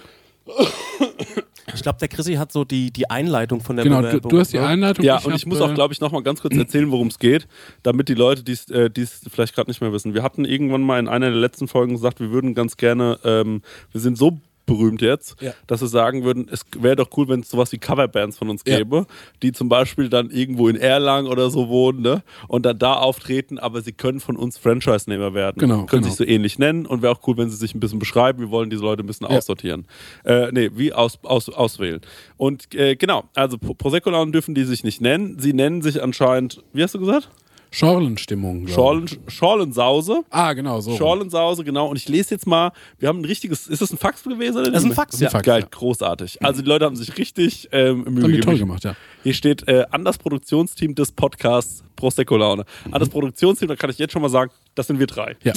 Ich 1.74 1.82
glaube, 1.82 1.98
der 2.00 2.10
Chrissy 2.10 2.34
hat 2.34 2.52
so 2.52 2.66
die, 2.66 2.92
die 2.92 3.10
Einleitung 3.10 3.62
von 3.62 3.78
der 3.78 3.84
Genau, 3.84 4.02
du, 4.02 4.08
Bewerbung. 4.08 4.32
du 4.32 4.40
hast 4.40 4.52
die 4.52 4.58
ne? 4.58 4.68
Einleitung. 4.68 5.06
Ja, 5.06 5.18
und 5.18 5.32
hab, 5.32 5.36
ich 5.36 5.46
muss 5.46 5.62
auch, 5.62 5.72
äh, 5.72 5.76
glaube 5.76 5.94
ich, 5.94 6.02
noch 6.02 6.12
mal 6.12 6.24
ganz 6.24 6.42
kurz 6.42 6.56
erzählen, 6.58 6.92
worum 6.92 7.08
es 7.08 7.20
geht, 7.20 7.48
damit 7.84 8.10
die 8.10 8.14
Leute, 8.16 8.44
die 8.44 8.52
es 8.52 8.70
äh, 8.70 8.90
die's 8.90 9.22
vielleicht 9.32 9.56
gerade 9.56 9.70
nicht 9.70 9.80
mehr 9.80 9.94
wissen. 9.94 10.14
Wir 10.14 10.24
hatten 10.24 10.44
irgendwann 10.44 10.82
mal 10.82 11.00
in 11.00 11.08
einer 11.08 11.30
der 11.30 11.40
letzten 11.40 11.70
Folgen 11.70 11.94
gesagt, 11.94 12.20
wir 12.20 12.32
würden 12.32 12.54
ganz 12.54 12.76
gerne, 12.76 13.18
ähm, 13.24 13.62
wir 13.94 14.02
sind 14.02 14.18
so 14.18 14.40
berühmt 14.66 15.02
jetzt, 15.02 15.42
Ja. 15.42 15.54
dass 15.68 15.82
wir 15.82 15.88
sagen 15.88 16.24
würden, 16.24 16.48
es 16.52 16.66
wäre 16.80 16.96
doch 16.96 17.10
cool, 17.18 17.28
wenn 17.28 17.42
es 17.42 17.50
sowas 17.50 17.72
wie 17.72 17.78
Coverbands 17.78 18.38
von 18.38 18.50
uns 18.50 18.64
Ja. 18.66 18.78
gäbe, 18.78 19.06
die 19.44 19.52
zum 19.52 19.70
Beispiel 19.70 20.10
dann 20.10 20.30
irgendwo 20.32 20.68
in 20.68 20.76
Erlangen 20.76 21.28
oder 21.28 21.50
so 21.50 21.70
wohnen 21.70 22.02
ne? 22.02 22.24
und 22.48 22.66
dann 22.66 22.78
da 22.80 22.94
auftreten, 22.94 23.60
aber 23.60 23.82
sie 23.82 23.92
können 23.94 24.20
von 24.20 24.36
uns 24.36 24.58
Franchise-Nehmer 24.58 25.34
werden. 25.34 25.60
Genau, 25.60 25.86
Können 25.86 26.04
genau. 26.04 26.08
sich 26.08 26.16
so 26.16 26.24
ähnlich 26.26 26.58
nennen 26.60 26.86
und 26.86 27.02
wäre 27.02 27.14
auch 27.14 27.28
cool, 27.28 27.38
wenn 27.38 27.50
sie 27.50 27.58
sich 27.58 27.76
ein 27.76 27.80
bisschen 27.80 28.00
beschreiben. 28.00 28.40
Wir 28.40 28.50
wollen 28.50 28.70
diese 28.70 28.82
Leute 28.82 29.04
ein 29.04 29.08
bisschen 29.08 29.28
Ja. 29.30 29.38
aussortieren. 29.38 29.86
Äh, 30.24 30.52
nee, 30.52 30.72
wie 30.74 30.94
aus, 30.94 31.20
aus, 31.24 31.50
auswählen. 31.50 32.02
Und 32.38 32.74
äh, 32.76 32.96
genau, 32.96 33.26
also 33.36 33.58
Pro- 33.58 33.74
Prosecco-Launen 33.76 34.32
dürfen 34.32 34.56
die 34.56 34.64
sich 34.64 34.84
nicht 34.84 35.02
nennen. 35.02 35.38
Sie 35.40 35.54
nennen 35.54 35.82
sich 35.82 36.02
anscheinend, 36.02 36.64
wie 36.74 36.82
hast 36.84 36.96
du 36.96 37.00
gesagt? 37.00 37.30
Schorlenstimmung. 37.76 38.68
Schorlen, 38.68 39.10
Schorlensause. 39.28 40.24
Ah, 40.30 40.54
genau, 40.54 40.80
so. 40.80 40.96
Schorlensause, 40.96 41.64
genau. 41.64 41.88
Und 41.88 41.98
ich 41.98 42.08
lese 42.08 42.36
jetzt 42.36 42.48
mal, 42.48 42.72
wir 43.00 43.10
haben 43.10 43.20
ein 43.20 43.26
richtiges, 43.26 43.68
ist 43.68 43.82
das 43.82 43.92
ein 43.92 43.98
Fax 43.98 44.24
gewesen? 44.24 44.58
Oder 44.58 44.72
Das 44.72 44.84
ist 44.84 44.90
ein? 44.90 44.96
Fax, 44.96 45.20
ja. 45.20 45.26
ja. 45.26 45.30
Fax, 45.30 45.46
Geil, 45.46 45.62
ja. 45.62 45.68
großartig. 45.70 46.42
Also 46.42 46.62
die 46.62 46.70
Leute 46.70 46.86
haben 46.86 46.96
sich 46.96 47.18
richtig 47.18 47.68
ähm, 47.72 48.06
Mühe 48.06 48.24
Haben 48.24 48.32
die 48.32 48.40
toll 48.40 48.58
gemacht, 48.58 48.86
ja. 48.86 48.96
Hier 49.24 49.34
steht 49.34 49.68
äh, 49.68 49.86
an 49.92 50.06
das 50.06 50.18
Produktionsteam 50.18 50.96
des 50.96 51.12
Podcasts 51.12 51.84
Prosecco 51.96 52.38
Laune. 52.38 52.66
An 52.92 53.00
das 53.00 53.10
Produktionsteam, 53.10 53.68
da 53.68 53.76
kann 53.76 53.90
ich 53.90 53.98
jetzt 53.98 54.14
schon 54.14 54.22
mal 54.22 54.30
sagen, 54.30 54.52
das 54.76 54.88
sind 54.88 55.00
wir 55.00 55.08
drei. 55.08 55.36
Ja. 55.46 55.54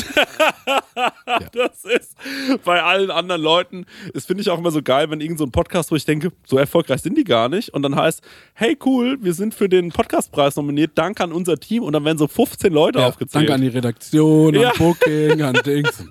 Das 1.52 1.84
ist 1.84 2.16
bei 2.64 2.82
allen 2.82 3.10
anderen 3.10 3.40
Leuten, 3.40 3.86
das 4.12 4.26
finde 4.26 4.40
ich 4.42 4.50
auch 4.50 4.58
immer 4.58 4.70
so 4.72 4.82
geil, 4.82 5.10
wenn 5.10 5.20
irgend 5.20 5.38
so 5.38 5.44
ein 5.44 5.52
Podcast, 5.52 5.90
wo 5.90 5.96
ich 5.96 6.04
denke, 6.04 6.32
so 6.44 6.58
erfolgreich 6.58 7.02
sind 7.02 7.16
die 7.16 7.24
gar 7.24 7.48
nicht. 7.48 7.72
Und 7.72 7.82
dann 7.82 7.94
heißt, 7.94 8.22
hey 8.54 8.76
cool, 8.84 9.18
wir 9.20 9.34
sind 9.34 9.54
für 9.54 9.68
den 9.68 9.90
Podcastpreis 9.90 10.56
nominiert, 10.56 10.92
danke 10.96 11.22
an 11.22 11.32
unser 11.32 11.56
Team. 11.56 11.84
Und 11.84 11.92
dann 11.92 12.04
werden 12.04 12.18
so 12.18 12.26
15 12.26 12.72
Leute 12.72 12.98
ja. 13.00 13.06
aufgezählt. 13.08 13.48
Danke 13.48 13.54
an 13.54 13.60
die 13.60 13.68
Redaktion, 13.68 14.54
Ja. 14.54 14.70
an 14.70 14.78
Booking, 14.78 15.42
an 15.42 15.54
Dings. 15.64 16.04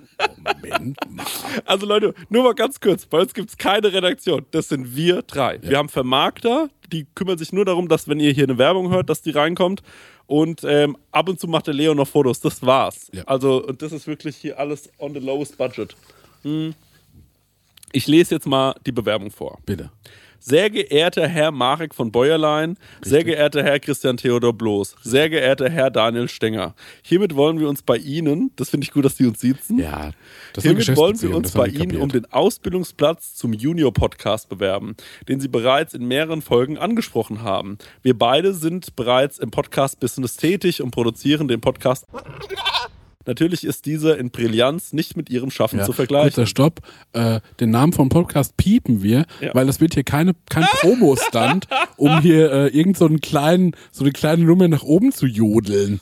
Moment 0.64 0.98
mal. 1.10 1.26
Also 1.66 1.86
Leute, 1.86 2.14
nur 2.30 2.44
mal 2.44 2.54
ganz 2.56 2.80
kurz, 2.80 3.06
bei 3.06 3.20
uns 3.20 3.34
gibt 3.34 3.50
es 3.50 3.58
keine 3.58 3.92
Redaktion. 3.92 4.46
Das 4.52 4.70
sind 4.70 4.96
wir 4.96 5.22
drei. 5.24 5.60
Wir 5.62 5.78
haben 5.78 5.90
Vermarkter, 5.90 6.70
die 6.92 7.06
kümmern 7.16 7.38
sich 7.38 7.52
nur 7.52 7.66
darum, 7.66 7.88
dass 7.90 8.08
wenn 8.08 8.20
ihr 8.20 8.32
hier 8.32 8.46
eine 8.46 8.58
Werbung 8.58 8.90
hört, 8.92 9.10
dass 9.10 9.22
die 9.22 9.32
reinkommt. 9.32 9.82
Und 10.28 10.64
ähm, 10.66 10.98
ab 11.12 11.30
und 11.30 11.40
zu 11.40 11.48
macht 11.48 11.68
der 11.68 11.74
Leo 11.74 11.94
noch 11.94 12.08
Fotos. 12.08 12.42
Das 12.42 12.62
war's. 12.62 13.10
Ja. 13.14 13.24
Also, 13.24 13.66
und 13.66 13.82
das 13.82 13.94
ist 13.94 14.08
wirklich 14.08 14.36
hier 14.36 14.60
alles 14.60 14.90
on 15.00 15.14
the 15.14 15.20
lowest 15.20 15.58
budget. 15.58 15.96
Hm. 16.44 16.76
Ich 17.94 18.08
lese 18.08 18.36
jetzt 18.36 18.46
mal 18.46 18.76
die 18.86 18.92
Bewerbung 18.92 19.32
vor. 19.32 19.58
Bitte. 19.66 19.90
Sehr 20.40 20.70
geehrter 20.70 21.28
Herr 21.28 21.52
Marek 21.52 21.94
von 21.96 22.12
Bäuerlein, 22.12 22.78
sehr 23.02 23.24
geehrter 23.24 23.64
Herr 23.64 23.80
Christian 23.80 24.18
Theodor 24.18 24.54
Bloß, 24.54 24.96
sehr 25.02 25.30
geehrter 25.30 25.70
Herr 25.70 25.90
Daniel 25.90 26.30
Stenger. 26.30 26.76
Hiermit 27.02 27.36
wollen 27.36 27.60
wir 27.60 27.68
uns 27.68 27.82
bei 27.82 27.98
Ihnen, 27.98 28.52
das 28.56 28.70
finde 28.70 28.86
ich 28.86 28.92
gut, 28.92 29.06
dass 29.06 29.16
die 29.16 29.26
uns 29.26 29.40
siezen, 29.40 29.80
Ja, 29.80 30.12
das 30.54 30.64
Hiermit 30.64 30.96
wollen 30.96 31.22
wir 31.22 31.36
uns 31.36 31.52
bei 31.52 31.68
Ihnen 31.68 31.98
um 31.98 32.10
den 32.10 32.32
Ausbildungsplatz 32.32 33.36
zum 33.36 33.54
Junior-Podcast 33.54 34.50
bewerben, 34.50 34.96
den 35.28 35.40
Sie 35.40 35.48
bereits 35.48 35.94
in 35.94 36.08
mehreren 36.08 36.42
Folgen 36.42 36.78
angesprochen 36.78 37.42
haben. 37.42 37.78
Wir 38.02 38.18
beide 38.18 38.54
sind 38.54 38.96
bereits 38.96 39.40
im 39.40 39.52
Podcast-Business 39.52 40.38
tätig 40.38 40.82
und 40.82 40.92
produzieren 40.92 41.48
den 41.48 41.62
Podcast. 41.62 42.06
Natürlich 43.28 43.64
ist 43.66 43.86
dieser 43.86 44.18
in 44.18 44.32
Brillanz 44.32 44.94
nicht 44.94 45.16
mit 45.18 45.30
Ihrem 45.30 45.52
Schaffen 45.52 45.80
Ja, 45.80 45.86
zu 45.86 45.92
vergleichen. 45.94 46.30
Kurzer 46.34 46.46
Stopp. 46.48 46.80
Äh, 47.14 47.42
den 47.60 47.70
Namen 47.70 47.94
vom 47.94 48.10
Podcast 48.10 48.58
piepen 48.58 49.04
wir, 49.04 49.26
Ja. 49.42 49.54
weil 49.54 49.68
das 49.68 49.80
wird 49.80 49.94
hier 49.94 50.04
keine, 50.04 50.34
kein 50.50 50.64
Promo-Stand, 50.80 51.68
um 51.98 52.22
hier 52.22 52.52
äh, 52.52 52.68
irgend 52.70 52.98
so 52.98 53.06
einen 53.06 53.22
kleinen, 53.22 53.76
so 53.92 54.04
eine 54.04 54.12
kleine 54.14 54.44
Nummer 54.46 54.68
nach 54.68 54.84
oben 54.84 55.12
zu 55.12 55.26
jodeln. 55.28 56.00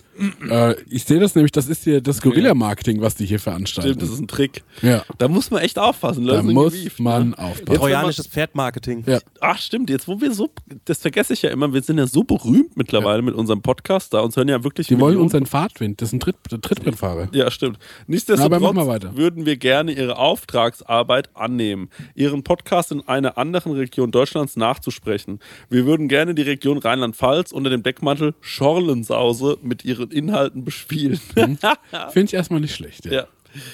Äh, 0.49 0.75
ich 0.89 1.03
sehe 1.03 1.19
das 1.19 1.35
nämlich, 1.35 1.51
das 1.51 1.67
ist 1.67 1.83
hier 1.83 2.01
das 2.01 2.21
Guerilla-Marketing, 2.21 3.01
was 3.01 3.15
die 3.15 3.25
hier 3.25 3.39
veranstalten. 3.39 3.89
Stimmt, 3.91 4.01
das 4.01 4.09
ist 4.11 4.19
ein 4.19 4.27
Trick. 4.27 4.63
ja, 4.81 5.03
Da 5.17 5.27
muss 5.27 5.51
man 5.51 5.61
echt 5.61 5.77
aufpassen. 5.77 6.25
da 6.25 6.33
Leute 6.33 6.45
sind 6.45 6.53
muss 6.53 6.73
gewieft, 6.73 6.99
man 6.99 7.29
ne? 7.29 7.37
aufpassen. 7.39 7.65
Trojanisches 7.79 8.27
Pferdmarketing. 8.27 9.03
Ja. 9.07 9.19
Ach, 9.41 9.57
stimmt. 9.57 9.89
Jetzt, 9.89 10.07
wo 10.07 10.21
wir 10.21 10.31
so, 10.33 10.49
das 10.85 10.99
vergesse 10.99 11.33
ich 11.33 11.41
ja 11.41 11.49
immer, 11.49 11.73
wir 11.73 11.81
sind 11.81 11.97
ja 11.97 12.07
so 12.07 12.23
berühmt 12.23 12.77
mittlerweile 12.77 13.21
mit 13.21 13.35
unserem 13.35 13.61
Podcast 13.61 14.13
da. 14.13 14.21
Uns 14.21 14.35
hören 14.37 14.47
ja 14.49 14.63
wirklich 14.63 14.87
Die 14.87 14.95
wollen 14.99 15.11
Millionen- 15.15 15.23
unseren 15.25 15.45
Fahrtwind, 15.45 16.01
das 16.01 16.09
ist 16.09 16.13
ein 16.13 16.19
Tritt, 16.19 16.35
Trittbrettfahrer. 16.61 17.29
Ja, 17.33 17.51
stimmt. 17.51 17.77
Nichtsdestotrotz 18.07 18.61
mach 18.61 18.73
mal 18.73 18.87
weiter. 18.87 19.15
würden 19.17 19.45
wir 19.45 19.57
gerne 19.57 19.91
Ihre 19.91 20.17
Auftragsarbeit 20.17 21.29
annehmen, 21.35 21.89
Ihren 22.15 22.43
Podcast 22.43 22.91
in 22.91 23.01
einer 23.07 23.37
anderen 23.37 23.73
Region 23.73 24.11
Deutschlands 24.11 24.55
nachzusprechen. 24.55 25.39
Wir 25.69 25.85
würden 25.85 26.07
gerne 26.07 26.33
die 26.35 26.41
Region 26.43 26.77
Rheinland-Pfalz 26.77 27.51
unter 27.51 27.69
dem 27.69 27.83
Deckmantel 27.83 28.33
Schorlensause 28.41 29.57
mit 29.61 29.83
ihren 30.05 30.11
Inhalten 30.11 30.63
bespielen. 30.63 31.17
Finde 31.35 32.25
ich 32.25 32.33
erstmal 32.33 32.59
nicht 32.59 32.75
schlecht. 32.75 33.05
Ja. 33.05 33.11
ja. 33.11 33.27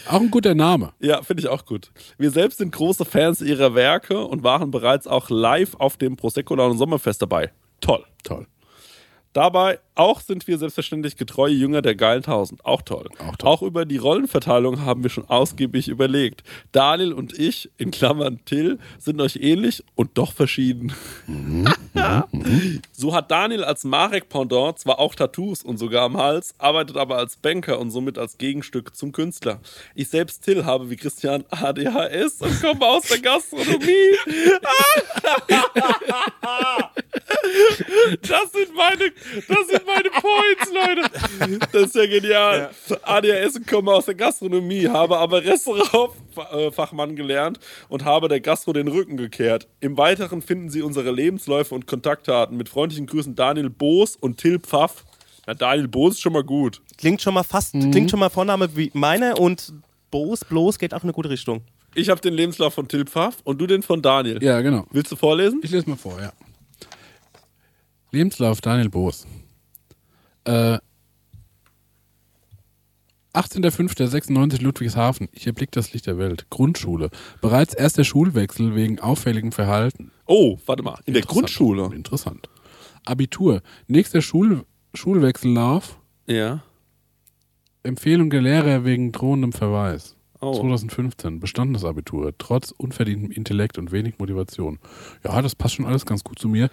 Auch 0.08 0.22
ein 0.22 0.30
guter 0.30 0.54
Name. 0.54 0.94
Ja, 1.00 1.24
finde 1.24 1.42
ich 1.42 1.50
auch 1.50 1.66
gut. 1.66 1.92
Wir 2.20 2.30
selbst 2.30 2.60
sind 2.60 2.72
große 2.72 3.04
Fans 3.04 3.42
ihrer 3.42 3.74
Werke 3.74 4.24
und 4.24 4.44
waren 4.44 4.70
bereits 4.70 5.08
auch 5.08 5.32
live 5.32 5.74
auf 5.76 5.98
dem 5.98 6.18
Prosecco 6.18 6.54
Laune 6.54 6.78
Sommerfest 6.78 7.20
dabei. 7.24 7.52
Toll. 7.80 8.04
Toll. 8.24 8.46
Dabei 9.34 9.80
auch 9.96 10.20
sind 10.20 10.48
wir 10.48 10.58
selbstverständlich 10.58 11.16
getreue 11.16 11.54
Jünger 11.54 11.82
der 11.82 11.96
geilen 11.96 12.24
Tausend. 12.24 12.66
Auch 12.66 12.82
toll. 12.82 13.08
Auch 13.20 13.36
toll. 13.36 13.50
Auch 13.50 13.62
über 13.62 13.86
die 13.86 13.98
Rollenverteilung 13.98 14.82
haben 14.82 15.04
wir 15.04 15.10
schon 15.10 15.30
ausgiebig 15.30 15.88
überlegt. 15.88 16.44
Daniel 16.72 17.14
und 17.14 17.38
ich, 17.38 17.70
in 17.78 17.92
Klammern 17.92 18.40
Till, 18.46 18.80
sind 18.98 19.22
euch 19.22 19.38
ähnlich 19.38 19.84
und 19.96 20.18
doch 20.18 20.34
verschieden. 20.34 20.94
so 22.92 23.14
hat 23.14 23.32
Daniel 23.32 23.64
als 23.64 23.84
Marek 23.84 24.30
Pendant 24.30 24.80
zwar 24.80 25.00
auch 25.00 25.14
Tattoos 25.14 25.64
und 25.64 25.78
sogar 25.78 26.04
am 26.04 26.18
Hals, 26.18 26.56
arbeitet 26.58 26.98
aber 26.98 27.18
als 27.18 27.38
Banker 27.38 27.80
und 27.80 27.92
somit 27.92 28.18
als 28.18 28.38
Gegenstück 28.38 28.96
zum 28.96 29.12
Künstler. 29.12 29.60
Ich 29.94 30.10
selbst, 30.10 30.44
Till, 30.44 30.66
habe 30.66 30.90
wie 30.90 30.96
Christian 30.96 31.44
ADHS 31.52 32.42
und 32.42 32.62
komme 32.62 32.86
aus 32.86 33.04
der 33.04 33.20
Gastronomie. 33.20 34.16
Das 38.22 38.52
sind 38.52 38.76
meine, 38.76 39.12
das 39.48 39.68
sind 39.68 39.86
meine 39.86 40.10
Points, 40.10 40.72
Leute. 40.74 41.70
Das 41.72 41.84
ist 41.84 41.96
ja 41.96 42.06
genial. 42.06 42.70
ADHS 43.04 43.58
und 43.58 43.68
komme 43.68 43.94
aus 43.94 44.06
der 44.06 44.16
Gastronomie, 44.16 44.88
habe 44.88 45.18
aber 45.18 45.44
Restaurantfachmann 45.44 47.16
gelernt 47.16 47.60
und 47.90 48.06
habe 48.06 48.28
der 48.28 48.40
Gastro 48.40 48.74
den 48.74 48.88
Rücken 48.88 49.18
gekehrt. 49.18 49.68
Im 49.80 49.98
Weiteren 49.98 50.42
finden 50.42 50.70
Sie 50.70 50.82
unsere 50.82 51.12
Lebensläufe 51.12 51.74
und 51.76 51.88
Kontaktdaten. 51.88 52.58
Mit 52.58 52.70
freundlichen 52.70 53.08
Grüßen 53.08 53.36
Daniel 53.36 53.70
Boos 53.70 54.16
und 54.16 54.38
Till 54.38 54.60
Pfaff. 54.60 55.06
Na, 55.48 55.54
Daniel 55.54 55.88
Boos 55.88 56.14
ist 56.14 56.22
schon 56.22 56.34
mal 56.34 56.44
gut. 56.44 56.82
Klingt 56.98 57.22
schon 57.22 57.34
mal 57.34 57.44
fast, 57.44 57.72
klingt 57.74 58.12
schon 58.12 58.20
mal 58.20 58.30
Vorname 58.30 58.76
wie 58.76 58.92
meine 58.94 59.36
und 59.36 59.74
Boos, 60.12 60.44
bloß 60.46 60.78
geht 60.78 60.94
auch 60.94 61.00
in 61.00 61.04
eine 61.04 61.14
gute 61.14 61.30
Richtung. 61.30 61.62
Ich 61.96 62.10
habe 62.10 62.22
den 62.22 62.34
Lebenslauf 62.34 62.74
von 62.74 62.88
Till 62.88 63.06
Pfaff 63.06 63.38
und 63.44 63.60
du 63.60 63.68
den 63.68 63.82
von 63.82 64.02
Daniel. 64.02 64.42
Ja, 64.44 64.62
genau. 64.62 64.86
Willst 64.92 65.12
du 65.12 65.16
vorlesen? 65.16 65.60
Ich 65.64 65.72
lese 65.72 65.90
mal 65.90 65.98
vor, 65.98 66.22
ja. 66.22 66.32
Lebenslauf 68.12 68.62
Daniel 68.62 68.90
Boos. 68.90 69.26
Äh, 70.44 70.80
18.05.96 73.34 74.62
Ludwigshafen. 74.62 75.30
Ich 75.32 75.48
erblick 75.48 75.72
das 75.72 75.94
Licht 75.94 76.06
der 76.08 76.18
Welt. 76.18 76.48
Grundschule. 76.50 77.10
Bereits 77.40 77.74
erster 77.74 78.04
Schulwechsel 78.04 78.76
wegen 78.76 79.00
auffälligem 79.00 79.54
Verhalten. 79.54 80.12
Oh, 80.26 80.58
warte 80.66 80.84
mal. 80.84 81.00
In 81.06 81.14
der. 81.14 81.24
Grundschule. 81.24 81.86
Interessant. 81.96 82.50
Abitur. 83.06 83.62
Nächster 83.88 84.22
Schul 84.22 84.66
Schulwechsellauf. 84.94 85.98
Ja. 86.28 86.64
Empfehlung 87.84 88.30
der 88.30 88.42
Lehrer 88.42 88.84
wegen 88.84 89.14
drohendem 89.14 89.54
Verweis. 89.54 90.18
Oh. 90.42 90.54
2015. 90.54 91.40
Bestandenes 91.40 91.86
Abitur. 91.86 92.34
Trotz 92.38 92.72
unverdientem 92.72 93.32
Intellekt 93.32 93.78
und 93.78 93.92
wenig 93.92 94.20
Motivation. 94.20 94.80
Ja, 95.24 95.42
das 95.42 95.56
passt 95.56 95.76
schon 95.76 95.86
alles 95.86 96.06
ganz 96.06 96.24
gut 96.24 96.40
zu 96.40 96.50
mir. 96.50 96.70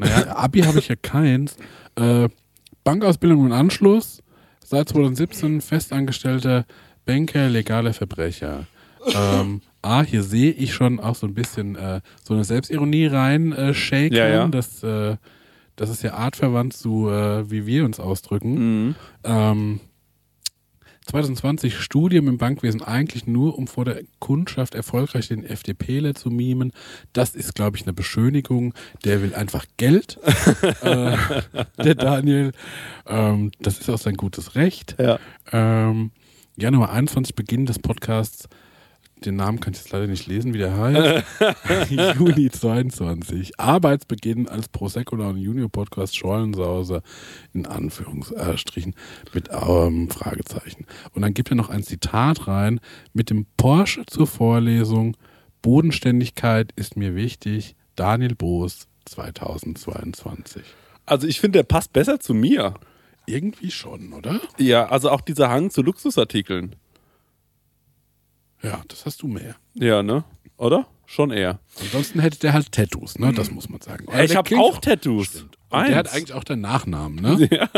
Naja, 0.00 0.26
Abi 0.36 0.60
habe 0.62 0.78
ich 0.78 0.88
ja 0.88 0.96
keins. 0.96 1.56
Äh, 1.96 2.28
Bankausbildung 2.84 3.40
und 3.40 3.52
Anschluss. 3.52 4.22
Seit 4.64 4.88
2017 4.88 5.60
festangestellter 5.60 6.64
Banker, 7.04 7.48
legaler 7.48 7.92
Verbrecher. 7.92 8.66
Ähm, 9.14 9.62
ah, 9.82 10.02
hier 10.02 10.22
sehe 10.22 10.52
ich 10.52 10.74
schon 10.74 11.00
auch 11.00 11.14
so 11.14 11.26
ein 11.26 11.34
bisschen 11.34 11.76
äh, 11.76 12.00
so 12.22 12.34
eine 12.34 12.44
Selbstironie 12.44 13.06
rein 13.06 13.52
äh, 13.52 13.74
shaken. 13.74 14.14
Ja, 14.14 14.28
ja. 14.28 14.48
Das, 14.48 14.82
äh, 14.82 15.16
das 15.76 15.90
ist 15.90 16.02
ja 16.02 16.14
artverwandt 16.14 16.74
zu, 16.74 17.08
äh, 17.08 17.50
wie 17.50 17.66
wir 17.66 17.84
uns 17.84 17.98
ausdrücken. 17.98 18.86
Mhm. 18.86 18.94
Ähm, 19.24 19.80
2020 21.06 21.76
Studium 21.78 22.28
im 22.28 22.38
Bankwesen 22.38 22.82
eigentlich 22.82 23.26
nur, 23.26 23.58
um 23.58 23.66
vor 23.66 23.84
der 23.84 24.02
Kundschaft 24.18 24.74
erfolgreich 24.74 25.28
den 25.28 25.44
FDPler 25.44 26.14
zu 26.14 26.30
mimen. 26.30 26.72
Das 27.12 27.34
ist, 27.34 27.54
glaube 27.54 27.76
ich, 27.76 27.84
eine 27.84 27.92
Beschönigung. 27.92 28.74
Der 29.04 29.22
will 29.22 29.34
einfach 29.34 29.64
Geld. 29.76 30.18
äh, 30.82 31.16
der 31.82 31.94
Daniel. 31.94 32.52
Ähm, 33.06 33.50
das 33.60 33.78
ist 33.78 33.90
auch 33.90 33.98
sein 33.98 34.14
gutes 34.14 34.54
Recht. 34.54 34.96
Ja. 34.98 35.18
Ähm, 35.52 36.12
Januar 36.56 36.92
21 36.92 37.34
Beginn 37.34 37.66
des 37.66 37.78
Podcasts. 37.78 38.48
Den 39.24 39.36
Namen 39.36 39.60
kann 39.60 39.74
ich 39.74 39.80
jetzt 39.80 39.92
leider 39.92 40.06
nicht 40.06 40.26
lesen, 40.26 40.54
wie 40.54 40.58
der 40.58 40.76
heißt. 40.76 41.24
Juni 42.18 42.50
22. 42.50 43.60
Arbeitsbeginn 43.60 44.48
als 44.48 44.68
Prosecco 44.68 45.16
und 45.16 45.36
Junior 45.36 45.68
Podcast 45.68 46.16
Schollensause 46.16 47.02
in 47.52 47.66
Anführungsstrichen 47.66 48.94
mit 49.34 49.50
ähm, 49.52 50.08
Fragezeichen. 50.08 50.86
Und 51.12 51.22
dann 51.22 51.34
gibt 51.34 51.50
er 51.50 51.56
noch 51.56 51.68
ein 51.68 51.82
Zitat 51.82 52.48
rein 52.48 52.80
mit 53.12 53.28
dem 53.28 53.46
Porsche 53.56 54.06
zur 54.06 54.26
Vorlesung. 54.26 55.16
Bodenständigkeit 55.60 56.72
ist 56.76 56.96
mir 56.96 57.14
wichtig. 57.14 57.76
Daniel 57.96 58.34
Boos 58.34 58.88
2022. 59.04 60.62
Also 61.04 61.26
ich 61.26 61.40
finde, 61.40 61.58
der 61.58 61.64
passt 61.64 61.92
besser 61.92 62.20
zu 62.20 62.32
mir. 62.32 62.74
Irgendwie 63.26 63.70
schon, 63.70 64.14
oder? 64.14 64.40
Ja, 64.58 64.88
also 64.88 65.10
auch 65.10 65.20
dieser 65.20 65.50
Hang 65.50 65.70
zu 65.70 65.82
Luxusartikeln. 65.82 66.76
Ja, 68.62 68.82
das 68.88 69.06
hast 69.06 69.22
du 69.22 69.26
mehr. 69.28 69.56
Ja, 69.74 70.02
ne? 70.02 70.24
Oder? 70.56 70.86
Schon 71.06 71.30
eher. 71.30 71.58
Ansonsten 71.80 72.20
hätte 72.20 72.38
der 72.38 72.52
halt 72.52 72.70
Tattoos, 72.70 73.18
ne? 73.18 73.32
Das 73.32 73.50
muss 73.50 73.68
man 73.68 73.80
sagen. 73.80 74.06
Aber 74.08 74.22
ich 74.22 74.36
habe 74.36 74.56
auch 74.58 74.78
Tattoos. 74.78 75.42
Und 75.70 75.88
der 75.88 75.96
hat 75.96 76.12
eigentlich 76.12 76.34
auch 76.34 76.44
den 76.44 76.60
Nachnamen, 76.60 77.20
ne? 77.20 77.48
Ja. 77.50 77.68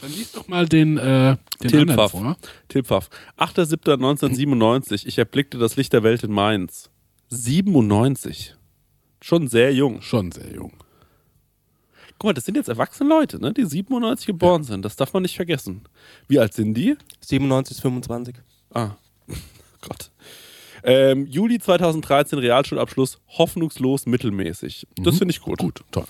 Dann 0.00 0.10
lies 0.12 0.32
doch 0.32 0.48
mal 0.48 0.66
den, 0.68 0.98
äh, 0.98 1.36
den 1.62 1.68
Till 1.70 1.80
anderen 1.80 1.98
Pfaff. 1.98 2.10
vor. 2.10 2.36
Till 2.68 2.82
Pfaff. 2.84 3.08
8.7.1997. 3.38 5.06
Ich 5.06 5.16
erblickte 5.18 5.56
das 5.56 5.76
Licht 5.76 5.92
der 5.92 6.02
Welt 6.02 6.24
in 6.24 6.32
Mainz. 6.32 6.90
97. 7.28 8.54
Schon 9.22 9.48
sehr 9.48 9.72
jung. 9.72 10.02
Schon 10.02 10.30
sehr 10.32 10.52
jung. 10.52 10.72
Guck 12.18 12.24
mal, 12.28 12.32
das 12.34 12.44
sind 12.44 12.56
jetzt 12.56 12.68
erwachsene 12.68 13.08
Leute, 13.08 13.40
ne? 13.40 13.52
Die 13.54 13.64
97 13.64 14.26
geboren 14.26 14.62
sind. 14.64 14.84
Das 14.84 14.96
darf 14.96 15.12
man 15.14 15.22
nicht 15.22 15.36
vergessen. 15.36 15.84
Wie 16.28 16.38
alt 16.38 16.52
sind 16.54 16.74
die? 16.74 16.96
97 17.20 17.76
bis 17.76 17.80
25. 17.80 18.36
Ah, 18.74 18.90
Gott. 19.80 20.10
Ähm, 20.84 21.26
Juli 21.26 21.58
2013 21.58 22.38
Realschulabschluss, 22.38 23.18
hoffnungslos 23.38 24.04
mittelmäßig. 24.06 24.86
Das 24.96 25.16
finde 25.18 25.32
ich 25.32 25.40
gut. 25.40 25.58
Gut, 25.58 25.80
toll. 25.90 26.04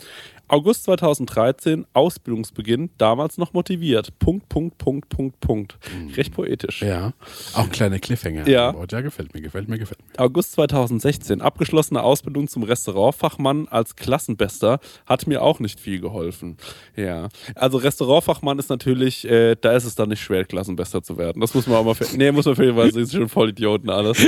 August 0.49 0.85
2013 0.85 1.87
Ausbildungsbeginn, 1.95 2.91
damals 2.99 3.39
noch 3.39 3.53
motiviert. 3.53 4.19
Punkt, 4.19 4.49
Punkt, 4.49 4.79
Punkt, 4.79 5.09
Punkt, 5.09 5.41
Punkt. 5.41 5.79
Recht 6.17 6.35
poetisch. 6.35 6.83
Ja. 6.83 7.13
Auch 7.55 7.65
ein 7.65 7.71
kleiner 7.71 7.99
Cliffhanger. 7.99 8.47
Ja. 8.49 8.75
Ja, 8.91 9.01
gefällt 9.01 9.35
mir, 9.35 9.41
gefällt 9.41 9.69
mir, 9.69 9.79
gefällt 9.79 10.01
mir. 10.01 10.21
August 10.23 10.53
2016 10.53 11.41
abgeschlossene 11.41 12.03
Ausbildung 12.03 12.49
zum 12.49 12.63
Restaurantfachmann 12.63 13.69
als 13.69 13.97
Klassenbester 13.97 14.81
hat 15.07 15.27
mir 15.27 15.43
auch 15.43 15.61
nicht 15.61 15.81
viel 15.81 16.01
geholfen. 16.01 16.57
Ja, 16.97 17.29
also 17.55 17.79
Restaurantfachmann 17.79 18.59
ist 18.59 18.69
natürlich, 18.71 19.29
äh, 19.29 19.57
da 19.61 19.73
ist 19.73 19.85
es 19.85 19.95
dann 19.95 20.11
nicht 20.11 20.21
schwer, 20.23 20.45
Klassenbester 20.45 21.03
zu 21.03 21.17
werden. 21.19 21.41
Das 21.41 21.55
muss 21.55 21.67
man 21.67 21.79
auch 21.79 21.85
mal, 21.85 21.97
nee, 22.17 22.31
muss 22.33 22.45
man 22.45 22.57
fairerweise, 22.57 23.01
ist 23.01 23.13
schon 23.13 23.29
voll 23.29 23.51
Idioten 23.51 23.91
alles. 23.91 24.25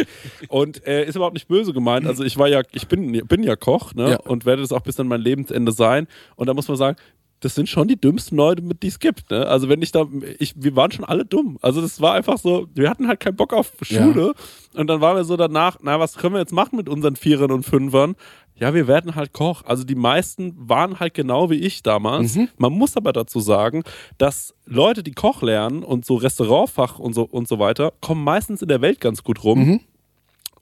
Und 0.49 0.85
äh, 0.87 1.05
ist 1.05 1.15
überhaupt 1.17 1.35
nicht 1.35 1.49
böse 1.49 1.73
gemeint. 1.73 2.07
Also 2.07 2.25
ich 2.25 2.37
war 2.39 2.49
ja, 2.49 2.63
ich 2.73 2.89
bin, 2.89 3.13
bin 3.27 3.43
ja 3.43 3.55
Koch, 3.57 3.95
ne, 3.95 4.11
Ja. 4.13 4.17
und 4.21 4.47
werde 4.47 4.63
das 4.63 4.73
auch 4.73 4.81
bis 4.81 4.99
an 4.99 5.09
mein 5.09 5.21
Lebensende 5.21 5.73
sein. 5.73 6.06
Und 6.37 6.47
da 6.47 6.55
muss 6.55 6.69
man 6.69 6.77
sagen, 6.77 6.97
das 7.41 7.55
sind 7.55 7.69
schon 7.69 7.87
die 7.87 8.01
dümmsten 8.01 8.37
Leute, 8.37 8.63
mit 8.63 8.83
die 8.83 8.89
es 8.89 8.99
gibt. 8.99 9.31
Ne? 9.31 9.47
Also 9.47 9.69
wenn 9.69 9.83
ich 9.83 9.93
da, 9.93 10.07
ich, 10.39 10.55
wir 10.57 10.75
waren 10.75 10.91
schon 10.91 11.05
alle 11.05 11.25
dumm. 11.25 11.59
Also 11.61 11.83
das 11.83 12.01
war 12.01 12.15
einfach 12.15 12.39
so, 12.39 12.67
wir 12.75 12.89
hatten 12.89 13.09
halt 13.09 13.21
keinen 13.21 13.37
Bock 13.37 13.53
auf 13.53 13.73
Schule. 13.83 14.33
Und 14.75 14.87
dann 14.87 15.01
waren 15.01 15.17
wir 15.17 15.25
so 15.25 15.37
danach, 15.37 15.79
na, 15.83 16.01
was 16.01 16.17
können 16.17 16.35
wir 16.35 16.41
jetzt 16.41 16.53
machen 16.53 16.77
mit 16.77 16.89
unseren 16.89 17.15
Vierern 17.15 17.51
und 17.53 17.65
Fünfern? 17.65 18.17
Ja, 18.59 18.73
wir 18.73 18.89
werden 18.89 19.17
halt 19.17 19.35
Koch. 19.35 19.63
Also 19.67 19.85
die 19.85 19.95
meisten 19.95 20.55
waren 20.57 20.99
halt 20.99 21.13
genau 21.13 21.51
wie 21.51 21.57
ich 21.57 21.83
damals. 21.83 22.37
Man 22.57 22.73
muss 22.73 22.97
aber 22.97 23.13
dazu 23.13 23.39
sagen, 23.41 23.83
dass 24.17 24.55
Leute, 24.65 25.03
die 25.03 25.13
Koch 25.13 25.43
lernen 25.43 25.83
und 25.83 26.07
so 26.07 26.15
Restaurantfach 26.15 26.99
und 26.99 27.13
so 27.13 27.25
und 27.25 27.49
so 27.49 27.59
weiter, 27.59 27.93
kommen 28.01 28.25
meistens 28.25 28.63
in 28.63 28.69
der 28.69 28.81
Welt 28.81 28.99
ganz 28.99 29.23
gut 29.23 29.45
rum 29.45 29.59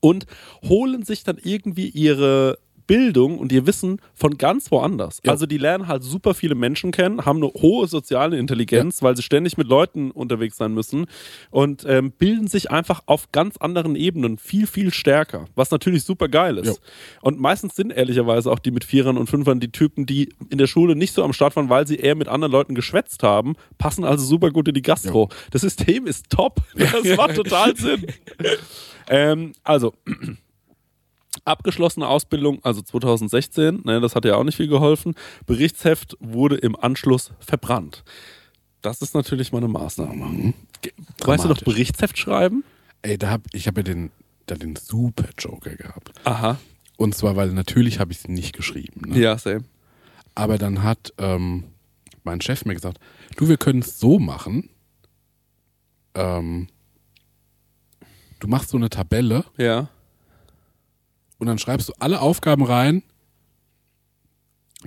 und 0.00 0.26
holen 0.68 1.04
sich 1.04 1.22
dann 1.22 1.38
irgendwie 1.40 1.88
ihre 1.88 2.58
Bildung 2.86 3.38
und 3.38 3.52
ihr 3.52 3.66
Wissen 3.66 4.00
von 4.14 4.36
ganz 4.38 4.70
woanders. 4.70 5.20
Ja. 5.24 5.32
Also 5.32 5.46
die 5.46 5.58
lernen 5.58 5.88
halt 5.88 6.02
super 6.02 6.34
viele 6.34 6.54
Menschen 6.54 6.90
kennen, 6.90 7.24
haben 7.24 7.42
eine 7.42 7.52
hohe 7.52 7.86
soziale 7.86 8.38
Intelligenz, 8.38 9.02
weil 9.02 9.16
sie 9.16 9.22
ständig 9.22 9.56
mit 9.56 9.68
Leuten 9.68 10.10
unterwegs 10.10 10.56
sein 10.56 10.72
müssen 10.74 11.06
und 11.50 11.84
ähm, 11.88 12.12
bilden 12.12 12.46
sich 12.46 12.70
einfach 12.70 13.02
auf 13.06 13.32
ganz 13.32 13.56
anderen 13.56 13.96
Ebenen 13.96 14.38
viel, 14.38 14.66
viel 14.66 14.92
stärker, 14.92 15.46
was 15.54 15.70
natürlich 15.70 16.04
super 16.04 16.28
geil 16.28 16.58
ist. 16.58 16.66
Ja. 16.66 16.88
Und 17.22 17.40
meistens 17.40 17.76
sind 17.76 17.90
ehrlicherweise 17.90 18.50
auch 18.50 18.58
die 18.58 18.70
mit 18.70 18.84
Vierern 18.84 19.16
und 19.16 19.28
Fünfern 19.28 19.60
die 19.60 19.72
Typen, 19.72 20.06
die 20.06 20.32
in 20.50 20.58
der 20.58 20.66
Schule 20.66 20.96
nicht 20.96 21.14
so 21.14 21.22
am 21.24 21.32
Start 21.32 21.56
waren, 21.56 21.68
weil 21.68 21.86
sie 21.86 21.96
eher 21.96 22.14
mit 22.14 22.28
anderen 22.28 22.52
Leuten 22.52 22.74
geschwätzt 22.74 23.22
haben, 23.22 23.54
passen 23.78 24.04
also 24.04 24.24
super 24.24 24.50
gut 24.50 24.68
in 24.68 24.74
die 24.74 24.82
Gastro. 24.82 25.28
Das 25.50 25.62
System 25.62 26.06
ist 26.06 26.30
top. 26.30 26.60
Das 26.94 27.16
macht 27.16 27.34
total 27.34 27.76
Sinn. 27.76 28.06
Ähm, 29.06 29.52
also, 29.62 29.92
abgeschlossene 31.44 32.06
Ausbildung, 32.08 32.60
also 32.64 32.80
2016, 32.82 33.82
ne, 33.84 34.00
das 34.00 34.14
hat 34.14 34.24
ja 34.24 34.36
auch 34.36 34.44
nicht 34.44 34.56
viel 34.56 34.68
geholfen. 34.68 35.14
Berichtsheft 35.46 36.16
wurde 36.20 36.56
im 36.56 36.74
Anschluss 36.76 37.32
verbrannt. 37.40 38.02
Das 38.82 39.00
ist 39.02 39.14
natürlich 39.14 39.52
mal 39.52 39.58
eine 39.58 39.68
Maßnahme. 39.68 40.54
Ge- 40.82 40.92
Weißt 41.24 41.44
du 41.44 41.48
noch. 41.48 41.60
Berichtsheft 41.62 42.18
schreiben? 42.18 42.64
Ey, 43.02 43.18
da 43.18 43.30
hab, 43.30 43.42
ich 43.52 43.66
habe 43.66 43.80
ja 43.80 43.84
den, 43.84 44.10
da 44.46 44.54
den 44.54 44.76
super 44.76 45.28
Joker 45.38 45.74
gehabt. 45.76 46.12
Aha. 46.24 46.58
Und 46.96 47.14
zwar, 47.14 47.36
weil 47.36 47.52
natürlich 47.52 47.98
habe 47.98 48.12
ich 48.12 48.18
es 48.18 48.28
nicht 48.28 48.54
geschrieben. 48.54 49.10
Ne? 49.10 49.18
Ja, 49.20 49.36
same. 49.38 49.64
Aber 50.34 50.58
dann 50.58 50.82
hat 50.82 51.12
ähm, 51.18 51.64
mein 52.24 52.40
Chef 52.40 52.64
mir 52.64 52.74
gesagt, 52.74 52.98
du, 53.36 53.48
wir 53.48 53.56
können 53.56 53.80
es 53.80 53.98
so 54.00 54.18
machen. 54.18 54.68
Ähm, 56.14 56.68
du 58.40 58.48
machst 58.48 58.70
so 58.70 58.76
eine 58.76 58.90
Tabelle 58.90 59.44
Ja. 59.56 59.88
Und 61.44 61.48
dann 61.48 61.58
schreibst 61.58 61.90
du 61.90 61.92
alle 61.98 62.20
Aufgaben 62.22 62.64
rein, 62.64 63.02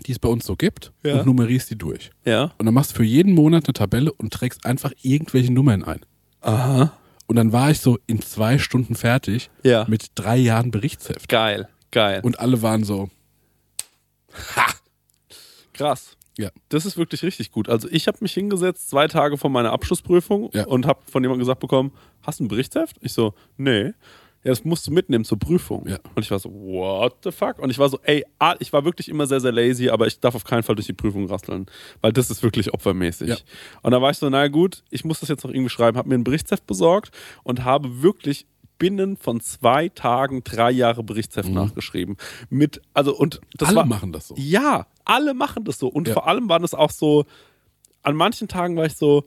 die 0.07 0.11
es 0.11 0.17
bei 0.17 0.27
uns 0.27 0.43
so 0.43 0.55
gibt 0.55 0.91
Ja. 1.03 1.19
und 1.19 1.27
nummerierst 1.27 1.69
die 1.69 1.77
durch. 1.77 2.09
Ja. 2.25 2.51
Und 2.57 2.65
dann 2.65 2.73
machst 2.73 2.91
du 2.91 2.95
für 2.95 3.03
jeden 3.03 3.33
Monat 3.35 3.65
eine 3.67 3.73
Tabelle 3.73 4.11
und 4.11 4.33
trägst 4.33 4.65
einfach 4.65 4.91
irgendwelche 5.03 5.53
Nummern 5.53 5.83
ein. 5.83 6.01
Aha. 6.41 6.97
Und 7.27 7.35
dann 7.35 7.51
war 7.53 7.69
ich 7.69 7.79
so 7.79 7.99
in 8.07 8.21
zwei 8.23 8.57
Stunden 8.57 8.95
fertig 8.95 9.51
Ja. 9.61 9.85
mit 9.87 10.07
drei 10.15 10.37
Jahren 10.37 10.71
Berichtsheft. 10.71 11.29
Geil. 11.29 11.67
Geil. 11.91 12.21
Und 12.23 12.39
alle 12.39 12.61
waren 12.63 12.83
so, 12.83 13.09
Krass. 15.73 16.17
Ja. 16.37 16.49
Das 16.69 16.85
ist 16.85 16.97
wirklich 16.97 17.23
richtig 17.23 17.51
gut. 17.51 17.69
Also 17.69 17.87
ich 17.91 18.07
habe 18.07 18.17
mich 18.21 18.33
hingesetzt, 18.33 18.89
zwei 18.89 19.07
Tage 19.07 19.37
vor 19.37 19.49
meiner 19.49 19.71
Abschlussprüfung 19.71 20.49
Ja. 20.53 20.65
und 20.67 20.85
habe 20.85 21.01
von 21.09 21.23
jemandem 21.23 21.39
gesagt 21.41 21.59
bekommen, 21.59 21.91
hast 22.21 22.39
du 22.39 22.45
ein 22.45 22.47
Berichtsheft? 22.47 22.97
Ich 23.01 23.13
so, 23.13 23.33
nee. 23.57 23.93
Ja, 24.47 24.51
das 24.53 24.63
musst 24.63 24.87
du 24.87 24.91
mitnehmen 24.91 25.25
zur 25.25 25.37
Prüfung. 25.37 25.85
Ja. 25.89 25.97
Und 26.15 26.23
ich 26.23 26.31
war 26.31 26.39
so, 26.39 26.49
what 26.49 27.17
the 27.25 27.31
fuck? 27.31 27.59
Und 27.59 27.69
ich 27.69 27.77
war 27.79 27.89
so, 27.89 27.99
ey, 28.03 28.25
ah, 28.39 28.55
ich 28.59 28.71
war 28.71 28.85
wirklich 28.85 29.09
immer 29.09 29.27
sehr, 29.27 29.41
sehr 29.41 29.51
lazy, 29.51 29.89
aber 29.89 30.07
ich 30.07 30.21
darf 30.21 30.35
auf 30.35 30.45
keinen 30.45 30.63
Fall 30.63 30.75
durch 30.75 30.85
die 30.87 30.93
Prüfung 30.93 31.25
rasseln, 31.27 31.65
weil 31.99 32.13
das 32.13 32.29
ist 32.31 32.43
wirklich 32.43 32.73
opfermäßig. 32.73 33.27
Ja. 33.27 33.35
Und 33.81 33.91
da 33.91 34.01
war 34.01 34.09
ich 34.09 34.17
so, 34.17 34.29
na 34.29 34.47
gut, 34.47 34.83
ich 34.89 35.03
muss 35.03 35.19
das 35.19 35.27
jetzt 35.27 35.43
noch 35.43 35.51
irgendwie 35.51 35.69
schreiben, 35.69 35.97
habe 35.97 36.07
mir 36.07 36.15
ein 36.15 36.23
Berichtsheft 36.23 36.65
besorgt 36.65 37.11
und 37.43 37.65
habe 37.65 38.01
wirklich 38.01 38.45
binnen 38.79 39.17
von 39.17 39.41
zwei 39.41 39.89
Tagen 39.89 40.43
drei 40.45 40.71
Jahre 40.71 41.03
Berichtsheft 41.03 41.49
nachgeschrieben. 41.49 42.15
Mit, 42.49 42.81
also, 42.93 43.13
und 43.17 43.41
das 43.57 43.71
Mhm. 43.71 43.77
Alle 43.77 43.77
war, 43.77 43.85
machen 43.85 44.13
das 44.13 44.27
so. 44.29 44.35
ja, 44.37 44.87
alle 45.03 45.33
machen 45.33 45.65
das 45.65 45.77
so. 45.77 45.89
Und 45.89 46.07
Ja. 46.07 46.13
vor 46.13 46.27
allem 46.27 46.47
waren 46.47 46.63
es 46.63 46.73
auch 46.73 46.91
so, 46.91 47.25
an 48.03 48.15
manchen 48.15 48.47
Tagen 48.47 48.77
war 48.77 48.85
ich 48.85 48.95
so, 48.95 49.25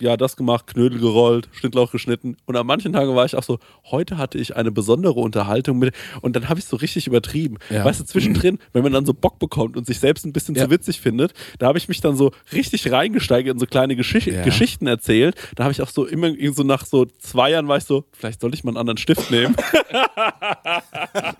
ja, 0.00 0.16
das 0.16 0.36
gemacht, 0.36 0.66
Knödel 0.66 0.98
gerollt, 0.98 1.48
Schnittlauch 1.52 1.92
geschnitten. 1.92 2.36
Und 2.46 2.56
an 2.56 2.66
manchen 2.66 2.92
Tagen 2.92 3.14
war 3.14 3.24
ich 3.24 3.36
auch 3.36 3.42
so, 3.42 3.58
heute 3.90 4.18
hatte 4.18 4.38
ich 4.38 4.56
eine 4.56 4.72
besondere 4.72 5.20
Unterhaltung 5.20 5.78
mit. 5.78 5.94
Und 6.20 6.36
dann 6.36 6.48
habe 6.48 6.58
ich 6.58 6.66
so 6.66 6.76
richtig 6.76 7.06
übertrieben. 7.06 7.58
Ja. 7.70 7.84
Weißt 7.84 8.00
du, 8.00 8.04
zwischendrin, 8.04 8.58
wenn 8.72 8.82
man 8.82 8.92
dann 8.92 9.06
so 9.06 9.14
Bock 9.14 9.38
bekommt 9.38 9.76
und 9.76 9.86
sich 9.86 10.00
selbst 10.00 10.26
ein 10.26 10.32
bisschen 10.32 10.54
Ja. 10.54 10.64
zu 10.64 10.70
witzig 10.70 11.00
findet, 11.00 11.32
da 11.58 11.66
habe 11.68 11.78
ich 11.78 11.88
mich 11.88 12.00
dann 12.00 12.16
so 12.16 12.32
richtig 12.52 12.90
reingesteigert 12.90 13.54
und 13.54 13.60
so 13.60 13.66
kleine 13.66 13.96
Geschicht 13.96 14.26
Ja. 14.26 14.42
Geschichten 14.42 14.86
erzählt. 14.86 15.36
Da 15.54 15.64
habe 15.64 15.72
ich 15.72 15.82
auch 15.82 15.90
so 15.90 16.06
immer 16.06 16.30
so 16.52 16.62
nach 16.62 16.84
so 16.84 17.06
zwei 17.18 17.50
Jahren 17.50 17.68
war 17.68 17.76
ich 17.76 17.84
so, 17.84 18.04
vielleicht 18.12 18.40
soll 18.40 18.52
ich 18.54 18.64
mal 18.64 18.70
einen 18.70 18.78
anderen 18.78 18.98
Stift 18.98 19.30
nehmen. 19.30 19.54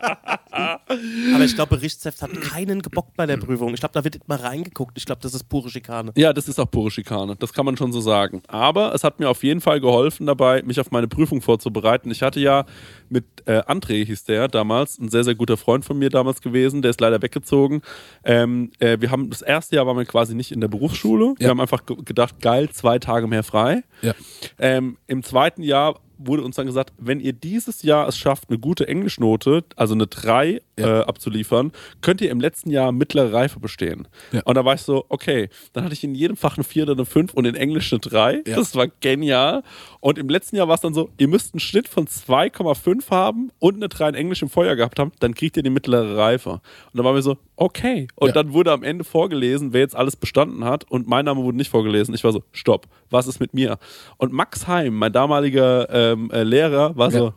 Aber 1.34 1.44
ich 1.44 1.55
glaube, 1.55 1.76
Berichtsheft 1.76 2.22
hat 2.22 2.30
keinen 2.40 2.82
gebockt 2.82 3.16
bei 3.16 3.26
der 3.26 3.36
Prüfung. 3.36 3.74
Ich 3.74 3.80
glaube, 3.80 3.92
da 3.92 4.05
wird 4.05 4.26
mal 4.28 4.38
reingeguckt. 4.38 4.96
Ich 4.96 5.05
glaube, 5.05 5.20
das 5.22 5.34
ist 5.34 5.48
pure 5.48 5.70
Schikane. 5.70 6.12
Ja, 6.16 6.32
das 6.32 6.48
ist 6.48 6.59
auch 6.61 6.70
pure 6.70 6.90
Schikane. 6.90 7.36
Das 7.36 7.52
kann 7.52 7.64
man 7.64 7.76
schon 7.76 7.92
so 7.92 8.00
sagen. 8.00 8.42
Aber 8.49 8.95
es 8.95 9.05
hat 9.05 9.20
mir 9.20 9.28
auf 9.28 9.42
jeden 9.42 9.61
Fall 9.61 9.80
geholfen 9.80 10.26
dabei, 10.26 10.62
mich 10.62 10.78
auf 10.80 10.90
meine 10.90 11.09
Prüfung 11.09 11.40
vorzubereiten. 11.40 12.11
Ich 12.11 12.22
hatte 12.22 12.40
ja 12.40 12.64
mit 13.09 13.24
äh, 13.47 13.61
André, 13.61 14.05
hieß 14.05 14.24
der 14.24 14.49
damals, 14.49 14.99
ein 14.99 15.09
sehr, 15.09 15.24
sehr 15.24 15.34
guter 15.34 15.57
Freund 15.57 15.84
von 15.84 15.99
mir 15.99 16.11
damals 16.11 16.40
gewesen. 16.40 16.82
Der 16.82 16.90
ist 16.90 17.01
leider 17.01 17.22
weggezogen. 17.22 17.82
Ähm, 18.24 18.70
äh, 18.78 18.99
wir 19.01 19.11
haben 19.11 19.30
das 19.30 19.42
erste 19.42 19.76
Jahr 19.76 19.86
waren 19.86 19.97
wir 19.97 20.05
quasi 20.05 20.34
nicht 20.34 20.53
in 20.53 20.61
der 20.61 20.68
Berufsschule. 20.68 21.34
Wir 21.38 21.45
Ja. 21.47 21.51
haben 21.51 21.61
einfach 21.61 21.86
ge 21.86 21.97
gedacht, 22.05 22.40
geil, 22.40 22.68
zwei 22.70 22.99
Tage 22.99 23.26
mehr 23.26 23.42
frei. 23.45 23.82
Ja. 24.03 24.14
Ähm, 24.59 24.99
Im 25.07 25.22
zweiten 25.22 25.62
Jahr 25.62 26.01
wurde 26.16 26.42
uns 26.42 26.57
dann 26.57 26.66
gesagt, 26.66 26.92
wenn 26.97 27.18
ihr 27.20 27.32
dieses 27.32 27.82
Jahr 27.82 28.07
es 28.07 28.16
schafft, 28.16 28.49
eine 28.49 28.59
gute 28.59 28.86
Englischnote, 28.86 29.64
also 29.76 29.95
eine 29.95 30.07
3 30.07 30.61
Ja. 30.78 31.00
äh, 31.00 31.04
abzuliefern, 31.04 31.72
könnt 32.00 32.20
ihr 32.20 32.30
im 32.30 32.40
letzten 32.40 32.70
Jahr 32.70 32.90
mittlere 32.92 33.32
Reife 33.32 33.60
bestehen. 33.60 34.08
Ja. 34.32 34.42
Und 34.44 34.56
da 34.56 34.64
war 34.64 34.74
ich 34.74 34.82
so, 34.82 35.04
okay, 35.08 35.48
dann 35.72 35.84
hatte 35.84 35.94
ich 35.94 36.02
in 36.02 36.14
jedem 36.14 36.36
Fach 36.36 36.56
eine 36.56 36.64
4 36.64 36.84
oder 36.84 36.92
eine 36.94 37.04
5 37.04 37.32
und 37.34 37.44
in 37.44 37.54
Englisch 37.54 37.92
eine 37.92 38.00
3. 38.00 38.42
Ja. 38.46 38.56
Das 38.56 38.74
war 38.74 38.88
genial. 39.00 39.62
Und 40.00 40.18
im 40.18 40.28
letzten 40.28 40.56
Jahr 40.56 40.68
war 40.68 40.74
es 40.74 40.80
dann 40.80 40.94
so, 40.94 41.10
ihr 41.18 41.28
müsst 41.28 41.54
einen 41.54 41.60
Schnitt 41.60 41.88
von 41.88 42.06
2,5 42.06 43.10
haben 43.10 43.50
und 43.58 43.76
eine 43.76 43.88
3 43.88 44.10
in 44.10 44.14
Englisch 44.14 44.42
im 44.42 44.48
Vorjahr 44.48 44.76
gehabt 44.76 44.98
haben, 44.98 45.12
dann 45.20 45.34
kriegt 45.34 45.56
ihr 45.56 45.62
die 45.62 45.70
mittlere 45.70 46.16
Reife. 46.16 46.50
Und 46.50 46.60
dann 46.94 47.04
waren 47.04 47.14
wir 47.14 47.22
so, 47.22 47.38
okay. 47.56 48.08
Und 48.16 48.34
dann 48.34 48.52
wurde 48.52 48.72
am 48.72 48.82
Ende 48.82 49.04
vorgelesen, 49.04 49.72
wer 49.72 49.80
jetzt 49.80 49.96
alles 49.96 50.16
bestanden 50.16 50.64
hat 50.64 50.90
und 50.90 51.06
mein 51.06 51.24
Name 51.24 51.42
wurde 51.42 51.56
nicht 51.56 51.70
vorgelesen. 51.70 52.14
Ich 52.14 52.24
war 52.24 52.32
so, 52.32 52.42
stopp, 52.52 52.86
was 53.10 53.26
ist 53.26 53.40
mit 53.40 53.54
mir? 53.54 53.78
Und 54.16 54.32
Max 54.32 54.66
Heim, 54.66 54.94
mein 54.94 55.12
damaliger 55.12 55.88
ähm, 55.90 56.30
äh, 56.30 56.42
Lehrer, 56.42 56.96
war 56.96 57.10
so, 57.10 57.34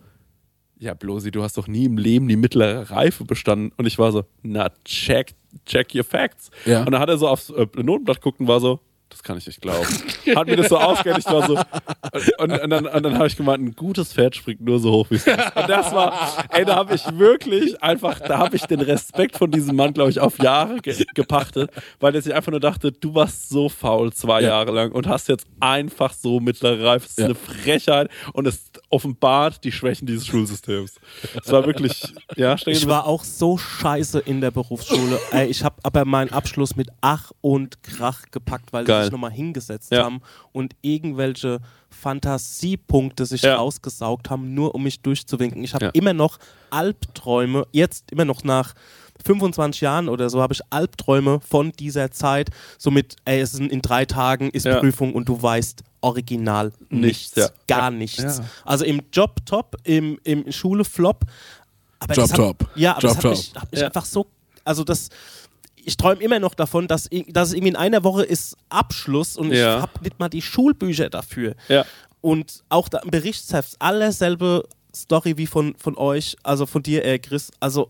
ja, 0.80 0.94
Blosi, 0.94 1.32
du 1.32 1.44
hast 1.44 1.58
doch 1.58 1.68
nie 1.68 1.86
im 1.86 1.98
Leben 1.98 2.28
die 2.28 2.36
mittlere 2.36 2.90
Reife 2.92 3.26
bestanden. 3.26 3.72
Und 3.78 3.86
ich 3.86 3.98
war 3.98 4.12
so, 4.12 4.26
na, 4.44 4.70
check, 4.86 5.34
check 5.66 5.94
your 5.96 6.04
facts. 6.04 6.52
Ja. 6.66 6.84
Und 6.84 6.92
dann 6.92 7.02
hat 7.02 7.10
er 7.10 7.18
so 7.18 7.28
aufs 7.28 7.50
äh, 7.50 7.68
Notenblatt 7.76 8.18
geguckt 8.18 8.40
und 8.40 8.48
war 8.48 8.60
so, 8.60 8.80
das 9.10 9.24
kann 9.24 9.38
ich 9.38 9.48
nicht 9.48 9.62
glauben. 9.62 9.88
Hat 10.36 10.48
mir 10.48 10.56
das 10.58 10.70
so 10.70 10.78
ausgehört, 10.78 11.20
ich 11.20 11.26
war 11.26 11.48
so, 11.48 11.56
und, 12.40 12.52
und 12.52 12.70
dann, 12.70 12.86
und 12.86 13.04
dann 13.04 13.16
habe 13.16 13.28
ich 13.28 13.36
gemeint, 13.38 13.64
ein 13.64 13.76
gutes 13.76 14.14
Pferd 14.14 14.36
springt 14.36 14.62
nur 14.62 14.80
so 14.80 14.92
hoch 14.92 15.08
wie 15.10 15.16
es 15.16 15.26
muss. 15.26 15.36
Und 15.36 15.70
das 15.70 15.92
war, 15.94 16.46
ey, 16.50 16.66
da 16.66 16.76
habe 16.76 16.96
ich 16.96 17.04
wirklich 17.18 17.82
einfach, 17.82 18.20
da 18.20 18.38
habe 18.38 18.56
ich 18.56 18.64
den 18.66 18.82
Respekt 18.82 19.38
von 19.38 19.50
diesem 19.52 19.76
Mann, 19.76 19.94
glaube 19.94 20.10
ich, 20.12 20.20
auf 20.20 20.40
Jahre 20.40 20.80
ge 20.82 21.06
gepachtet, 21.16 21.72
weil 22.00 22.14
er 22.16 22.22
sich 22.22 22.34
einfach 22.34 22.52
nur 22.52 22.60
dachte, 22.60 22.92
du 22.92 23.16
warst 23.16 23.50
so 23.50 23.70
faul 23.70 24.12
zwei 24.14 24.42
Ja. 24.42 24.50
Jahre 24.50 24.72
lang 24.72 24.92
und 24.92 25.08
hast 25.08 25.28
jetzt 25.30 25.48
einfach 25.60 26.14
so 26.14 26.40
mittlere 26.40 26.84
Reife. 26.84 27.06
Das 27.06 27.12
ist 27.12 27.18
Ja. 27.20 27.26
eine 27.26 27.36
Frechheit 27.36 28.10
und 28.34 28.48
es 28.48 28.72
offenbart 28.90 29.64
die 29.64 29.72
Schwächen 29.72 30.06
dieses 30.08 30.26
Schulsystems. 30.28 30.96
Es 31.44 31.52
war 31.52 31.66
wirklich, 31.66 32.04
ja, 32.36 32.56
Ich 32.66 32.88
war 32.88 33.06
auch 33.06 33.24
so 33.24 33.58
scheiße 33.58 34.20
in 34.20 34.42
der 34.42 34.52
Berufsschule. 34.52 35.20
Ey, 35.32 35.48
ich 35.48 35.64
habe 35.64 35.76
aber 35.84 36.06
meinen 36.06 36.32
Abschluss 36.32 36.76
mit 36.76 36.90
Ach 37.02 37.32
und 37.42 37.84
Krach 37.84 38.24
gepackt, 38.32 38.74
weil 38.74 38.86
Geil. 38.86 38.97
Sie 39.00 39.04
sich 39.06 39.12
nochmal 39.12 39.32
hingesetzt 39.32 39.92
Ja. 39.92 40.04
haben 40.04 40.22
und 40.52 40.76
irgendwelche 40.82 41.60
Fantasiepunkte 41.90 43.26
sich 43.26 43.42
Ja. 43.44 43.56
rausgesaugt 43.56 44.30
haben, 44.30 44.54
nur 44.54 44.76
um 44.76 44.84
mich 44.84 45.02
durchzuwinken. 45.02 45.64
Ich 45.64 45.74
habe 45.74 45.86
Ja. 45.86 45.92
immer 45.94 46.14
noch 46.14 46.38
Albträume, 46.70 47.66
jetzt 47.72 48.12
immer 48.12 48.26
noch 48.26 48.44
nach 48.44 48.74
25 49.26 49.82
Jahren 49.82 50.10
oder 50.10 50.30
so, 50.30 50.42
habe 50.42 50.54
ich 50.54 50.62
Albträume 50.70 51.40
von 51.40 51.72
dieser 51.72 52.12
Zeit. 52.12 52.50
Somit, 52.78 53.16
ey, 53.26 53.40
es 53.42 53.52
sind 53.54 53.72
in 53.72 53.82
drei 53.82 54.06
Tagen 54.06 54.50
ist 54.52 54.66
Ja. 54.66 54.80
Prüfung 54.80 55.14
und 55.14 55.28
du 55.28 55.42
weißt 55.42 55.84
original 56.02 56.72
Nichts, 56.90 57.36
nichts. 57.36 57.36
ja. 57.36 57.50
Gar 57.68 57.80
Ja. 57.80 57.92
nichts. 57.92 58.22
Ja. 58.22 58.46
Also 58.64 58.86
im 58.86 59.02
Job 59.12 59.38
top, 59.46 59.76
im, 59.84 60.20
im 60.24 60.52
Schule 60.52 60.86
flop. 60.86 61.24
Aber 62.00 62.14
Job 62.14 62.24
das 62.26 62.32
hat, 62.34 62.38
top. 62.38 62.70
Ja, 62.76 62.92
aber 62.92 63.02
Job 63.02 63.10
das 63.10 63.18
hat 63.18 63.22
top. 63.24 63.32
mich, 63.32 63.54
hat 63.56 63.72
mich 63.72 63.80
Ja. 63.82 63.88
einfach 63.88 64.06
so. 64.06 64.28
Also 64.64 64.84
das. 64.84 65.10
Ich 65.88 65.96
träume 65.96 66.22
immer 66.22 66.40
noch 66.40 66.54
davon, 66.54 66.86
dass, 66.90 67.08
dass 67.30 67.48
es 67.48 67.54
irgendwie 67.54 67.70
in 67.70 67.76
einer 67.78 68.04
Woche 68.04 68.24
ist 68.24 68.58
Abschluss 68.68 69.38
und 69.38 69.54
Ja. 69.54 69.78
ich 69.78 69.82
habe 69.84 70.04
nicht 70.04 70.20
mal 70.20 70.28
die 70.28 70.42
Schulbücher 70.42 71.10
dafür. 71.10 71.56
Ja. 71.70 71.86
Und 72.20 72.66
auch 72.68 72.90
da 72.90 72.98
im 73.00 73.10
Berichtsheft, 73.10 73.78
allerselbe 73.80 74.68
Story 74.94 75.38
wie 75.38 75.48
von, 75.48 75.76
von 75.78 75.98
euch, 75.98 76.36
also 76.44 76.66
von 76.66 76.84
dir, 76.84 77.06
äh, 77.06 77.20
Chris. 77.20 77.52
Also 77.62 77.90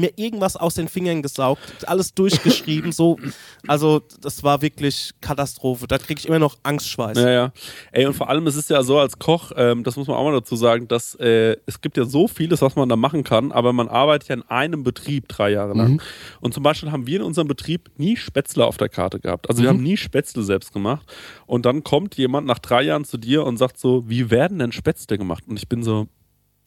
mir 0.00 0.12
irgendwas 0.16 0.56
aus 0.56 0.74
den 0.74 0.88
Fingern 0.88 1.22
gesaugt, 1.22 1.86
alles 1.86 2.14
durchgeschrieben, 2.14 2.92
so. 2.92 3.18
Also, 3.66 4.02
das 4.20 4.42
war 4.42 4.62
wirklich 4.62 5.12
Katastrophe. 5.20 5.86
Da 5.86 5.98
kriege 5.98 6.18
ich 6.18 6.26
immer 6.26 6.38
noch 6.38 6.58
Angstschweiß. 6.62 7.18
Ja, 7.18 7.30
ja. 7.30 7.52
Ey, 7.92 8.06
und 8.06 8.14
vor 8.14 8.28
allem, 8.28 8.46
es 8.46 8.56
ist 8.56 8.70
ja 8.70 8.82
so 8.82 8.98
als 8.98 9.18
Koch, 9.18 9.52
ähm, 9.56 9.84
das 9.84 9.96
muss 9.96 10.06
man 10.06 10.16
auch 10.16 10.24
mal 10.24 10.32
dazu 10.32 10.56
sagen, 10.56 10.88
dass 10.88 11.14
äh, 11.16 11.56
es 11.66 11.80
gibt 11.80 11.96
ja 11.96 12.04
so 12.04 12.28
vieles, 12.28 12.62
was 12.62 12.76
man 12.76 12.88
da 12.88 12.96
machen 12.96 13.24
kann, 13.24 13.52
aber 13.52 13.72
man 13.72 13.88
arbeitet 13.88 14.28
ja 14.28 14.34
in 14.36 14.42
einem 14.42 14.82
Betrieb 14.82 15.28
drei 15.28 15.50
Jahre 15.50 15.74
lang. 15.74 16.02
Und 16.40 16.54
zum 16.54 16.62
Beispiel 16.62 16.90
haben 16.90 17.06
wir 17.06 17.20
in 17.20 17.26
unserem 17.26 17.48
Betrieb 17.48 17.90
nie 17.96 18.16
Spätzle 18.16 18.66
auf 18.66 18.76
der 18.76 18.88
Karte 18.88 19.20
gehabt. 19.20 19.48
Also 19.48 19.62
wir 19.62 19.68
haben 19.68 19.82
nie 19.82 19.96
Spätzle 19.96 20.42
selbst 20.42 20.72
gemacht. 20.72 21.06
Und 21.46 21.66
dann 21.66 21.84
kommt 21.84 22.16
jemand 22.16 22.46
nach 22.46 22.58
drei 22.58 22.82
Jahren 22.82 23.04
zu 23.04 23.18
dir 23.18 23.44
und 23.44 23.56
sagt 23.56 23.78
so, 23.78 24.08
wie 24.08 24.30
werden 24.30 24.58
denn 24.58 24.72
Spätzle 24.72 25.18
gemacht? 25.18 25.44
Und 25.46 25.58
ich 25.58 25.68
bin 25.68 25.82
so, 25.82 26.08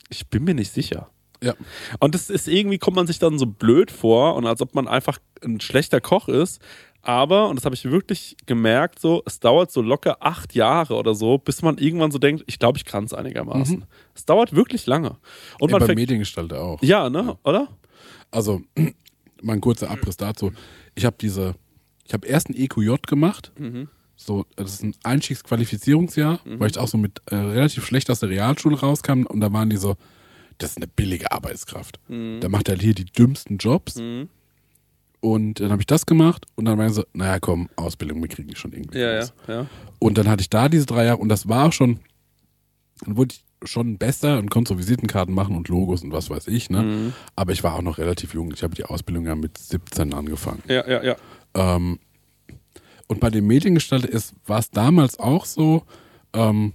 ich 0.09 0.27
bin 0.27 0.43
mir 0.43 0.53
nicht 0.53 0.71
sicher. 0.71 1.09
Ja. 1.45 1.53
Und 1.99 2.15
das 2.15 2.29
ist 2.29 2.47
irgendwie, 2.47 2.77
kommt 2.77 2.95
man 2.95 3.07
sich 3.07 3.19
dann 3.19 3.37
so 3.37 3.45
blöd 3.45 3.91
vor 3.91 4.35
und 4.35 4.45
als 4.45 4.61
ob 4.61 4.75
man 4.75 4.87
einfach 4.87 5.19
ein 5.43 5.61
schlechter 5.61 6.01
Koch 6.01 6.27
ist. 6.27 6.59
Aber, 7.01 7.49
und 7.49 7.55
das 7.55 7.65
habe 7.65 7.75
ich 7.75 7.85
wirklich 7.85 8.35
gemerkt, 8.47 8.97
so, 8.97 9.21
es 9.27 9.39
dauert 9.39 9.71
so 9.71 9.83
locker 9.83 10.17
acht 10.21 10.55
Jahre 10.55 10.95
oder 10.95 11.13
so, 11.13 11.37
bis 11.37 11.61
man 11.61 11.77
irgendwann 11.77 12.09
so 12.09 12.17
denkt, 12.17 12.43
ich 12.47 12.57
glaube, 12.57 12.79
ich 12.79 12.85
kann 12.85 13.03
es 13.03 13.13
einigermaßen. 13.13 13.85
Es 14.15 14.25
dauert 14.25 14.55
wirklich 14.55 14.87
lange. 14.87 15.17
Und 15.59 15.69
Ja, 15.69 15.77
man 15.77 15.85
fängt, 15.85 15.99
Mediengestalter 15.99 16.59
auch. 16.59 16.81
Ja, 16.81 17.11
ne, 17.11 17.37
oder? 17.43 17.67
Also, 18.31 18.63
mal 19.43 19.53
ein 19.53 19.61
kurzer 19.61 19.91
Abriss 19.91 20.17
dazu. 20.17 20.51
Ich 20.95 21.05
habe 21.05 21.15
diese, 21.21 21.53
ich 22.07 22.13
habe 22.13 22.25
erst 22.27 22.49
ein 22.49 22.55
EQJ 22.55 22.95
gemacht. 23.05 23.51
So, 24.15 24.45
das 24.55 24.73
ist 24.73 24.83
ein 24.83 24.95
Einstiegsqualifizierungsjahr, 25.03 26.39
weil 26.45 26.71
ich 26.71 26.77
auch 26.79 26.87
so 26.87 26.97
mit 26.97 27.21
äh, 27.27 27.35
relativ 27.35 27.85
schlecht 27.85 28.09
aus 28.09 28.21
der 28.21 28.29
Realschule 28.29 28.79
rauskam 28.79 29.23
und 29.27 29.41
da 29.41 29.53
waren 29.53 29.69
die 29.69 29.77
so, 29.77 29.95
das 30.57 30.71
ist 30.71 30.77
eine 30.77 30.87
billige 30.87 31.31
Arbeitskraft. 31.31 31.99
Da 32.07 32.49
macht 32.49 32.69
er 32.69 32.77
hier 32.77 32.93
die 32.93 33.05
dümmsten 33.05 33.57
Jobs. 33.57 33.99
Und 35.25 35.59
dann 35.59 35.71
habe 35.71 35.81
ich 35.81 35.87
das 35.87 36.05
gemacht 36.05 36.45
und 36.53 36.65
dann 36.65 36.77
war 36.77 36.85
ich 36.85 36.93
so, 36.93 37.03
naja, 37.13 37.39
komm, 37.39 37.67
Ausbildung, 37.77 38.21
wir 38.21 38.27
kriegen 38.27 38.47
die 38.47 38.55
schon 38.55 38.73
irgendwie. 38.73 38.99
Ja, 38.99 39.21
ja, 39.21 39.27
ja. 39.47 39.65
Und 39.97 40.19
dann 40.19 40.27
hatte 40.27 40.41
ich 40.41 40.51
da 40.51 40.69
diese 40.69 40.85
drei 40.85 41.05
Jahre 41.05 41.17
und 41.17 41.29
das 41.29 41.49
war 41.49 41.65
auch 41.65 41.73
schon, 41.73 41.99
dann 43.03 43.17
wurde 43.17 43.33
ich 43.33 43.43
schon 43.67 43.97
besser 43.97 44.37
und 44.37 44.51
konnte 44.51 44.73
so 44.73 44.77
Visitenkarten 44.77 45.33
machen 45.33 45.55
und 45.55 45.67
Logos 45.67 46.03
und 46.03 46.11
was 46.11 46.29
weiß 46.29 46.47
ich, 46.47 46.69
ne? 46.69 46.83
Mhm. 46.83 47.13
Aber 47.35 47.53
ich 47.53 47.63
war 47.63 47.73
auch 47.73 47.81
noch 47.81 47.97
relativ 47.97 48.35
jung. 48.35 48.51
Ich 48.53 48.61
habe 48.61 48.75
die 48.75 48.85
Ausbildung 48.85 49.25
ja 49.25 49.33
mit 49.33 49.57
17 49.57 50.13
angefangen. 50.13 50.61
Ja, 50.67 50.87
ja, 50.87 51.03
ja. 51.03 51.15
Ähm, 51.55 51.97
und 53.07 53.19
bei 53.19 53.31
dem 53.31 53.47
Mediengestalter 53.47 54.09
ist, 54.09 54.35
war 54.45 54.59
es 54.59 54.69
damals 54.69 55.17
auch 55.17 55.45
so, 55.45 55.83
ähm, 56.33 56.73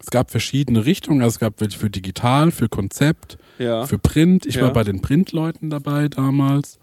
es 0.00 0.06
gab 0.10 0.30
verschiedene 0.30 0.84
Richtungen, 0.86 1.22
also 1.22 1.34
es 1.34 1.38
gab 1.40 1.60
welche 1.60 1.78
für 1.78 1.90
digital, 1.90 2.50
für 2.50 2.68
Konzept, 2.68 3.38
Ja. 3.58 3.84
für 3.86 3.98
Print. 3.98 4.46
Ich 4.46 4.56
Ja. 4.56 4.62
war 4.62 4.72
bei 4.72 4.84
den 4.84 5.00
Printleuten 5.00 5.70
dabei 5.70 6.08
damals. 6.08 6.78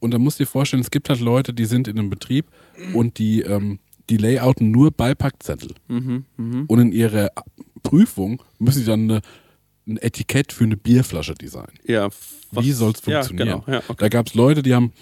Und 0.00 0.12
da 0.14 0.18
musst 0.18 0.38
du 0.40 0.44
dir 0.44 0.48
vorstellen, 0.50 0.82
es 0.82 0.90
gibt 0.90 1.08
halt 1.08 1.20
Leute, 1.20 1.52
die 1.54 1.64
sind 1.64 1.86
in 1.88 1.98
einem 1.98 2.10
Betrieb 2.10 2.46
und 2.94 3.18
die, 3.18 3.42
ähm, 3.42 3.78
die 4.10 4.16
layouten 4.16 4.70
nur 4.70 4.90
Beipackzettel. 4.90 5.70
Mhm, 5.88 6.24
Und 6.66 6.78
in 6.80 6.92
ihrer 6.92 7.30
Prüfung 7.82 8.42
müssen 8.58 8.80
sie 8.80 8.84
dann 8.86 9.02
eine, 9.10 9.20
ein 9.86 9.96
Etikett 9.98 10.52
für 10.52 10.64
eine 10.64 10.76
Bierflasche 10.76 11.34
designen. 11.34 11.78
ja. 11.86 12.08
Wie 12.54 12.72
soll 12.72 12.92
es 12.92 13.00
Ja, 13.06 13.22
funktionieren? 13.22 13.62
genau. 13.64 13.64
Ja, 13.66 13.78
okay. 13.88 13.94
Da 13.98 14.08
gab 14.10 14.26
es 14.26 14.34
Leute, 14.34 14.62
die 14.62 14.74
haben 14.74 14.92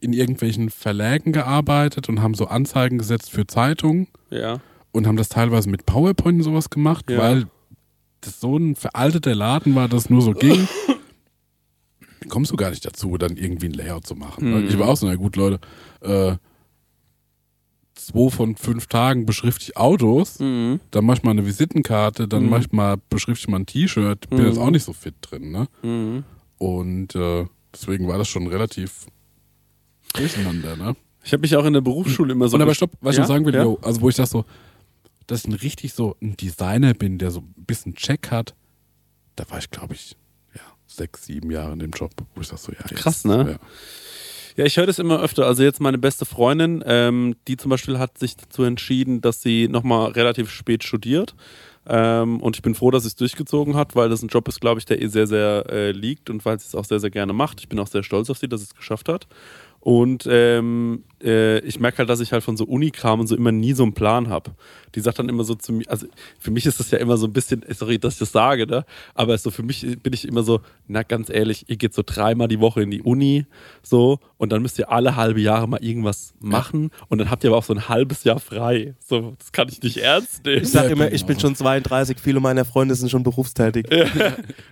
in 0.00 0.12
irgendwelchen 0.12 0.70
Verlägen 0.70 1.32
gearbeitet 1.32 2.08
und 2.08 2.22
haben 2.22 2.34
so 2.34 2.46
Anzeigen 2.46 2.96
gesetzt 2.98 3.30
für 3.32 3.46
Zeitungen 3.46 4.06
Ja. 4.30 4.60
Und 4.92 5.06
haben 5.06 5.16
das 5.16 5.28
teilweise 5.28 5.68
mit 5.70 5.86
PowerPoint 5.86 6.38
und 6.38 6.42
sowas 6.44 6.70
gemacht, 6.70 7.10
Ja. 7.10 7.18
weil 7.18 7.46
das 8.20 8.40
so 8.40 8.56
ein 8.56 8.76
veralteter 8.76 9.34
Laden 9.34 9.74
war, 9.74 9.88
dass 9.88 10.08
nur 10.10 10.22
so 10.22 10.32
ging. 10.32 10.68
Kommst 12.28 12.52
du 12.52 12.56
gar 12.56 12.70
nicht 12.70 12.84
dazu, 12.86 13.18
dann 13.18 13.36
irgendwie 13.36 13.66
ein 13.66 13.72
Layout 13.74 14.06
zu 14.06 14.14
machen. 14.14 14.50
Mhm. 14.62 14.68
Ich 14.68 14.78
war 14.78 14.88
auch 14.88 14.96
so, 14.96 15.06
na 15.06 15.16
gut, 15.16 15.34
Leute, 15.36 15.58
äh, 16.02 16.36
zwei 17.94 18.30
von 18.30 18.56
fünf 18.56 18.86
Tagen 18.86 19.26
beschrifte 19.26 19.64
ich 19.64 19.76
Autos, 19.76 20.38
Mhm. 20.38 20.80
dann 20.92 21.04
mach 21.04 21.16
ich 21.16 21.22
mal 21.24 21.32
eine 21.32 21.44
Visitenkarte, 21.46 22.28
dann 22.28 22.44
Mhm. 22.44 22.50
mach 22.50 22.60
ich 22.60 22.72
mal, 22.72 22.96
beschrifte 23.10 23.42
ich 23.44 23.48
mal 23.48 23.58
ein 23.58 23.66
T-Shirt, 23.66 24.30
bin 24.30 24.40
Mhm. 24.40 24.46
jetzt 24.46 24.58
auch 24.58 24.70
nicht 24.70 24.84
so 24.84 24.92
fit 24.92 25.14
drin, 25.20 25.50
ne? 25.50 25.66
Mhm. 25.82 26.24
Und 26.58 27.14
äh, 27.16 27.46
deswegen 27.72 28.06
war 28.08 28.18
das 28.18 28.28
schon 28.28 28.46
relativ 28.46 29.06
durcheinander, 30.14 30.76
ne? 30.76 30.94
Ich 31.24 31.32
habe 31.32 31.40
mich 31.42 31.54
auch 31.56 31.64
in 31.64 31.72
der 31.72 31.80
Berufsschule 31.80 32.32
immer 32.32 32.48
so. 32.48 32.56
Und 32.56 32.62
aber 32.62 32.74
stopp, 32.74 32.92
was 33.00 33.14
ich 33.14 33.18
Ja? 33.18 33.22
noch 33.22 33.28
sagen 33.28 33.44
will, 33.46 33.54
Ja? 33.54 33.66
also 33.82 34.00
wo 34.00 34.08
ich 34.08 34.16
das 34.16 34.30
so, 34.30 34.44
dass 35.32 35.44
ich 35.44 35.48
ein 35.48 35.54
richtig 35.54 35.94
so 35.94 36.16
ein 36.20 36.36
Designer 36.36 36.92
bin, 36.92 37.16
der 37.16 37.30
so 37.30 37.40
ein 37.40 37.54
bisschen 37.56 37.94
Check 37.94 38.30
hat, 38.30 38.54
da 39.34 39.48
war 39.50 39.58
ich, 39.58 39.70
glaube 39.70 39.94
ich, 39.94 40.14
ja, 40.54 40.60
sechs, 40.86 41.24
sieben 41.24 41.50
Jahre 41.50 41.72
in 41.72 41.78
dem 41.78 41.90
Job, 41.90 42.12
wo 42.34 42.42
ich 42.42 42.48
das 42.48 42.62
so, 42.62 42.72
ja. 42.72 42.78
Jetzt, 42.90 43.00
Krass, 43.00 43.24
ne? 43.24 43.52
Ja. 43.52 43.66
Ja, 44.54 44.66
ich 44.66 44.76
höre 44.76 44.84
das 44.84 44.98
immer 44.98 45.22
öfter. 45.22 45.46
Also 45.46 45.62
jetzt 45.62 45.80
meine 45.80 45.96
beste 45.96 46.26
Freundin, 46.26 46.84
ähm, 46.86 47.36
die 47.48 47.56
zum 47.56 47.70
Beispiel 47.70 47.98
hat 47.98 48.18
sich 48.18 48.36
dazu 48.36 48.64
entschieden, 48.64 49.22
dass 49.22 49.40
sie 49.40 49.66
nochmal 49.66 50.10
relativ 50.10 50.50
spät 50.50 50.84
studiert. 50.84 51.34
Ähm, 51.86 52.38
und 52.40 52.56
ich 52.56 52.62
bin 52.62 52.74
froh, 52.74 52.90
dass 52.90 53.04
sie 53.04 53.08
es 53.08 53.16
durchgezogen 53.16 53.74
hat, 53.74 53.96
weil 53.96 54.10
das 54.10 54.22
ein 54.22 54.28
Job 54.28 54.46
ist, 54.48 54.60
glaube 54.60 54.78
ich, 54.78 54.84
der 54.84 55.00
ihr 55.00 55.08
sehr, 55.08 55.26
sehr 55.26 55.64
äh, 55.70 55.92
liegt 55.92 56.28
und 56.28 56.44
weil 56.44 56.60
sie 56.60 56.66
es 56.66 56.74
auch 56.74 56.84
sehr, 56.84 57.00
sehr 57.00 57.10
gerne 57.10 57.32
macht. 57.32 57.60
Ich 57.60 57.70
bin 57.70 57.78
auch 57.80 57.86
sehr 57.86 58.02
stolz 58.02 58.28
auf 58.28 58.36
sie, 58.36 58.48
dass 58.48 58.60
sie 58.60 58.66
es 58.66 58.74
geschafft 58.74 59.08
hat. 59.08 59.26
Und 59.82 60.28
ähm, 60.30 61.02
äh, 61.22 61.58
ich 61.60 61.80
merke 61.80 61.98
halt, 61.98 62.08
dass 62.08 62.20
ich 62.20 62.32
halt 62.32 62.44
von 62.44 62.56
so 62.56 62.64
Unikram 62.64 63.18
und 63.18 63.26
so 63.26 63.36
immer 63.36 63.50
nie 63.50 63.72
so 63.72 63.82
einen 63.82 63.94
Plan 63.94 64.28
habe. 64.28 64.52
Die 64.94 65.00
sagt 65.00 65.18
dann 65.18 65.28
immer 65.28 65.42
so 65.42 65.56
zu 65.56 65.72
mir, 65.72 65.88
also 65.90 66.06
für 66.38 66.52
mich 66.52 66.66
ist 66.66 66.78
das 66.78 66.92
ja 66.92 66.98
immer 66.98 67.16
so 67.16 67.26
ein 67.26 67.32
bisschen, 67.32 67.64
sorry, 67.70 67.98
dass 67.98 68.14
ich 68.14 68.18
das 68.20 68.30
sage, 68.30 68.66
ne? 68.66 68.84
aber 69.14 69.36
so 69.38 69.50
für 69.50 69.64
mich 69.64 69.80
bin 70.02 70.12
ich 70.12 70.26
immer 70.26 70.44
so, 70.44 70.60
na 70.86 71.02
ganz 71.02 71.30
ehrlich, 71.30 71.68
ihr 71.68 71.76
geht 71.76 71.94
so 71.94 72.02
dreimal 72.04 72.46
die 72.46 72.60
Woche 72.60 72.82
in 72.82 72.90
die 72.90 73.02
Uni, 73.02 73.46
so, 73.82 74.20
und 74.36 74.52
dann 74.52 74.62
müsst 74.62 74.78
ihr 74.78 74.90
alle 74.92 75.16
halbe 75.16 75.40
Jahre 75.40 75.66
mal 75.66 75.82
irgendwas 75.82 76.34
machen 76.40 76.90
und 77.08 77.18
dann 77.18 77.30
habt 77.30 77.42
ihr 77.42 77.50
aber 77.50 77.58
auch 77.58 77.64
so 77.64 77.72
ein 77.72 77.88
halbes 77.88 78.22
Jahr 78.24 78.38
frei. 78.38 78.94
So, 79.04 79.34
das 79.38 79.50
kann 79.50 79.68
ich 79.68 79.82
nicht 79.82 79.96
ernst 79.96 80.44
nehmen. 80.44 80.62
Ich 80.62 80.70
sag 80.70 80.84
Ja, 80.84 80.90
immer, 80.90 81.10
ich 81.10 81.24
bin 81.24 81.40
schon 81.40 81.56
32, 81.56 82.18
viele 82.20 82.40
meiner 82.40 82.64
Freunde 82.64 82.94
sind 82.94 83.10
schon 83.10 83.22
berufstätig. 83.22 83.86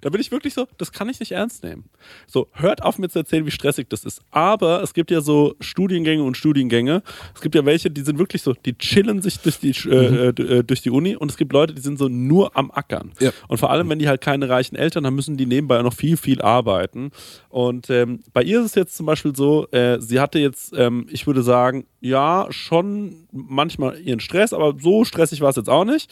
Da 0.01 0.09
bin 0.09 0.21
ich 0.21 0.31
wirklich 0.31 0.55
so, 0.55 0.67
das 0.79 0.93
kann 0.93 1.09
ich 1.09 1.21
nicht 1.21 1.33
ernst 1.33 1.63
nehmen. 1.63 1.85
So, 2.27 2.49
hört 2.53 2.83
auf 2.83 2.99
mir 2.99 3.09
zu 3.09 3.19
erzählen, 3.19 3.45
wie 3.45 3.51
stressig 3.51 3.89
das 3.89 4.05
ist. 4.05 4.23
Aber 4.31 4.83
es 4.83 4.95
gibt 4.95 5.00
ja 5.09 5.21
so 5.21 5.55
Studiengänge 5.61 6.23
und 6.23 6.37
Studiengänge. 6.37 7.03
Es 7.35 7.41
gibt 7.41 7.55
ja 7.55 7.65
welche, 7.65 7.91
die 7.91 8.01
sind 8.03 8.19
wirklich 8.19 8.43
so, 8.43 8.53
die 8.53 8.77
chillen 8.77 9.23
sich 9.23 9.39
durch 9.39 9.59
die, 9.61 9.71
äh, 9.89 10.29
äh, 10.29 10.33
d- 10.33 10.43
äh, 10.43 10.65
durch 10.65 10.83
die 10.83 10.91
Uni 10.91 11.15
und 11.17 11.31
es 11.31 11.37
gibt 11.37 11.53
Leute, 11.53 11.73
die 11.75 11.81
sind 11.81 11.99
so 11.99 12.09
nur 12.09 12.57
am 12.57 12.71
Ackern. 12.71 13.13
Ja. 13.21 13.31
Und 13.49 13.59
vor 13.59 13.71
allem, 13.71 13.89
wenn 13.89 13.99
die 14.01 14.09
halt 14.09 14.21
keine 14.21 14.49
reichen 14.49 14.77
Eltern 14.77 15.07
haben, 15.07 15.15
müssen 15.15 15.37
die 15.37 15.47
nebenbei 15.47 15.79
auch 15.79 15.85
noch 15.85 15.95
viel, 15.95 16.17
viel 16.17 16.43
arbeiten. 16.43 17.13
Und 17.49 17.89
ähm, 17.89 18.21
bei 18.33 18.43
ihr 18.43 18.59
ist 18.61 18.67
es 18.67 18.75
jetzt 18.75 18.97
zum 18.97 19.07
Beispiel 19.07 19.35
so, 19.35 19.67
äh, 19.71 20.01
sie 20.01 20.21
hatte 20.21 20.39
jetzt, 20.39 20.73
ähm, 20.77 21.07
ich 21.11 21.27
würde 21.27 21.43
sagen, 21.43 21.87
ja, 22.01 22.47
schon 22.51 23.27
manchmal 23.31 23.99
ihren 24.01 24.21
Stress, 24.21 24.53
aber 24.53 24.75
so 24.81 25.05
stressig 25.05 25.41
war 25.41 25.51
es 25.51 25.57
jetzt 25.57 25.69
auch 25.69 25.85
nicht. 25.85 26.11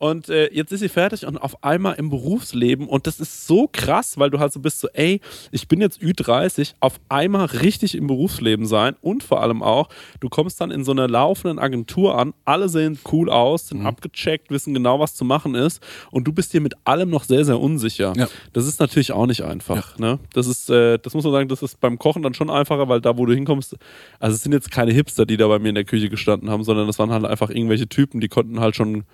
Und 0.00 0.30
äh, 0.30 0.50
jetzt 0.50 0.72
ist 0.72 0.80
sie 0.80 0.88
fertig 0.88 1.26
und 1.26 1.36
auf 1.36 1.62
einmal 1.62 1.96
im 1.96 2.08
Berufsleben. 2.08 2.88
Und 2.88 3.06
das 3.06 3.20
ist 3.20 3.46
so 3.46 3.68
krass, 3.70 4.16
weil 4.18 4.30
du 4.30 4.38
halt 4.38 4.50
so 4.50 4.58
bist, 4.58 4.80
so, 4.80 4.88
ey, 4.94 5.20
ich 5.52 5.68
bin 5.68 5.78
jetzt 5.82 6.00
Ü30, 6.00 6.72
auf 6.80 6.98
einmal 7.10 7.44
richtig 7.44 7.94
im 7.94 8.06
Berufsleben 8.06 8.64
sein. 8.64 8.96
Und 9.02 9.22
vor 9.22 9.42
allem 9.42 9.62
auch, 9.62 9.90
du 10.20 10.30
kommst 10.30 10.58
dann 10.62 10.70
in 10.70 10.84
so 10.84 10.92
einer 10.92 11.06
laufenden 11.06 11.58
Agentur 11.58 12.16
an, 12.16 12.32
alle 12.46 12.70
sehen 12.70 12.98
cool 13.12 13.28
aus, 13.28 13.68
sind 13.68 13.84
abgecheckt, 13.84 14.50
wissen 14.50 14.72
genau, 14.72 15.00
was 15.00 15.14
zu 15.14 15.26
machen 15.26 15.54
ist. 15.54 15.82
Und 16.10 16.24
du 16.24 16.32
bist 16.32 16.54
dir 16.54 16.62
mit 16.62 16.76
allem 16.84 17.10
noch 17.10 17.24
sehr, 17.24 17.44
sehr 17.44 17.60
unsicher. 17.60 18.14
Ja. 18.16 18.26
Das 18.54 18.66
ist 18.66 18.80
natürlich 18.80 19.12
auch 19.12 19.26
nicht 19.26 19.42
einfach. 19.42 19.98
Ne? 19.98 20.18
Das 20.32 20.46
ist, 20.46 20.70
äh, 20.70 20.98
das 20.98 21.12
muss 21.12 21.24
man 21.24 21.34
sagen, 21.34 21.48
das 21.50 21.60
ist 21.60 21.78
beim 21.78 21.98
Kochen 21.98 22.22
dann 22.22 22.32
schon 22.32 22.48
einfacher, 22.48 22.88
weil 22.88 23.02
da, 23.02 23.18
wo 23.18 23.26
du 23.26 23.34
hinkommst, 23.34 23.76
also 24.18 24.34
es 24.34 24.42
sind 24.42 24.52
jetzt 24.52 24.70
keine 24.70 24.92
Hipster, 24.92 25.26
die 25.26 25.36
da 25.36 25.46
bei 25.46 25.58
mir 25.58 25.68
in 25.68 25.74
der 25.74 25.84
Küche 25.84 26.08
gestanden 26.08 26.48
haben, 26.48 26.64
sondern 26.64 26.86
das 26.86 26.98
waren 26.98 27.10
halt 27.10 27.26
einfach 27.26 27.50
irgendwelche 27.50 27.86
Typen, 27.86 28.22
die 28.22 28.28
konnten 28.28 28.60
halt 28.60 28.76
schon 28.76 29.04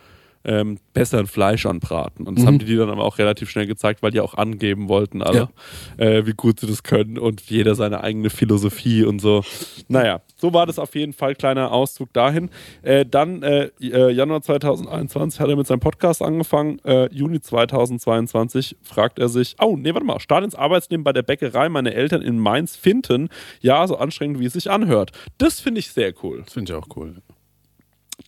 ähm, 0.44 0.78
besser 0.94 1.18
ein 1.18 1.26
Fleisch 1.26 1.66
anbraten. 1.66 2.26
Und 2.26 2.38
das 2.38 2.46
haben 2.46 2.58
die 2.58 2.76
dann 2.76 2.90
aber 2.90 3.04
auch 3.04 3.18
relativ 3.18 3.50
schnell 3.50 3.66
gezeigt, 3.66 4.02
weil 4.02 4.10
die 4.12 4.20
auch 4.20 4.34
angeben 4.34 4.88
wollten 4.88 5.22
alle, 5.22 5.48
äh, 5.96 6.24
wie 6.24 6.32
gut 6.32 6.60
sie 6.60 6.66
das 6.66 6.82
können 6.82 7.18
und 7.18 7.42
jeder 7.42 7.74
seine 7.74 8.02
eigene 8.02 8.30
Philosophie 8.30 9.04
und 9.04 9.20
so. 9.20 9.42
Naja, 9.88 10.20
so 10.36 10.52
war 10.52 10.66
das 10.66 10.78
auf 10.78 10.94
jeden 10.94 11.12
Fall. 11.12 11.34
Kleiner 11.34 11.72
Ausdruck 11.72 12.12
dahin. 12.12 12.50
Äh, 12.82 13.04
dann 13.04 13.42
äh, 13.42 13.70
äh, 13.80 14.12
Januar 14.12 14.42
2021 14.42 15.40
hat 15.40 15.48
er 15.48 15.56
mit 15.56 15.66
seinem 15.66 15.80
Podcast 15.80 16.22
angefangen. 16.22 16.78
Äh, 16.84 17.12
Juni 17.12 17.40
2022 17.40 18.76
fragt 18.82 19.18
er 19.18 19.28
sich, 19.28 19.56
oh, 19.60 19.76
nee, 19.76 19.92
warte 19.92 20.06
mal, 20.06 20.20
Start 20.20 20.44
ins 20.44 20.54
Arbeitsleben 20.54 21.04
bei 21.04 21.12
der 21.12 21.22
Bäckerei 21.22 21.68
meine 21.68 21.94
Eltern 21.94 22.22
in 22.22 22.38
Mainz 22.38 22.76
finden. 22.76 23.28
Ja, 23.60 23.86
so 23.86 23.96
anstrengend, 23.96 24.40
wie 24.40 24.46
es 24.46 24.52
sich 24.52 24.70
anhört. 24.70 25.12
Das 25.38 25.60
finde 25.60 25.80
ich 25.80 25.90
sehr 25.90 26.12
cool. 26.22 26.42
Das 26.44 26.52
finde 26.52 26.72
ich 26.72 26.78
auch 26.78 26.88
cool. 26.96 27.16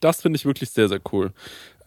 Das 0.00 0.22
finde 0.22 0.36
ich 0.36 0.44
wirklich 0.44 0.70
sehr, 0.70 0.88
sehr 0.88 1.00
cool. 1.12 1.32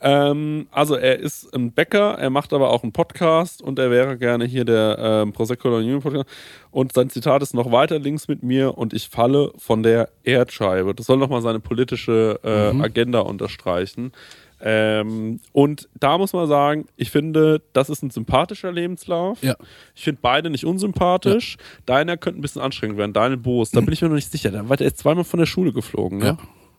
Ähm, 0.02 0.68
also 0.72 0.96
er 0.96 1.20
ist 1.20 1.54
ein 1.56 1.72
Bäcker, 1.72 2.18
er 2.18 2.32
macht 2.32 2.54
aber 2.54 2.72
auch 2.72 2.82
einen 2.82 2.92
Podcast 2.92 3.62
und 3.62 3.78
er 3.78 3.92
wäre 3.92 4.18
gerne 4.18 4.46
hier 4.46 4.66
der 4.66 4.98
ähm, 5.00 5.32
Prosecco 5.32 5.76
Union 5.78 6.02
Podcast. 6.02 6.28
Und 6.72 6.94
sein 6.94 7.10
Zitat 7.10 7.44
ist 7.44 7.54
noch 7.54 7.72
weiter 7.72 8.00
links 8.00 8.28
mit 8.28 8.42
mir 8.42 8.78
und 8.78 8.94
ich 8.94 9.10
falle 9.10 9.52
von 9.58 9.84
der 9.84 10.10
Erdscheibe. 10.24 10.96
Das 10.96 11.06
soll 11.06 11.18
nochmal 11.18 11.42
seine 11.42 11.60
politische 11.60 12.40
äh, 12.44 12.82
Agenda 12.82 13.20
unterstreichen. 13.20 14.12
Ähm, 14.64 15.40
und 15.54 15.90
da 16.00 16.18
muss 16.18 16.34
man 16.34 16.48
sagen, 16.48 16.86
ich 16.96 17.12
finde, 17.12 17.62
das 17.74 17.90
ist 17.90 18.04
ein 18.04 18.12
sympathischer 18.12 18.72
Lebenslauf. 18.72 19.42
Ja. 19.42 19.56
Ich 19.96 20.04
finde 20.04 20.20
beide 20.22 20.50
nicht 20.50 20.66
unsympathisch. 20.66 21.58
Deiner 21.86 22.18
könnte 22.18 22.40
ein 22.40 22.42
bisschen 22.42 22.62
anstrengend 22.62 22.98
werden. 22.98 23.14
Deine 23.14 23.38
Boos, 23.38 23.72
da 23.72 23.82
bin 23.82 23.94
ich 23.94 24.02
mir 24.02 24.10
noch 24.10 24.16
nicht 24.16 24.32
sicher. 24.32 24.52
Da 24.52 24.68
war 24.70 24.78
der 24.78 24.88
jetzt 24.88 25.00
zweimal 25.00 25.24
von 25.24 25.40
der 25.40 25.48
Schule 25.48 25.74
geflogen. 25.74 26.20
Ne? 26.20 26.26
Ja. 26.26 26.38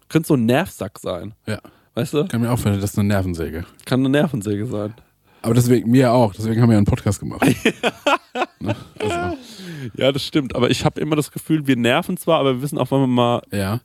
Könnte 0.09 0.29
so 0.29 0.35
ein 0.35 0.47
Nervsack 0.47 0.99
sein. 0.99 1.35
Ja. 1.47 1.61
Weißt 1.95 2.15
du? 2.15 2.25
Kann 2.27 2.41
mir 2.41 2.49
auch 2.49 2.57
vorstellen, 2.59 2.81
das 2.81 2.93
ist 2.93 2.99
eine 2.99 3.09
Nervensäge. 3.09 3.67
Kann 3.85 4.01
eine 4.01 4.09
Nervensäge 4.09 4.67
sein. 4.67 4.95
Aber 5.43 5.55
deswegen, 5.55 5.91
mir 5.91 6.13
auch, 6.13 6.33
deswegen 6.35 6.63
haben 6.63 6.69
wir 6.69 6.75
ja 6.75 6.79
einen 6.79 6.87
Podcast 6.87 7.19
gemacht. 7.21 7.43
ne? 8.61 8.77
also, 8.99 9.37
Ja, 9.97 10.13
das 10.13 10.25
stimmt. 10.25 10.55
Aber 10.55 10.71
ich 10.71 10.85
habe 10.85 11.01
immer 11.01 11.17
das 11.17 11.33
Gefühl, 11.33 11.67
wir 11.67 11.77
nerven 11.77 12.17
zwar, 12.17 12.39
aber 12.39 12.55
wir 12.57 12.63
wissen 12.63 12.79
auch, 12.79 12.91
wann 12.91 13.01
wir 13.01 13.07
mal. 13.09 13.43
ja. 13.53 13.81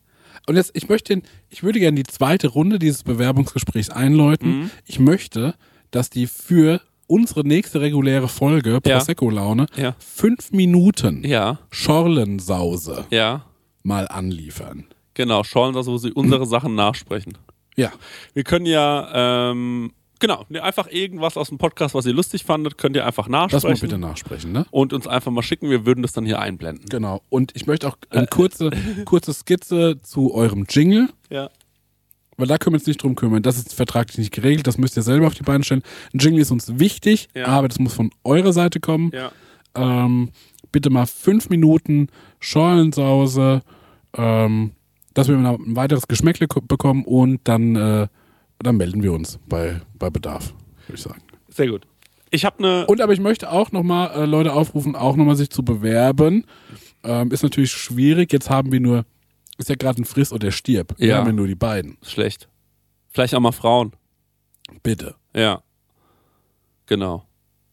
Und 0.46 0.56
jetzt, 0.56 0.72
ich 0.76 0.88
möchte, 0.88 1.14
den, 1.14 1.24
ich 1.50 1.64
würde 1.64 1.80
gerne 1.80 1.96
die 1.96 2.04
zweite 2.10 2.48
Runde 2.48 2.80
dieses 2.80 3.04
Bewerbungsgesprächs 3.04 3.90
einläuten. 3.90 4.60
Mhm. 4.62 4.70
Ich 4.86 4.98
möchte, 5.00 5.56
dass 5.92 6.10
die 6.10 6.26
für 6.28 6.80
unsere 7.08 7.46
nächste 7.46 7.82
reguläre 7.82 8.30
Folge. 8.30 8.80
Prosecco-Laune, 8.80 9.66
Ja. 9.76 9.96
fünf 10.00 10.52
Minuten 10.52 11.24
Ja, 11.26 11.60
Schorlensause 11.70 13.06
ja. 13.10 13.44
mal 13.84 14.08
anliefern. 14.08 14.86
Genau, 15.16 15.44
Schollen, 15.44 15.76
also 15.76 15.92
wo 15.94 15.98
sie 15.98 16.12
unsere 16.14 16.46
Sachen 16.48 16.76
nachsprechen. 16.76 17.38
Ja. 17.78 17.92
Wir 18.34 18.44
können 18.44 18.66
ja, 18.66 19.52
ähm, 19.52 19.92
genau, 20.20 20.46
einfach 20.62 20.88
irgendwas 20.92 21.38
aus 21.38 21.50
dem 21.50 21.58
Podcast, 21.60 21.94
was 21.96 22.06
ihr 22.06 22.14
lustig 22.14 22.44
fandet, 22.44 22.78
könnt 22.78 22.96
ihr 22.96 23.06
einfach 23.06 23.26
Das 23.26 23.32
mal 23.32 23.40
nachsprechen. 23.52 23.80
bitte 23.82 23.98
nachsprechen, 24.00 24.52
ne? 24.52 24.66
Und 24.72 24.94
uns 24.94 25.08
einfach 25.08 25.32
mal 25.32 25.44
schicken. 25.44 25.70
Wir 25.70 25.86
würden 25.86 26.02
das 26.02 26.12
dann 26.14 26.26
hier 26.26 26.40
einblenden. 26.40 26.86
Genau. 26.90 27.22
Und 27.30 27.56
ich 27.56 27.68
möchte 27.68 27.88
auch 27.88 27.98
eine 28.10 28.28
kurze, 28.28 28.72
kurze 29.06 29.34
Skizze 29.34 30.02
zu 30.02 30.34
eurem 30.34 30.66
Jingle. 30.70 31.10
Ja. 31.30 31.50
Weil 32.40 32.48
da 32.48 32.58
können 32.58 32.74
wir 32.74 32.78
uns 32.80 32.86
nicht 32.88 33.02
drum 33.02 33.16
kümmern. 33.16 33.42
Das 33.42 33.58
ist 33.58 33.74
vertraglich 33.74 34.18
nicht 34.18 34.32
geregelt. 34.34 34.68
Das 34.68 34.78
müsst 34.78 34.96
ihr 34.96 35.02
selber 35.04 35.26
auf 35.28 35.34
die 35.34 35.44
Beine 35.44 35.64
stellen. 35.64 35.82
Ein 36.14 36.20
Jingle 36.20 36.42
ist 36.42 36.52
uns 36.52 36.78
wichtig, 36.80 37.30
Ja. 37.36 37.46
aber 37.48 37.68
das 37.68 37.80
muss 37.80 37.94
von 37.96 38.12
eurer 38.24 38.54
Seite 38.54 38.80
kommen. 38.80 39.12
Ja. 39.14 39.32
Ähm, 39.76 40.30
bitte 40.72 40.90
mal 40.92 41.06
fünf 41.08 41.50
Minuten 41.50 42.10
Schorlensause, 42.40 43.62
ähm, 44.16 44.72
dass 45.18 45.28
wir 45.28 45.36
noch 45.38 45.58
ein 45.58 45.76
weiteres 45.76 46.08
Geschmäckle 46.08 46.48
ko- 46.48 46.62
bekommen 46.62 47.04
und 47.06 47.40
dann, 47.46 47.76
äh, 47.76 48.08
dann 48.60 48.78
melden 48.78 49.02
wir 49.04 49.14
uns 49.14 49.40
bei, 49.48 49.82
bei 49.98 50.10
Bedarf, 50.10 50.54
würde 50.86 50.96
ich 50.98 51.02
sagen. 51.02 51.22
Sehr 51.50 51.68
gut. 51.68 51.88
Ich 52.30 52.46
habe 52.46 52.60
eine. 52.60 52.86
Und 52.88 53.02
aber 53.02 53.14
ich 53.14 53.20
möchte 53.20 53.52
auch 53.52 53.72
nochmal 53.72 54.12
äh, 54.12 54.26
Leute 54.26 54.54
aufrufen, 54.54 54.96
auch 54.96 55.16
nochmal 55.16 55.36
sich 55.36 55.50
zu 55.50 55.64
bewerben. 55.64 56.46
Ähm, 57.04 57.32
ist 57.32 57.42
natürlich 57.44 57.72
schwierig. 57.72 58.32
Jetzt 58.34 58.50
haben 58.50 58.72
wir 58.72 58.80
nur, 58.80 59.06
ist 59.58 59.70
ja 59.70 59.76
gerade 59.76 60.02
ein 60.02 60.06
Friss 60.06 60.32
oder 60.34 60.52
Stirb. 60.52 60.94
Wir 60.98 61.08
Ja. 61.08 61.18
haben 61.18 61.28
ja 61.28 61.32
nur 61.34 61.48
die 61.48 61.56
beiden. 61.56 61.98
Schlecht. 62.04 62.48
Vielleicht 63.10 63.34
auch 63.34 63.40
mal 63.40 63.54
Frauen. 63.54 63.94
Bitte. 64.84 65.16
Ja. 65.36 65.62
Genau. 66.86 67.27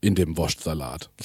In 0.04 0.14
dem 0.14 0.36
Wurstsalat. 0.36 1.08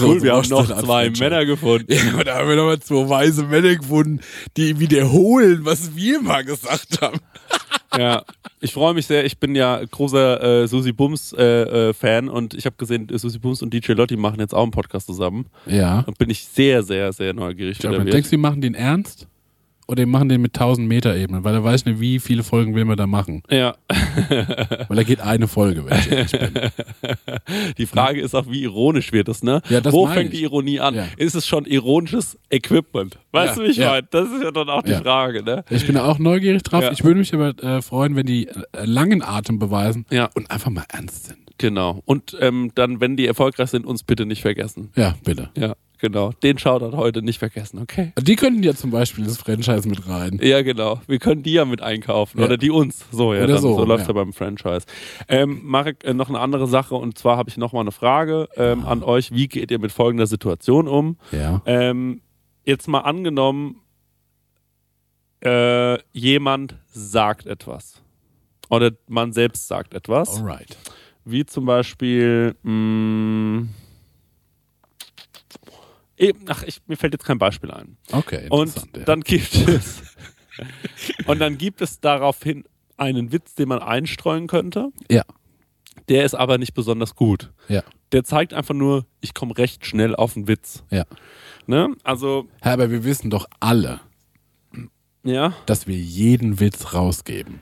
Cool, 0.00 0.22
wir 0.22 0.34
haben 0.34 0.48
noch 0.48 0.82
zwei. 0.82 1.10
Männer 1.10 1.44
gefunden. 1.46 1.92
Ja, 1.92 2.24
da 2.24 2.38
haben 2.38 2.48
wir 2.48 2.56
nochmal 2.56 2.80
zwei 2.80 3.08
weise 3.08 3.44
Männer 3.44 3.76
gefunden, 3.76 4.20
die 4.56 4.80
wiederholen, 4.80 5.64
was 5.64 5.94
wir 5.94 6.20
mal 6.20 6.44
gesagt 6.44 7.00
haben. 7.00 7.20
Ja, 7.96 8.24
ich 8.60 8.72
freue 8.72 8.94
mich 8.94 9.06
sehr. 9.06 9.24
Ich 9.24 9.38
bin 9.38 9.54
ja 9.54 9.80
großer 9.84 10.62
äh, 10.62 10.68
Susi 10.68 10.92
Bums 10.92 11.32
äh, 11.32 11.90
äh, 11.90 11.92
Fan 11.92 12.28
und 12.28 12.54
ich 12.54 12.66
habe 12.66 12.76
gesehen, 12.76 13.08
Susi 13.12 13.38
Bums 13.38 13.62
und 13.62 13.72
DJ 13.72 13.92
Lotti 13.92 14.16
machen 14.16 14.40
jetzt 14.40 14.54
auch 14.54 14.62
einen 14.62 14.72
Podcast 14.72 15.06
zusammen. 15.06 15.46
Ja. 15.66 16.00
Und 16.00 16.18
bin 16.18 16.30
ich 16.30 16.44
sehr, 16.44 16.82
sehr, 16.82 17.12
sehr 17.12 17.32
neugierig. 17.32 17.84
aber 17.86 18.04
wird. 18.04 18.12
denkst 18.12 18.30
du, 18.30 18.36
die 18.36 18.42
machen 18.42 18.60
den 18.60 18.74
ernst? 18.74 19.28
Oder 19.90 20.04
die 20.04 20.06
machen 20.10 20.28
den 20.28 20.40
mit 20.40 20.54
1000 20.54 20.86
Meter 20.86 21.16
Ebenen? 21.16 21.42
Weil 21.42 21.54
er 21.54 21.64
weiß 21.64 21.84
nicht, 21.84 21.98
wie 22.00 22.20
viele 22.20 22.42
Folgen 22.44 22.74
will 22.76 22.84
man 22.84 22.96
da 22.96 23.06
machen. 23.08 23.42
Ja, 23.50 23.74
Weil 24.88 24.96
da 24.96 25.02
geht 25.02 25.20
eine 25.20 25.48
Folge, 25.48 25.84
wenn 25.84 25.98
ich 25.98 26.10
ehrlich 26.12 26.30
bin. 26.52 26.70
die 27.78 27.86
Frage 27.86 28.20
ist 28.20 28.34
auch, 28.34 28.46
wie 28.48 28.62
ironisch 28.62 29.12
wird 29.12 29.28
es, 29.28 29.42
ne? 29.42 29.62
Ja, 29.68 29.80
das 29.80 29.92
Wo 29.92 30.06
fängt 30.06 30.32
ich. 30.32 30.38
die 30.38 30.44
Ironie 30.44 30.80
an? 30.80 30.94
Ja. 30.94 31.06
Ist 31.16 31.34
es 31.34 31.46
schon 31.46 31.64
ironisches 31.64 32.38
Equipment? 32.50 33.18
Weißt 33.32 33.56
Ja, 33.56 33.62
du, 33.62 33.66
wie 33.68 33.72
ich 33.72 33.76
ja. 33.78 33.88
meine? 33.90 34.06
Das 34.10 34.28
ist 34.30 34.42
ja 34.42 34.50
dann 34.50 34.68
auch 34.68 34.82
die. 34.82 34.94
Frage, 34.94 35.42
ne? 35.42 35.64
Ich 35.70 35.86
bin 35.86 35.96
auch 35.96 36.18
neugierig 36.18 36.62
drauf. 36.62 36.84
Ich 36.92 37.02
würde 37.04 37.18
mich 37.18 37.32
aber 37.34 37.48
äh, 37.62 37.80
freuen, 37.82 38.14
wenn 38.16 38.26
die 38.26 38.48
äh, 38.48 38.54
langen 38.84 39.22
Atem 39.22 39.58
beweisen 39.58 40.04
Ja. 40.10 40.28
und 40.34 40.50
einfach 40.50 40.70
mal 40.70 40.84
ernst 40.92 41.26
sind. 41.26 41.38
Genau. 41.58 42.02
Und 42.04 42.36
ähm, 42.40 42.70
dann, 42.74 43.00
wenn 43.00 43.16
die 43.16 43.26
erfolgreich 43.26 43.70
sind, 43.70 43.86
uns 43.86 44.02
bitte 44.02 44.24
nicht 44.26 44.42
vergessen. 44.42 44.90
Ja, 44.96 45.14
bitte. 45.24 45.50
Ja, 45.56 45.74
genau. 46.00 46.32
Den 46.42 46.58
Shoutout 46.58 46.96
heute 46.96 47.22
nicht 47.22 47.38
vergessen, 47.38 47.78
okay? 47.78 48.12
Die 48.20 48.36
könnten 48.36 48.62
ja 48.62 48.74
zum 48.74 48.90
Beispiel 48.90 49.24
das 49.24 49.38
Franchise 49.38 49.88
mit 49.88 50.08
rein. 50.08 50.38
Ja, 50.42 50.62
genau. 50.62 51.00
Wir 51.06 51.18
können 51.18 51.42
die 51.42 51.52
ja 51.52 51.64
mit 51.64 51.82
einkaufen. 51.82 52.38
Ja. 52.38 52.46
Oder 52.46 52.56
die 52.56 52.70
uns. 52.70 53.06
So, 53.12 53.34
ja. 53.34 53.44
Oder 53.44 53.54
dann, 53.54 53.62
so, 53.62 53.76
so, 53.76 53.84
läuft's 53.84 54.08
ja. 54.08 54.14
ja. 54.14 54.22
beim 54.22 54.32
Franchise. 54.32 54.86
Ähm, 55.28 55.60
Marek, 55.64 56.04
äh, 56.04 56.14
noch 56.14 56.28
eine 56.28 56.40
andere 56.40 56.66
Sache. 56.66 56.94
Und 56.94 57.18
zwar 57.18 57.36
habe 57.36 57.50
ich 57.50 57.56
noch 57.56 57.72
mal 57.72 57.80
eine 57.80 57.92
Frage 57.92 58.48
ähm, 58.56 58.84
an 58.84 59.02
euch. 59.02 59.32
Wie 59.32 59.48
geht 59.48 59.70
ihr 59.70 59.78
mit 59.78 59.92
folgender 59.92 60.26
Situation 60.26 60.88
um? 60.88 61.16
Ja. 61.32 61.62
Ähm, 61.66 62.22
jetzt 62.64 62.88
mal 62.88 63.00
angenommen, 63.00 63.76
äh, 65.44 65.98
jemand 66.12 66.76
sagt 66.92 67.46
etwas. 67.46 68.02
Oder 68.68 68.92
man 69.08 69.32
selbst 69.32 69.68
sagt 69.68 69.94
etwas. 69.94 70.38
Alright. 70.38 70.76
Wie 71.24 71.44
zum 71.44 71.66
Beispiel, 71.66 72.54
mh, 72.62 73.66
eh, 76.20 76.32
ach, 76.46 76.62
ich, 76.62 76.80
mir 76.86 76.96
fällt 76.96 77.14
jetzt 77.14 77.24
kein 77.24 77.38
Beispiel 77.38 77.70
ein. 77.70 77.96
Okay. 78.12 78.46
Und 78.50 78.68
interessant, 78.68 78.96
ja. 78.96 79.04
dann 79.04 79.20
gibt 79.22 79.54
es 79.54 80.02
und 81.26 81.40
dann 81.40 81.58
gibt 81.58 81.80
es 81.80 82.00
daraufhin 82.00 82.64
einen 82.96 83.32
Witz, 83.32 83.54
den 83.54 83.68
man 83.68 83.80
einstreuen 83.80 84.46
könnte. 84.46 84.90
Ja. 85.10 85.24
Der 86.08 86.24
ist 86.24 86.34
aber 86.34 86.58
nicht 86.58 86.74
besonders 86.74 87.14
gut. 87.14 87.52
Ja. 87.68 87.82
Der 88.12 88.24
zeigt 88.24 88.52
einfach 88.52 88.74
nur, 88.74 89.06
ich 89.20 89.34
komme 89.34 89.56
recht 89.56 89.86
schnell 89.86 90.14
auf 90.14 90.34
den 90.34 90.48
Witz. 90.48 90.84
Ja. 90.90 91.04
Ne? 91.66 91.94
Also, 92.02 92.48
Ja, 92.64 92.72
aber 92.72 92.90
wir 92.90 93.04
wissen 93.04 93.30
doch 93.30 93.46
alle, 93.60 94.00
ja. 95.22 95.54
dass 95.66 95.86
wir 95.86 95.96
jeden 95.96 96.60
Witz 96.60 96.94
rausgeben. 96.94 97.60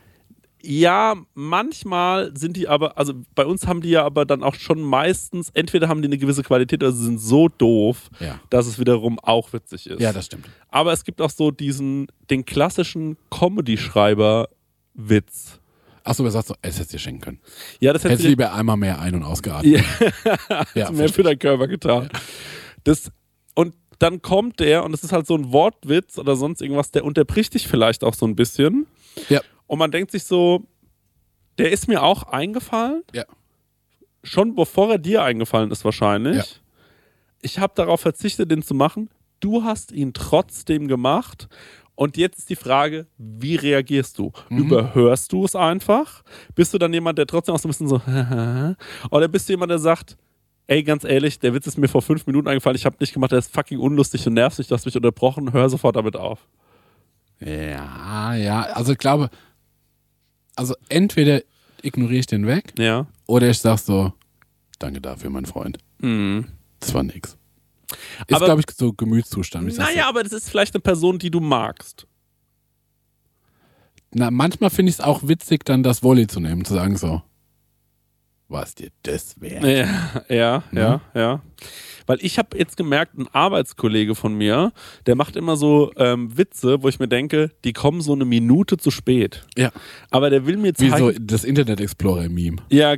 Ja, 0.70 1.14
manchmal 1.32 2.36
sind 2.36 2.54
die 2.58 2.68
aber, 2.68 2.98
also 2.98 3.14
bei 3.34 3.46
uns 3.46 3.66
haben 3.66 3.80
die 3.80 3.88
ja 3.88 4.04
aber 4.04 4.26
dann 4.26 4.42
auch 4.42 4.54
schon 4.54 4.82
meistens, 4.82 5.48
entweder 5.54 5.88
haben 5.88 6.02
die 6.02 6.08
eine 6.08 6.18
gewisse 6.18 6.42
Qualität 6.42 6.82
oder 6.82 6.92
sie 6.92 7.04
sind 7.06 7.22
so 7.22 7.48
doof, 7.48 8.10
Ja. 8.20 8.38
dass 8.50 8.66
es 8.66 8.78
wiederum 8.78 9.18
auch 9.18 9.50
witzig 9.54 9.86
ist. 9.86 9.98
Ja, 9.98 10.12
das 10.12 10.26
stimmt. 10.26 10.44
aber 10.68 10.92
es 10.92 11.04
gibt 11.04 11.22
auch 11.22 11.30
so 11.30 11.50
diesen, 11.50 12.08
den 12.28 12.44
klassischen 12.44 13.16
Comedy-Schreiber-Witz. 13.30 15.60
Achso, 16.04 16.24
wer 16.24 16.30
sagt 16.30 16.48
so, 16.48 16.54
es 16.62 16.76
hättest 16.76 16.92
dir 16.92 16.98
schenken 16.98 17.20
können. 17.20 17.40
Ja, 17.80 17.92
das 17.92 18.04
Hättest 18.04 18.20
hätte 18.20 18.28
lieber 18.30 18.52
einmal 18.52 18.76
mehr 18.76 19.00
ein- 19.00 19.14
und 19.14 19.22
ausgeatmet. 19.24 19.82
Ja. 20.24 20.64
Ja, 20.74 20.90
mehr 20.90 21.08
für 21.08 21.22
deinen 21.22 21.38
Körper 21.38 21.68
getan. 21.68 22.08
Das, 22.84 23.10
und 23.54 23.74
dann 23.98 24.22
kommt 24.22 24.60
der, 24.60 24.84
und 24.84 24.94
es 24.94 25.02
ist 25.04 25.12
halt 25.12 25.26
so 25.26 25.34
ein 25.34 25.52
Wortwitz 25.52 26.18
oder 26.18 26.36
sonst 26.36 26.62
irgendwas, 26.62 26.90
der 26.92 27.04
unterbricht 27.04 27.54
dich 27.54 27.68
vielleicht 27.68 28.04
auch 28.04 28.14
so 28.14 28.26
ein 28.26 28.36
bisschen. 28.36 28.86
Ja. 29.28 29.40
Und 29.68 29.78
man 29.78 29.92
denkt 29.92 30.10
sich 30.10 30.24
so, 30.24 30.66
der 31.58 31.70
ist 31.70 31.86
mir 31.86 32.02
auch 32.02 32.24
eingefallen. 32.24 33.04
Ja. 33.14 33.24
Schon 34.24 34.56
bevor 34.56 34.90
er 34.90 34.98
dir 34.98 35.22
eingefallen 35.22 35.70
ist, 35.70 35.84
wahrscheinlich. 35.84 36.36
Ja. 36.36 36.44
Ich 37.42 37.58
habe 37.60 37.74
darauf 37.76 38.00
verzichtet, 38.00 38.50
den 38.50 38.62
zu 38.62 38.74
machen. 38.74 39.10
Du 39.38 39.62
hast 39.62 39.92
ihn 39.92 40.12
trotzdem 40.12 40.88
gemacht. 40.88 41.48
Und 41.94 42.16
jetzt 42.16 42.38
ist 42.38 42.50
die 42.50 42.56
Frage, 42.56 43.06
wie 43.18 43.56
reagierst 43.56 44.18
du? 44.18 44.32
Mhm. 44.48 44.58
Überhörst 44.58 45.32
du 45.32 45.44
es 45.44 45.54
einfach? 45.54 46.22
Bist 46.54 46.72
du 46.72 46.78
dann 46.78 46.92
jemand, 46.92 47.18
der 47.18 47.26
trotzdem 47.26 47.54
auch 47.54 47.58
so 47.58 47.68
ein 47.68 47.70
bisschen 47.70 47.88
so, 47.88 48.00
oder 49.10 49.28
bist 49.28 49.48
du 49.48 49.52
jemand, 49.52 49.70
der 49.70 49.78
sagt, 49.78 50.16
ey, 50.68 50.82
ganz 50.82 51.04
ehrlich, 51.04 51.40
der 51.40 51.54
Witz 51.54 51.66
ist 51.66 51.76
mir 51.76 51.88
vor 51.88 52.02
fünf 52.02 52.26
Minuten 52.26 52.46
eingefallen, 52.46 52.76
ich 52.76 52.86
habe 52.86 52.96
nicht 53.00 53.12
gemacht, 53.12 53.32
der 53.32 53.40
ist 53.40 53.52
fucking 53.52 53.80
unlustig 53.80 54.26
und 54.26 54.34
nervig, 54.34 54.68
du 54.68 54.74
hast 54.74 54.86
mich 54.86 54.96
unterbrochen, 54.96 55.52
hör 55.52 55.68
sofort 55.68 55.96
damit 55.96 56.14
auf. 56.14 56.46
Ja, 57.40 58.34
ja. 58.34 58.62
Also 58.62 58.92
ich 58.92 58.98
glaube, 58.98 59.30
also 60.58 60.74
entweder 60.88 61.42
ignoriere 61.82 62.20
ich 62.20 62.26
den 62.26 62.46
weg 62.46 62.72
Ja. 62.78 63.06
oder 63.26 63.48
ich 63.48 63.58
sag 63.60 63.78
so, 63.78 64.12
danke 64.78 65.00
dafür, 65.00 65.30
mein 65.30 65.46
Freund. 65.46 65.78
Mhm. 65.98 66.46
Das 66.80 66.92
war 66.94 67.02
nix. 67.02 67.36
Ist, 68.26 68.38
glaube 68.38 68.60
ich, 68.60 68.76
so 68.76 68.92
Gemütszustand. 68.92 69.76
Naja, 69.78 70.08
aber 70.08 70.22
das 70.22 70.32
ist 70.32 70.50
vielleicht 70.50 70.74
eine 70.74 70.82
Person, 70.82 71.18
die 71.18 71.30
du 71.30 71.40
magst. 71.40 72.00
So, 72.00 72.06
na, 74.12 74.30
manchmal 74.30 74.70
finde 74.70 74.90
ich 74.90 74.96
es 74.96 75.00
auch 75.00 75.26
witzig, 75.26 75.64
dann 75.64 75.82
das 75.82 76.02
Volley 76.02 76.26
zu 76.26 76.40
nehmen, 76.40 76.64
zu 76.64 76.74
sagen 76.74 76.96
so, 76.96 77.22
was 78.48 78.74
dir 78.74 78.88
das 79.02 79.40
wert? 79.40 79.62
Ja, 79.64 80.24
ja, 80.34 80.62
Ne? 80.70 80.80
ja, 80.80 81.00
ja. 81.14 81.42
Weil 82.06 82.18
ich 82.22 82.38
habe 82.38 82.56
jetzt 82.56 82.78
gemerkt, 82.78 83.18
ein 83.18 83.28
Arbeitskollege 83.32 84.14
von 84.14 84.32
mir, 84.34 84.72
der 85.06 85.14
macht 85.14 85.36
immer 85.36 85.56
so 85.56 85.92
ähm, 85.96 86.36
Witze, 86.38 86.82
wo 86.82 86.88
ich 86.88 86.98
mir 86.98 87.08
denke, 87.08 87.50
die 87.64 87.74
kommen 87.74 88.00
so 88.00 88.14
eine 88.14 88.24
Minute 88.24 88.78
zu 88.78 88.90
spät. 88.90 89.44
Ja. 89.58 89.70
Aber 90.10 90.30
der 90.30 90.46
will 90.46 90.56
mir 90.56 90.72
Wie 90.78 90.88
zeigen. 90.90 90.96
so 90.96 91.12
das 91.20 91.44
Internet 91.44 91.80
Explorer-Meme. 91.82 92.56
Ja, 92.70 92.96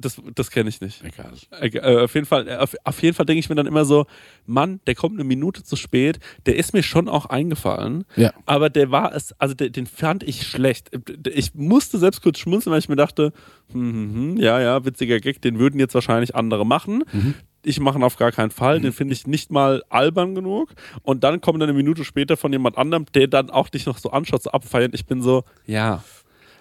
das, 0.00 0.20
das 0.34 0.50
kenne 0.50 0.68
ich 0.68 0.80
nicht. 0.80 1.02
Egal. 1.04 1.32
Äh, 1.60 2.04
auf 2.04 2.14
jeden 2.14 2.26
Fall, 2.26 2.48
äh, 2.48 2.56
auf, 2.56 2.74
auf 2.84 3.02
jeden 3.02 3.14
Fall 3.14 3.26
denke 3.26 3.40
ich 3.40 3.48
mir 3.48 3.54
dann 3.54 3.66
immer 3.66 3.84
so, 3.84 4.06
Mann, 4.46 4.80
der 4.86 4.94
kommt 4.94 5.14
eine 5.16 5.24
Minute 5.24 5.62
zu 5.62 5.76
spät, 5.76 6.18
der 6.46 6.56
ist 6.56 6.72
mir 6.72 6.82
schon 6.82 7.08
auch 7.08 7.26
eingefallen, 7.26 8.04
Ja. 8.16 8.32
aber 8.46 8.70
der 8.70 8.90
war 8.90 9.14
es, 9.14 9.32
also 9.38 9.54
der, 9.54 9.70
den 9.70 9.86
fand 9.86 10.22
ich 10.22 10.46
schlecht. 10.46 10.90
Ich 11.32 11.54
musste 11.54 11.98
selbst 11.98 12.22
kurz 12.22 12.38
schmunzeln, 12.38 12.72
weil 12.72 12.80
ich 12.80 12.88
mir 12.88 12.96
dachte, 12.96 13.32
hm, 13.72 13.80
hm, 13.92 14.14
hm, 14.14 14.36
ja, 14.38 14.60
ja, 14.60 14.84
witziger 14.84 15.20
Gag, 15.20 15.40
den 15.42 15.58
würden 15.58 15.78
jetzt 15.78 15.94
wahrscheinlich 15.94 16.34
andere 16.34 16.64
machen. 16.66 17.04
Ich 17.62 17.78
mache 17.78 17.98
ihn 17.98 18.04
auf 18.04 18.16
gar 18.16 18.32
keinen 18.32 18.50
Fall, 18.50 18.80
den 18.80 18.92
finde 18.92 19.12
ich 19.12 19.26
nicht 19.26 19.50
mal 19.50 19.82
albern 19.90 20.34
genug. 20.34 20.70
Und 21.02 21.24
dann 21.24 21.42
kommt 21.42 21.60
dann 21.60 21.68
eine 21.68 21.76
Minute 21.76 22.04
später 22.04 22.38
von 22.38 22.52
jemand 22.52 22.78
anderem, 22.78 23.04
der 23.14 23.26
dann 23.26 23.50
auch 23.50 23.68
dich 23.68 23.84
noch 23.84 23.98
so 23.98 24.10
anschaut, 24.10 24.42
so 24.42 24.50
abfeiern. 24.50 24.92
Ich 24.94 25.04
bin 25.04 25.20
so, 25.20 25.44
ja, 25.66 26.02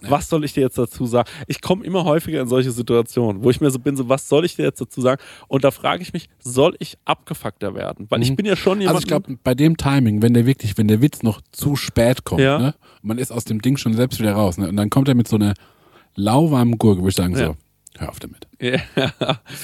was 0.01 0.29
soll 0.29 0.43
ich 0.45 0.53
dir 0.53 0.61
jetzt 0.61 0.77
dazu 0.77 1.05
sagen? 1.05 1.29
Ich 1.47 1.61
komme 1.61 1.83
immer 1.83 2.03
häufiger 2.05 2.41
in 2.41 2.47
solche 2.47 2.71
Situationen, 2.71 3.43
wo 3.43 3.49
ich 3.49 3.59
mir 3.61 3.71
so 3.71 3.79
bin, 3.79 3.95
so, 3.97 4.07
was 4.09 4.27
soll 4.29 4.45
ich 4.45 4.55
dir 4.55 4.63
jetzt 4.63 4.79
dazu 4.81 5.01
sagen? 5.01 5.21
Und 5.47 5.63
da 5.63 5.71
frage 5.71 6.01
ich 6.01 6.13
mich, 6.13 6.29
soll 6.39 6.75
ich 6.79 6.97
abgefuckter 7.05 7.75
werden? 7.75 8.05
Weil 8.09 8.21
ich 8.21 8.35
bin 8.35 8.45
ja 8.45 8.55
schon 8.55 8.79
jemand. 8.79 8.95
Also 8.95 9.03
ich 9.03 9.07
glaube, 9.07 9.37
bei 9.43 9.55
dem 9.55 9.77
Timing, 9.77 10.21
wenn 10.21 10.33
der 10.33 10.45
wirklich, 10.45 10.77
wenn 10.77 10.87
der 10.87 11.01
Witz 11.01 11.23
noch 11.23 11.41
zu 11.51 11.75
spät 11.75 12.23
kommt, 12.23 12.41
Ja. 12.41 12.59
ne, 12.59 12.75
man 13.01 13.17
ist 13.17 13.31
aus 13.31 13.45
dem 13.45 13.61
Ding 13.61 13.77
schon 13.77 13.93
selbst 13.93 14.19
wieder 14.19 14.33
raus, 14.33 14.57
ne, 14.57 14.69
und 14.69 14.75
dann 14.77 14.89
kommt 14.89 15.07
er 15.07 15.15
mit 15.15 15.27
so 15.27 15.35
einer 15.35 15.53
lauwarmen 16.15 16.77
Gurke, 16.77 17.01
würde 17.01 17.09
ich 17.09 17.15
sagen 17.15 17.35
Ja. 17.35 17.47
so, 17.47 17.55
hör 17.97 18.09
auf 18.09 18.19
damit. 18.19 18.47
ja, 18.61 18.79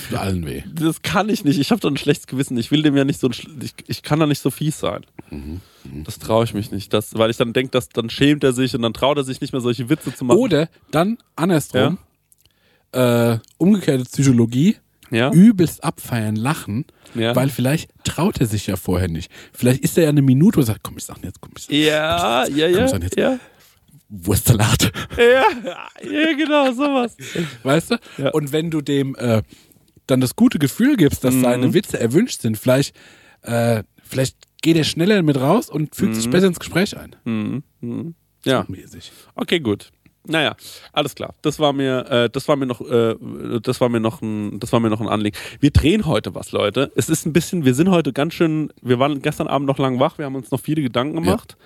Tut 0.10 0.18
allen 0.18 0.46
weh. 0.46 0.64
das 0.74 1.02
kann 1.02 1.30
ich 1.30 1.44
nicht. 1.44 1.60
Ich 1.60 1.72
habe 1.72 1.80
doch 1.82 1.90
ein 1.90 1.98
schlechtes 1.98 2.28
Gewissen. 2.28 2.58
Ich 2.58 2.72
will 2.72 2.82
dem 2.82 2.96
ja 2.98 3.04
nicht 3.06 3.20
so 3.20 3.28
ein, 3.28 3.34
ich, 3.62 3.74
ich 3.88 4.04
kann 4.04 4.20
da 4.20 4.26
nicht 4.26 4.42
so 4.42 4.50
fies 4.52 4.80
sein. 4.80 5.06
Das 6.06 6.20
traue 6.20 6.44
ich 6.46 6.54
mich 6.54 6.72
nicht. 6.72 6.94
Das, 6.94 7.14
weil 7.18 7.30
ich 7.30 7.38
dann 7.38 7.54
denke, 7.54 7.72
dass 7.72 7.90
dann 7.90 8.10
schämt 8.10 8.44
er 8.44 8.54
sich 8.54 8.74
und 8.76 8.82
dann 8.82 8.94
traut 8.94 9.18
er 9.18 9.24
sich 9.24 9.42
nicht 9.42 9.54
mehr 9.54 9.62
solche 9.62 9.90
Witze 9.90 10.14
zu 10.14 10.26
machen. 10.26 10.38
Oder 10.40 10.70
dann 10.92 11.18
andersrum, 11.36 11.98
äh, 12.92 13.38
umgekehrte 13.58 14.06
Psychologie, 14.06 14.78
ja? 15.12 15.32
übelst 15.32 15.84
abfeiern, 15.84 16.36
lachen, 16.36 16.86
Ja. 17.14 17.36
weil 17.36 17.50
vielleicht 17.50 17.90
traut 18.04 18.40
er 18.40 18.48
sich 18.48 18.68
ja 18.68 18.76
vorher 18.78 19.08
nicht. 19.10 19.30
Vielleicht 19.54 19.84
ist 19.84 19.98
er 19.98 20.06
ja 20.06 20.10
eine 20.10 20.22
Minute 20.22 20.60
und 20.60 20.66
sagt, 20.66 20.82
komm, 20.84 20.98
ich 20.98 21.04
sag 21.06 21.24
jetzt, 21.24 21.42
komm, 21.42 21.52
ich 21.58 21.68
Ja, 21.70 22.48
ja, 22.48 22.68
ja. 22.68 22.78
Kommst 22.80 22.94
du 22.94 23.00
dann 23.00 23.02
jetzt? 23.04 23.18
Ja, 23.18 23.40
Wurstsalat. 24.10 24.92
ja, 25.18 25.44
ja, 26.04 26.34
genau, 26.38 26.72
sowas. 26.74 27.18
Weißt 27.64 27.92
du? 27.92 27.96
Ja. 28.18 28.32
Und 28.32 28.52
wenn 28.52 28.70
du 28.72 28.82
dem 28.82 29.16
äh, 29.16 29.42
dann 30.08 30.22
das 30.22 30.36
gute 30.36 30.60
Gefühl 30.60 30.96
gibst, 30.98 31.24
Mhm. 31.24 31.28
dass 31.28 31.42
seine 31.42 31.74
Witze 31.74 32.00
erwünscht 32.00 32.42
sind, 32.42 32.58
vielleicht, 32.58 32.96
äh, 33.42 33.84
vielleicht 34.04 34.38
geht 34.62 34.78
er 34.78 34.84
schneller 34.84 35.22
mit 35.24 35.38
raus 35.40 35.70
und 35.70 35.96
fügt 35.96 36.12
Mhm. 36.12 36.16
sich 36.16 36.30
besser 36.30 36.48
ins 36.48 36.60
Gespräch 36.60 36.96
ein. 36.98 37.64
Ja. 38.44 38.66
Mäßig. 38.68 39.12
Okay, 39.36 39.60
gut. 39.60 39.92
Naja, 40.28 40.56
alles 40.92 41.14
klar. 41.14 41.36
Das 41.44 41.60
war 41.60 41.72
mir, 41.72 42.00
äh, 42.10 42.30
das 42.32 42.48
war 42.48 42.56
mir 42.56 42.66
noch, 42.66 42.82
äh, 42.82 43.16
das 43.62 43.80
war 43.80 43.90
mir 43.90 44.00
noch 44.00 44.24
ein, 44.24 44.60
das 44.60 44.72
war 44.72 44.80
mir 44.80 44.90
noch 44.90 45.00
ein 45.02 45.08
Anliegen. 45.08 45.38
Wir 45.60 45.70
drehen 45.70 46.06
heute 46.08 46.34
was, 46.34 46.52
Leute. 46.52 46.92
Es 46.96 47.10
ist 47.10 47.28
ein 47.28 47.34
bisschen, 47.34 47.64
wir 47.64 47.76
sind 47.76 47.92
heute 47.92 48.12
ganz 48.12 48.34
schön, 48.34 48.72
wir 48.82 48.98
waren 48.98 49.22
gestern 49.22 49.48
Abend 49.48 49.68
noch 49.68 49.78
lang 49.78 50.00
wach, 50.00 50.18
wir 50.18 50.26
haben 50.26 50.34
uns 50.36 50.50
noch 50.50 50.60
viele 50.60 50.82
Gedanken 50.82 51.16
gemacht. 51.22 51.58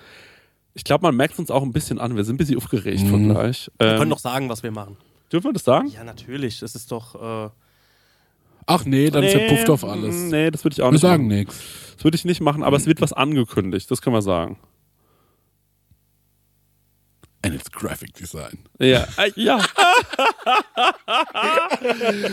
Ich 0.74 0.84
glaube, 0.84 1.02
man 1.02 1.16
merkt 1.16 1.38
uns 1.38 1.50
auch 1.50 1.62
ein 1.62 1.72
bisschen 1.72 1.98
an. 1.98 2.14
Wir 2.16 2.24
sind 2.24 2.34
ein 2.36 2.38
bisschen 2.38 2.56
aufgeregt 2.56 3.00
von 3.08 3.28
gleich. 3.28 3.70
Wir 3.78 3.88
Ähm, 3.88 3.98
können 3.98 4.10
doch 4.10 4.18
sagen, 4.20 4.48
was 4.48 4.62
wir 4.62 4.70
machen. 4.70 4.96
dürfen 5.32 5.46
wir 5.48 5.52
das 5.52 5.64
sagen? 5.64 5.88
Ja, 5.88 6.04
natürlich. 6.04 6.62
Es 6.62 6.74
ist 6.74 6.90
doch. 6.92 7.46
Äh, 7.46 7.50
Ach 8.66 8.84
nee, 8.84 9.10
dann 9.10 9.24
verpufft 9.24 9.68
auf 9.68 9.84
alles. 9.84 10.14
Nee, 10.30 10.50
das 10.50 10.62
würde 10.64 10.74
ich 10.74 10.82
auch 10.82 10.86
Wir 10.88 10.92
nicht 10.92 11.00
sagen 11.00 11.26
machen. 11.26 11.38
nichts. 11.38 11.58
Das 11.96 12.04
würde 12.04 12.14
ich 12.16 12.24
nicht 12.24 12.40
machen, 12.40 12.62
aber 12.62 12.76
es 12.76 12.86
wird 12.86 13.00
was 13.00 13.12
angekündigt. 13.12 13.90
Das 13.90 14.00
können 14.00 14.14
wir 14.14 14.22
sagen. 14.22 14.58
And 17.42 17.54
it's 17.54 17.70
graphic 17.72 18.12
design. 18.14 18.58
Ja, 18.78 19.06
äh, 19.16 19.32
ja. 19.34 19.58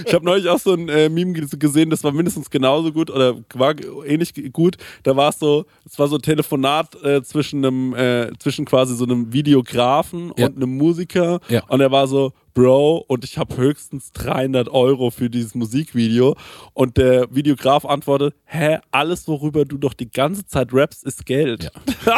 ich 0.06 0.14
habe 0.14 0.26
neulich 0.26 0.50
auch 0.50 0.60
so 0.60 0.74
ein 0.74 0.90
äh, 0.90 1.08
Meme 1.10 1.34
ge- 1.34 1.48
gesehen, 1.58 1.90
das 1.90 2.04
war 2.04 2.12
mindestens 2.12 2.50
genauso 2.50 2.92
gut 2.92 3.10
oder 3.10 3.38
war 3.54 3.74
ähnlich 4.06 4.34
gut. 4.52 4.76
Da 5.04 5.16
war 5.16 5.30
es 5.30 5.40
so, 5.40 5.66
es 5.90 5.98
war 5.98 6.08
so 6.08 6.16
ein 6.18 6.22
Telefonat 6.22 7.02
äh, 7.04 7.24
zwischen 7.24 7.64
einem, 7.66 7.96
äh, 7.96 8.32
zwischen 8.40 8.66
quasi 8.66 8.96
so 8.96 9.06
einem 9.06 9.32
Videografen 9.34 10.34
Ja. 10.38 10.48
und 10.48 10.58
einem 10.58 10.78
Musiker. 10.78 11.40
Ja. 11.50 11.64
Und 11.68 11.82
er 11.82 11.92
war 11.92 12.08
so, 12.08 12.34
Bro, 12.54 13.06
und 13.08 13.24
ich 13.24 13.38
habe 13.38 13.56
höchstens 13.56 14.12
300 14.14 14.68
Euro 14.70 15.12
für 15.12 15.30
dieses 15.30 15.54
Musikvideo. 15.54 16.36
Und 16.74 16.98
der 16.98 17.28
Videograf 17.34 17.86
antwortet, 17.86 18.34
hä, 18.46 18.80
alles, 18.90 19.28
worüber 19.28 19.64
du 19.64 19.78
doch 19.78 19.94
die 19.94 20.10
ganze 20.10 20.44
Zeit 20.48 20.74
rappst, 20.74 21.04
ist 21.06 21.26
Geld. 21.28 21.72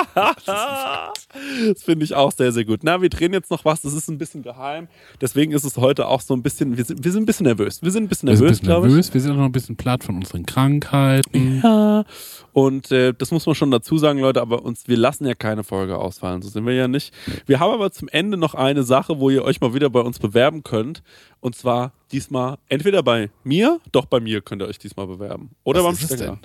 das 1.68 1.84
finde 1.84 2.06
ich 2.06 2.16
auch 2.16 2.32
sehr, 2.32 2.52
sehr 2.52 2.64
gut. 2.66 2.80
Na, 2.84 3.02
wir 3.02 3.10
drehen 3.10 3.34
jetzt 3.34 3.52
noch 3.52 3.66
was, 3.66 3.82
das 3.82 3.94
ist 3.94 4.08
ein 4.10 4.18
bisschen 4.18 4.42
geheim. 4.42 4.88
Deswegen 5.20 5.52
ist 5.52 5.66
es 5.66 5.76
heute 5.78 6.08
auch 6.08 6.22
so 6.22 6.34
ein 6.34 6.42
bisschen, 6.42 6.78
wir 6.78 6.86
sind, 6.86 7.04
wir 7.04 7.12
sind 7.12 7.24
ein 7.24 7.26
bisschen 7.26 7.46
nervös. 7.46 7.82
Wir 7.82 7.92
sind 7.92 8.04
ein 8.06 8.08
bisschen 8.08 8.30
Wir 8.30 8.38
sind 8.38 8.46
ein 8.46 8.50
nervös, 8.50 8.60
bisschen 8.60 8.68
glaube 8.68 8.88
ich. 9.00 9.14
Wir 9.14 9.22
sind 9.22 9.32
auch 9.32 9.38
noch 9.38 9.46
ein 9.46 9.52
bisschen 9.52 9.76
platt 9.76 10.04
von 10.06 10.16
unseren 10.16 10.46
Krankheiten. 10.46 11.60
Ja. 11.64 12.06
Und 12.54 12.92
äh, 12.92 13.14
das 13.18 13.32
muss 13.32 13.46
man 13.46 13.56
schon 13.60 13.70
dazu 13.72 13.98
sagen, 14.00 14.20
Leute, 14.20 14.42
aber 14.42 14.64
uns, 14.64 14.88
wir 14.88 14.98
lassen 14.98 15.26
ja 15.28 15.36
keine 15.36 15.64
Folge 15.64 15.98
ausfallen, 15.98 16.42
so 16.42 16.50
sind 16.50 16.66
wir 16.66 16.74
ja 16.74 16.88
nicht. 16.88 17.14
Wir 17.46 17.60
haben 17.60 17.72
aber 17.72 17.92
zum 17.92 18.08
Ende 18.08 18.38
noch 18.38 18.56
eine 18.56 18.82
Sache, 18.84 19.20
wo 19.20 19.30
ihr 19.30 19.44
euch 19.44 19.62
mal 19.62 19.74
wieder 19.76 19.90
bei 19.92 20.00
uns 20.02 20.18
bewerben 20.18 20.64
könnt. 20.64 21.04
Und 21.42 21.56
zwar 21.56 21.94
diesmal 22.12 22.58
entweder 22.68 23.02
bei 23.02 23.30
mir, 23.44 23.80
doch 23.94 24.06
bei 24.06 24.20
mir 24.20 24.42
könnt 24.42 24.62
ihr 24.62 24.68
euch 24.68 24.78
diesmal 24.80 25.08
bewerben. 25.08 25.52
Oder 25.64 25.84
Was 25.86 26.00
beim 26.06 26.18
Stenger. 26.18 26.40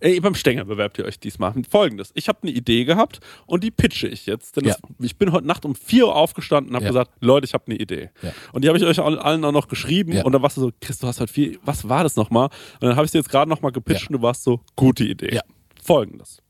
Ey, 0.00 0.18
beim 0.18 0.34
Stenger 0.34 0.64
bewerbt 0.64 0.98
ihr 0.98 1.04
euch 1.04 1.20
diesmal. 1.20 1.54
Folgendes. 1.70 2.10
Ich 2.14 2.26
habe 2.28 2.40
eine 2.42 2.50
Idee 2.50 2.84
gehabt 2.84 3.20
und 3.46 3.62
die 3.62 3.70
pitche 3.70 4.08
ich 4.08 4.26
jetzt. 4.26 4.56
Denn 4.56 4.64
Ja. 4.64 4.72
das, 4.74 4.80
ich 5.06 5.16
bin 5.16 5.30
heute 5.30 5.46
Nacht 5.46 5.64
um 5.64 5.76
4 5.76 6.06
Uhr 6.08 6.16
aufgestanden 6.16 6.70
und 6.70 6.74
habe 6.74 6.86
Ja. 6.86 6.90
gesagt, 6.90 7.12
Leute, 7.20 7.44
ich 7.44 7.54
habe 7.54 7.64
eine 7.68 7.76
Idee. 7.76 8.10
Ja. 8.20 8.32
Und 8.52 8.64
die 8.64 8.68
habe 8.68 8.78
ich 8.78 8.84
euch 8.84 8.98
allen 8.98 9.44
auch 9.44 9.52
noch 9.52 9.68
geschrieben. 9.68 10.20
Und 10.22 10.32
dann 10.32 10.42
warst 10.42 10.56
du 10.56 10.62
so, 10.62 10.70
Chris, 10.80 10.98
du 10.98 11.06
hast 11.06 11.20
heute 11.20 11.32
viel, 11.32 11.60
was 11.64 11.88
war 11.88 12.02
das 12.02 12.16
nochmal? 12.16 12.46
Und 12.80 12.88
dann 12.88 12.96
habe 12.96 13.04
ich 13.04 13.12
dir 13.12 13.18
jetzt 13.18 13.30
gerade 13.30 13.48
nochmal 13.48 13.70
gepitcht 13.70 14.08
und 14.10 14.14
du 14.16 14.22
warst 14.22 14.42
so, 14.42 14.60
gute 14.74 15.04
Idee. 15.04 15.38
Folgendes. 15.80 16.42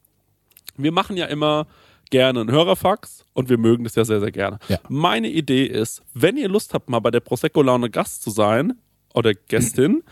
Wir 0.76 0.92
machen 0.92 1.16
ja 1.16 1.26
immer 1.26 1.66
gerne 2.10 2.40
einen 2.40 2.50
Hörerfax 2.50 3.24
und 3.32 3.48
wir 3.48 3.58
mögen 3.58 3.84
das 3.84 3.94
ja 3.94 4.04
sehr, 4.04 4.20
sehr 4.20 4.30
gerne. 4.30 4.58
Ja. 4.68 4.78
Meine 4.88 5.28
Idee 5.28 5.64
ist, 5.64 6.02
wenn 6.14 6.36
ihr 6.36 6.48
Lust 6.48 6.74
habt, 6.74 6.88
mal 6.88 7.00
bei 7.00 7.10
der 7.10 7.20
Prosecco-Laune 7.20 7.90
Gast 7.90 8.22
zu 8.22 8.30
sein 8.30 8.74
oder 9.14 9.34
Gästin, 9.34 10.02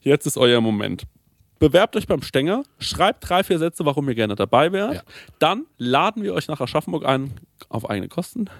jetzt 0.00 0.26
ist 0.26 0.36
euer 0.36 0.60
Moment. 0.60 1.06
Bewerbt 1.58 1.96
euch 1.96 2.06
beim 2.06 2.22
Stenger, 2.22 2.64
schreibt 2.78 3.28
drei, 3.28 3.42
vier 3.42 3.58
Sätze, 3.58 3.86
warum 3.86 4.08
ihr 4.08 4.14
gerne 4.14 4.34
dabei 4.34 4.72
wärt. 4.72 4.94
Ja. 4.94 5.02
Dann 5.38 5.64
laden 5.78 6.22
wir 6.22 6.34
euch 6.34 6.48
nach 6.48 6.60
Aschaffenburg 6.60 7.06
ein, 7.06 7.32
auf 7.70 7.88
eigene 7.88 8.08
Kosten. 8.08 8.50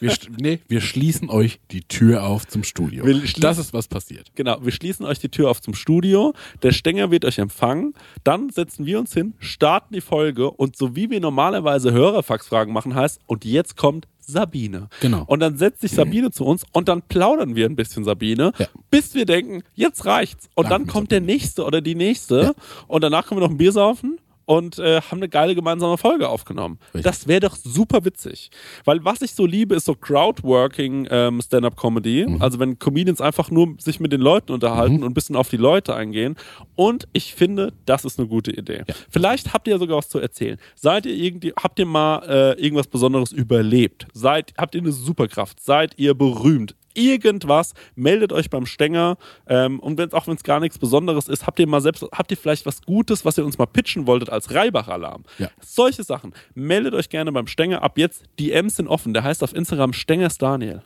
Wir, 0.00 0.10
sch- 0.12 0.30
nee, 0.40 0.60
wir 0.66 0.80
schließen 0.80 1.28
euch 1.28 1.60
die 1.70 1.82
Tür 1.82 2.24
auf 2.24 2.46
zum 2.46 2.64
Studio. 2.64 3.04
Wir 3.04 3.20
das 3.38 3.58
ist, 3.58 3.74
was 3.74 3.86
passiert. 3.86 4.30
Genau, 4.34 4.64
wir 4.64 4.72
schließen 4.72 5.04
euch 5.04 5.18
die 5.18 5.28
Tür 5.28 5.50
auf 5.50 5.60
zum 5.60 5.74
Studio. 5.74 6.32
Der 6.62 6.72
Stenger 6.72 7.10
wird 7.10 7.26
euch 7.26 7.38
empfangen. 7.38 7.92
Dann 8.24 8.48
setzen 8.48 8.86
wir 8.86 8.98
uns 8.98 9.12
hin, 9.12 9.34
starten 9.38 9.92
die 9.92 10.00
Folge 10.00 10.50
und 10.50 10.76
so 10.76 10.96
wie 10.96 11.10
wir 11.10 11.20
normalerweise 11.20 11.92
Hörerfaxfragen 11.92 12.72
machen, 12.72 12.94
heißt, 12.94 13.20
und 13.26 13.44
jetzt 13.44 13.76
kommt 13.76 14.08
Sabine. 14.24 14.88
Genau. 15.00 15.24
Und 15.26 15.40
dann 15.40 15.56
setzt 15.56 15.80
sich 15.82 15.92
Sabine 15.92 16.30
zu 16.30 16.44
uns 16.44 16.64
und 16.72 16.88
dann 16.88 17.02
plaudern 17.02 17.54
wir 17.56 17.66
ein 17.66 17.76
bisschen 17.76 18.04
Sabine, 18.04 18.52
Ja. 18.58 18.66
bis 18.90 19.14
wir 19.14 19.26
denken, 19.26 19.62
jetzt 19.74 20.04
reicht's. 20.06 20.48
Und 20.54 20.70
Danke, 20.70 20.86
dann 20.86 20.92
kommt 20.92 21.10
der 21.10 21.20
nächste 21.20 21.64
oder 21.64 21.80
die 21.80 21.94
nächste 21.94 22.54
und 22.88 23.02
danach 23.02 23.26
können 23.26 23.40
wir 23.40 23.46
noch 23.46 23.54
ein 23.54 23.58
Bier 23.58 23.72
saufen. 23.72 24.18
Und 24.52 24.78
äh, 24.78 25.00
haben 25.00 25.16
eine 25.16 25.30
geile 25.30 25.54
gemeinsame 25.54 25.96
Folge 25.96 26.28
aufgenommen. 26.28 26.78
Richtig. 26.88 27.04
Das 27.04 27.26
wäre 27.26 27.40
doch 27.40 27.56
super 27.56 28.04
witzig. 28.04 28.50
Weil 28.84 29.02
was 29.02 29.22
ich 29.22 29.32
so 29.32 29.46
liebe, 29.46 29.74
ist 29.74 29.86
so 29.86 29.94
Crowdworking 29.94 31.08
ähm, 31.10 31.40
Stand-Up-Comedy. 31.40 32.26
Mhm. 32.28 32.42
Also 32.42 32.58
wenn 32.58 32.78
Comedians 32.78 33.22
einfach 33.22 33.50
nur 33.50 33.76
sich 33.78 33.98
mit 33.98 34.12
den 34.12 34.20
Leuten 34.20 34.52
unterhalten 34.52 34.96
und 34.96 35.10
ein 35.10 35.14
bisschen 35.14 35.36
auf 35.36 35.48
die 35.48 35.56
Leute 35.56 35.94
eingehen. 35.94 36.36
Und 36.76 37.08
ich 37.14 37.34
finde, 37.34 37.72
das 37.86 38.04
ist 38.04 38.18
eine 38.18 38.28
gute 38.28 38.50
Idee. 38.50 38.84
Vielleicht 39.08 39.54
habt 39.54 39.66
ihr 39.68 39.72
ja 39.72 39.78
sogar 39.78 39.96
was 39.96 40.10
zu 40.10 40.18
erzählen. 40.18 40.58
Seid 40.74 41.06
ihr 41.06 41.14
irgendwie, 41.14 41.54
habt 41.56 41.78
ihr 41.78 41.86
mal 41.86 42.22
äh, 42.28 42.62
irgendwas 42.62 42.88
Besonderes 42.88 43.32
überlebt? 43.32 44.06
Seid, 44.12 44.52
habt 44.58 44.74
ihr 44.74 44.82
eine 44.82 44.92
Superkraft? 44.92 45.60
Seid 45.60 45.94
ihr 45.96 46.12
berühmt? 46.12 46.74
Irgendwas, 46.94 47.74
meldet 47.94 48.32
euch 48.32 48.50
beim 48.50 48.66
Stenger. 48.66 49.16
Ähm, 49.46 49.80
und 49.80 49.98
wenn 49.98 50.12
auch 50.12 50.26
wenn 50.26 50.36
es 50.36 50.42
gar 50.42 50.60
nichts 50.60 50.78
Besonderes 50.78 51.28
ist, 51.28 51.46
habt 51.46 51.58
ihr 51.58 51.66
mal 51.66 51.80
selbst, 51.80 52.04
habt 52.12 52.30
ihr 52.30 52.36
vielleicht 52.36 52.66
was 52.66 52.82
Gutes, 52.82 53.24
was 53.24 53.38
ihr 53.38 53.44
uns 53.44 53.58
mal 53.58 53.66
pitchen 53.66 54.06
wolltet 54.06 54.30
als 54.30 54.54
Reibach-Alarm? 54.54 55.24
Ja. 55.38 55.48
Solche 55.60 56.04
Sachen. 56.04 56.34
Meldet 56.54 56.94
euch 56.94 57.08
gerne 57.08 57.32
beim 57.32 57.46
Stenger. 57.46 57.82
Ab 57.82 57.98
jetzt, 57.98 58.24
DMs 58.38 58.76
sind 58.76 58.88
offen. 58.88 59.14
Der 59.14 59.22
heißt 59.22 59.42
auf 59.42 59.54
Instagram 59.54 59.92
Stengers 59.92 60.38
Daniel. 60.38 60.82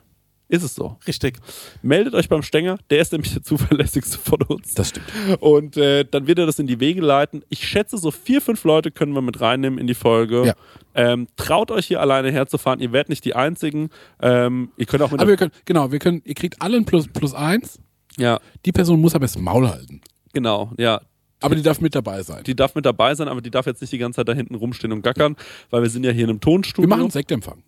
Ist 0.49 0.63
es 0.63 0.75
so? 0.75 0.95
Richtig. 1.05 1.39
Meldet 1.81 2.13
euch 2.13 2.29
beim 2.29 2.41
Stenger. 2.41 2.77
Der 2.89 2.99
ist 3.01 3.11
nämlich 3.11 3.33
der 3.33 3.43
zuverlässigste 3.43 4.17
von 4.17 4.41
uns. 4.43 4.73
Das 4.75 4.89
stimmt. 4.89 5.05
Und 5.41 5.75
äh, 5.75 6.05
dann 6.05 6.25
wird 6.27 6.39
er 6.39 6.45
das 6.45 6.57
in 6.59 6.67
die 6.67 6.79
Wege 6.79 7.01
leiten. 7.01 7.43
Ich 7.49 7.67
schätze, 7.67 7.97
so 7.97 8.11
vier, 8.11 8.41
fünf 8.41 8.63
Leute 8.63 8.89
können 8.91 9.11
wir 9.13 9.21
mit 9.21 9.41
reinnehmen 9.41 9.77
in 9.77 9.87
die 9.87 9.93
Folge. 9.93 10.45
Ja. 10.45 10.53
Ähm, 10.95 11.27
traut 11.35 11.69
euch 11.69 11.87
hier 11.87 11.99
alleine 11.99 12.31
herzufahren. 12.31 12.79
Ihr 12.79 12.93
werdet 12.93 13.09
nicht 13.09 13.25
die 13.25 13.35
Einzigen. 13.35 13.89
Ähm, 14.21 14.71
ihr 14.77 14.85
könnt 14.85 15.03
auch 15.03 15.11
mit 15.11 15.19
Aber 15.19 15.29
wir 15.29 15.35
können, 15.37 15.51
genau, 15.65 15.91
wir 15.91 15.99
können, 15.99 16.21
ihr 16.23 16.33
kriegt 16.35 16.61
alle 16.61 16.77
ein 16.77 16.85
plus, 16.85 17.07
plus 17.09 17.33
eins. 17.33 17.79
Ja, 18.17 18.39
Die 18.65 18.71
Person 18.71 19.01
muss 19.01 19.15
aber 19.15 19.25
das 19.25 19.37
Maul 19.37 19.67
halten. 19.69 20.01
genau. 20.33 20.71
Ja, 20.77 21.01
Aber 21.41 21.55
die 21.55 21.61
darf 21.61 21.81
mit 21.81 21.93
dabei 21.93 22.23
sein. 22.23 22.43
die 22.45 22.55
darf 22.55 22.73
mit 22.73 22.85
dabei 22.85 23.13
sein, 23.15 23.27
aber 23.27 23.41
die 23.41 23.51
darf 23.51 23.65
jetzt 23.67 23.81
nicht 23.81 23.91
die 23.93 23.97
ganze 23.99 24.17
Zeit 24.17 24.29
da 24.29 24.33
hinten 24.33 24.55
rumstehen 24.55 24.91
und 24.93 25.01
gackern, 25.03 25.35
weil 25.69 25.83
wir 25.83 25.89
sind 25.89 26.03
ja 26.05 26.11
hier 26.11 26.23
in 26.23 26.29
einem 26.31 26.39
Tonstudio. 26.41 26.89
wir 26.89 26.95
machen 26.97 27.11
Sektempfang. 27.11 27.61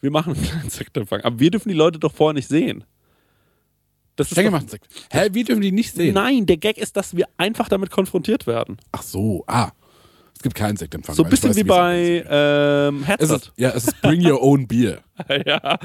Wir 0.00 0.10
machen 0.10 0.34
einen 0.34 0.42
kleinen 0.42 0.70
Sektempfang. 0.70 1.20
Aber 1.22 1.38
wir 1.38 1.50
dürfen 1.50 1.68
die 1.68 1.74
Leute 1.74 1.98
doch 1.98 2.12
vorher 2.12 2.34
nicht 2.34 2.48
sehen. 2.48 2.84
Das 4.16 4.32
ist 4.32 4.36
doch, 4.36 4.68
Sekt. 4.68 4.88
Hä, 5.12 5.28
wie 5.30 5.44
dürfen 5.44 5.60
die 5.60 5.70
nicht 5.70 5.94
sehen? 5.94 6.14
Nein, 6.14 6.44
der 6.44 6.56
Gag 6.56 6.76
ist, 6.76 6.96
dass 6.96 7.16
wir 7.16 7.28
einfach 7.36 7.68
damit 7.68 7.90
konfrontiert 7.90 8.48
werden. 8.48 8.76
Ach 8.90 9.02
so, 9.02 9.44
ah. 9.46 9.70
Es 10.34 10.42
gibt 10.42 10.56
keinen 10.56 10.76
Sektempfang. 10.76 11.14
So 11.14 11.22
ein 11.22 11.26
ich 11.26 11.30
bisschen 11.30 11.50
weiß, 11.50 11.56
wie 11.56 11.60
es 11.60 11.66
bei 11.66 12.24
ähm. 12.28 13.02
Es 13.02 13.08
Headset. 13.08 13.34
ist, 13.34 13.52
ja, 13.56 13.70
es 13.70 13.84
ist 13.84 14.02
Bring 14.02 14.24
Your 14.24 14.42
Own 14.42 14.66
Beer. 14.66 15.02
ja, 15.46 15.78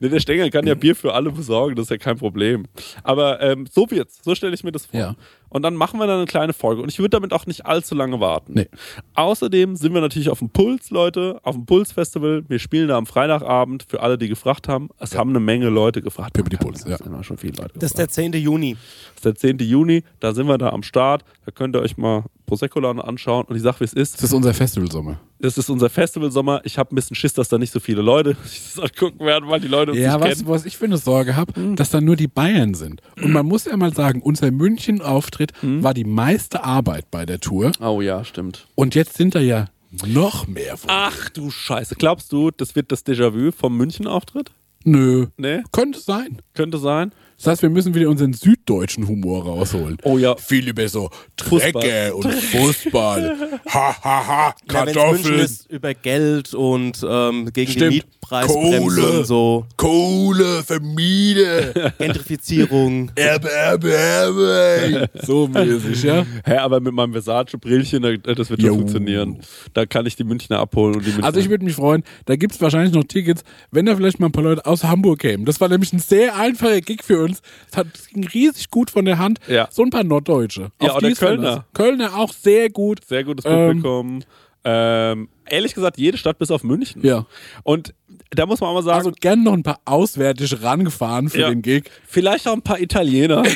nee, 0.00 0.08
der 0.08 0.20
Stenger 0.20 0.50
kann 0.50 0.66
ja 0.66 0.74
Bier 0.74 0.94
für 0.94 1.14
alle 1.14 1.30
besorgen, 1.30 1.76
das 1.76 1.86
ist 1.86 1.90
ja 1.90 1.98
kein 1.98 2.18
Problem. 2.18 2.66
Aber 3.02 3.40
ähm, 3.40 3.66
so 3.70 3.90
wird's, 3.90 4.20
so 4.22 4.34
stelle 4.34 4.54
ich 4.54 4.64
mir 4.64 4.72
das 4.72 4.86
vor. 4.86 5.00
Ja. 5.00 5.14
Und 5.50 5.62
dann 5.62 5.74
machen 5.74 5.98
wir 5.98 6.06
dann 6.06 6.18
eine 6.18 6.26
kleine 6.26 6.52
Folge. 6.52 6.82
Und 6.82 6.88
ich 6.88 6.98
würde 6.98 7.10
damit 7.10 7.32
auch 7.32 7.46
nicht 7.46 7.64
allzu 7.66 7.94
lange 7.94 8.20
warten. 8.20 8.52
Nee. 8.54 8.68
Außerdem 9.14 9.76
sind 9.76 9.94
wir 9.94 10.00
natürlich 10.00 10.28
auf 10.28 10.40
dem 10.40 10.50
Puls, 10.50 10.90
Leute, 10.90 11.40
auf 11.42 11.54
dem 11.54 11.64
Puls-Festival. 11.64 12.44
Wir 12.48 12.58
spielen 12.58 12.88
da 12.88 12.98
am 12.98 13.06
Freitagabend 13.06 13.84
für 13.88 14.00
alle, 14.02 14.18
die 14.18 14.28
gefragt 14.28 14.68
haben. 14.68 14.90
Es 14.98 15.16
haben 15.16 15.30
eine 15.30 15.40
Menge 15.40 15.68
Leute 15.68 16.02
gefragt. 16.02 16.34
Pippi 16.34 16.50
die 16.50 16.56
Puls, 16.56 16.84
ja. 16.86 16.98
haben 16.98 17.24
schon 17.24 17.38
viele 17.38 17.54
Leute 17.54 17.78
Das 17.78 17.92
ist 17.92 17.98
der 17.98 18.08
10. 18.08 18.34
Juni. 18.34 18.76
Das 19.14 19.16
ist 19.16 19.42
der 19.42 19.56
10. 19.58 19.58
Juni, 19.60 20.04
da 20.20 20.34
sind 20.34 20.48
wir 20.48 20.58
da 20.58 20.70
am 20.70 20.82
Start. 20.82 21.24
Da 21.46 21.50
könnt 21.50 21.74
ihr 21.74 21.80
euch 21.80 21.96
mal 21.96 22.24
Prosecco-Laune 22.46 23.02
anschauen. 23.02 23.44
Und 23.46 23.56
ich 23.56 23.62
sag, 23.62 23.80
wie 23.80 23.84
es 23.84 23.92
ist. 23.92 24.16
Das 24.16 24.24
ist 24.24 24.32
unser 24.34 24.52
Festivalsommer. 24.52 25.18
Das 25.40 25.56
ist 25.56 25.70
unser 25.70 25.88
Festivalsommer. 25.88 26.60
Ich 26.64 26.78
habe 26.78 26.92
ein 26.92 26.96
bisschen 26.96 27.14
Schiss, 27.14 27.32
dass 27.32 27.48
da 27.48 27.58
nicht 27.58 27.72
so 27.72 27.78
viele 27.80 28.02
Leute 28.02 28.36
sich 28.44 28.62
das 28.74 28.78
angucken 28.82 29.24
werden, 29.24 29.48
weil 29.48 29.60
die 29.60 29.68
Leute 29.68 29.92
uns 29.92 30.00
Ja, 30.00 30.16
nicht 30.16 30.24
was, 30.28 30.38
kennen. 30.38 30.48
was 30.48 30.64
ich 30.66 30.76
für 30.76 30.86
eine 30.86 30.98
Sorge 30.98 31.36
habe, 31.36 31.54
Hm. 31.54 31.76
dass 31.76 31.90
da 31.90 32.00
nur 32.00 32.16
die 32.16 32.26
Bayern 32.28 32.74
sind. 32.74 33.00
Und 33.22 33.32
man 33.32 33.46
muss 33.46 33.64
ja 33.64 33.76
mal 33.76 33.92
sagen, 33.94 34.20
unser 34.22 34.50
München-Auftritt 34.50 35.52
Hm. 35.60 35.82
war 35.82 35.94
die 35.94 36.04
meiste 36.04 36.64
Arbeit 36.64 37.10
bei 37.10 37.24
der 37.26 37.40
Tour. 37.40 37.72
Oh 37.80 38.00
ja, 38.00 38.24
stimmt. 38.24 38.66
Und 38.74 38.94
jetzt 38.94 39.16
sind 39.16 39.34
da 39.34 39.40
ja 39.40 39.66
noch 40.06 40.46
mehr 40.48 40.76
von. 40.76 40.90
Ach 40.92 41.30
du 41.30 41.50
Scheiße. 41.50 41.94
Glaubst 41.94 42.32
du, 42.32 42.50
das 42.50 42.74
wird 42.74 42.90
das 42.92 43.06
Déjà-vu 43.06 43.52
vom 43.52 43.76
München-Auftritt? 43.76 44.50
Nö. 44.84 45.26
Nee, 45.36 45.60
Könnte 45.72 45.98
sein. 46.00 46.40
könnte 46.54 46.78
sein. 46.78 47.12
Das 47.38 47.46
heißt, 47.46 47.62
wir 47.62 47.70
müssen 47.70 47.94
wieder 47.94 48.08
unseren 48.08 48.32
süddeutschen 48.32 49.06
Humor 49.06 49.44
rausholen. 49.44 49.96
Oh 50.02 50.18
ja. 50.18 50.34
Viel 50.36 50.68
über 50.68 50.88
so 50.88 51.08
Fußball. 51.40 51.70
Drecke 51.72 52.14
und 52.16 52.34
Fußball. 52.34 53.36
ha, 53.68 53.96
ha, 54.04 54.26
ha. 54.26 54.54
Ja, 54.72 54.84
Kartoffeln. 54.84 55.38
ist 55.38 55.70
über 55.70 55.94
Geld 55.94 56.52
und 56.54 56.98
ähm, 57.08 57.48
gegen 57.52 57.70
Stimmt. 57.70 57.92
die 57.92 57.96
Mietpreisbremse 57.98 58.78
Kohle. 58.80 59.18
und 59.20 59.24
so. 59.26 59.66
Kohle, 59.76 60.64
Vermiede. 60.64 61.92
Gentrifizierung. 61.98 63.10
Erbe, 63.14 63.50
Erbe, 63.52 63.92
Erbe. 63.94 65.10
So 65.22 65.46
mäßig, 65.46 66.02
ja? 66.02 66.26
Hä, 66.44 66.56
aber 66.56 66.80
mit 66.80 66.92
meinem 66.92 67.12
Versace-Brillchen, 67.12 68.02
da- 68.02 68.34
das 68.34 68.50
wird 68.50 68.62
schon 68.62 68.78
funktionieren. 68.78 69.38
Da 69.74 69.86
kann 69.86 70.06
ich 70.06 70.16
die 70.16 70.24
Münchner 70.24 70.58
abholen 70.58 70.96
und 70.96 71.02
die 71.06 71.10
Münchner. 71.10 71.24
Also 71.26 71.38
ich 71.38 71.48
würde 71.50 71.64
mich 71.64 71.74
freuen, 71.76 72.02
da 72.26 72.34
gibt 72.34 72.54
es 72.54 72.60
wahrscheinlich 72.60 72.92
noch 72.92 73.04
Tickets, 73.04 73.42
wenn 73.70 73.86
da 73.86 73.94
vielleicht 73.94 74.18
mal 74.18 74.26
ein 74.26 74.32
paar 74.32 74.42
Leute 74.44 74.66
aus 74.66 74.82
Hamburg 74.84 75.20
kämen. 75.20 75.44
Das 75.44 75.60
war 75.60 75.68
nämlich 75.68 75.92
ein 75.92 76.00
sehr 76.00 76.36
einfacher 76.36 76.80
Gig 76.80 77.04
für 77.04 77.22
uns. 77.22 77.27
Es 77.32 77.76
hat 77.76 77.86
es 77.94 78.08
ging 78.08 78.26
riesig 78.26 78.70
gut 78.70 78.90
von 78.90 79.04
der 79.04 79.18
Hand. 79.18 79.38
Ja. 79.48 79.68
So 79.70 79.82
ein 79.82 79.90
paar 79.90 80.04
Norddeutsche. 80.04 80.70
Ja, 80.82 80.90
Auf 80.92 80.96
oder. 80.98 81.12
Kölner. 81.12 81.66
Kölner 81.74 82.16
auch 82.16 82.32
sehr 82.32 82.70
gut. 82.70 83.04
Sehr 83.06 83.24
gutes 83.24 83.44
Ähm, 83.44 83.82
Publikum. 83.82 84.20
Ähm, 84.64 85.28
ehrlich 85.46 85.74
gesagt, 85.74 85.98
jede 85.98 86.18
Stadt 86.18 86.38
bis 86.38 86.50
auf 86.50 86.62
München. 86.64 87.00
Ja. 87.04 87.26
Und 87.62 87.94
da 88.30 88.44
muss 88.44 88.60
man 88.60 88.70
auch 88.70 88.74
mal 88.74 88.82
sagen, 88.82 88.98
Also 88.98 89.12
gern 89.18 89.42
noch 89.42 89.52
ein 89.54 89.62
paar 89.62 89.80
Auswärtige 89.84 90.62
rangefahren 90.62 91.28
für 91.30 91.40
Ja. 91.40 91.48
den 91.48 91.62
Gig. 91.62 91.90
vielleicht 92.06 92.46
auch 92.48 92.52
ein 92.54 92.62
paar 92.62 92.80
Italiener. 92.80 93.44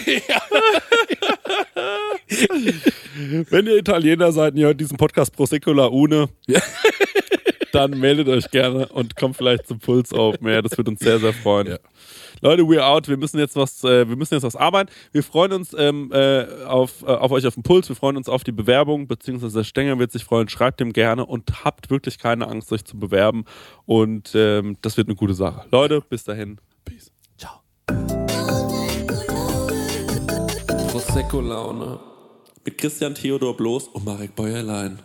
Wenn 3.51 3.67
ihr 3.67 3.77
Italiener 3.77 4.33
seid 4.33 4.55
und 4.55 4.61
ihr 4.61 4.67
hört 4.69 4.81
diesen 4.81 4.97
Podcast 4.97 5.35
Prosecco 5.37 5.73
La 5.73 5.87
Une, 5.89 6.29
dann 7.73 7.99
meldet 7.99 8.29
euch 8.29 8.51
gerne 8.51 8.87
und 8.89 9.17
kommt 9.17 9.37
vielleicht 9.37 9.67
zum 9.67 9.79
Puls 9.79 10.13
Open 10.13 10.47
Air. 10.49 10.63
Das 10.63 10.77
wird 10.79 10.89
uns 10.89 11.01
sehr, 11.01 11.19
sehr 11.19 11.33
freuen. 11.33 11.67
Ja. 11.69 11.79
Leute, 12.45 12.65
we're 12.65 12.81
out. 12.81 13.07
Wir 13.07 13.17
müssen 13.17 13.39
jetzt 13.39 13.55
was, 13.55 13.85
äh, 13.85 14.09
wir 14.09 14.17
müssen 14.17 14.35
jetzt 14.35 14.43
was 14.43 14.57
arbeiten. 14.57 14.91
Wir 15.13 15.23
freuen 15.23 15.53
uns 15.53 15.77
ähm, 15.79 16.11
äh, 16.13 16.65
auf, 16.65 17.03
äh, 17.03 17.07
auf 17.07 17.31
euch 17.31 17.47
auf 17.47 17.55
den 17.55 17.63
Puls. 17.63 17.89
Wir 17.89 17.95
freuen 17.95 18.17
uns 18.17 18.29
auf 18.29 18.43
die 18.43 18.51
Bewerbung, 18.51 19.07
beziehungsweise 19.07 19.59
der 19.59 19.65
Stenger 19.65 20.01
wird 20.01 20.11
sich 20.11 20.25
freuen. 20.25 20.49
Schreibt 20.49 20.81
dem 20.81 20.93
gerne 20.93 21.25
und 21.25 21.65
habt 21.65 21.89
wirklich 21.89 22.19
keine 22.19 22.49
Angst, 22.49 22.73
euch 22.73 22.85
zu 22.85 22.99
bewerben. 22.99 23.45
Und 23.87 24.33
ähm, 24.35 24.77
das 24.83 24.97
wird 24.97 25.07
eine 25.07 25.15
gute 25.15 25.35
Sache. 25.35 25.67
Leute, 25.71 26.03
bis 26.09 26.25
dahin. 26.25 26.59
Peace. 26.85 27.13
Prosecco-Laune. 30.91 32.01
Mit 32.65 32.77
Christian 32.77 33.15
Theodor 33.15 33.57
Bloß 33.57 33.87
und 33.87 34.05
Marek 34.05 34.35
Bäuerlein. 34.35 34.99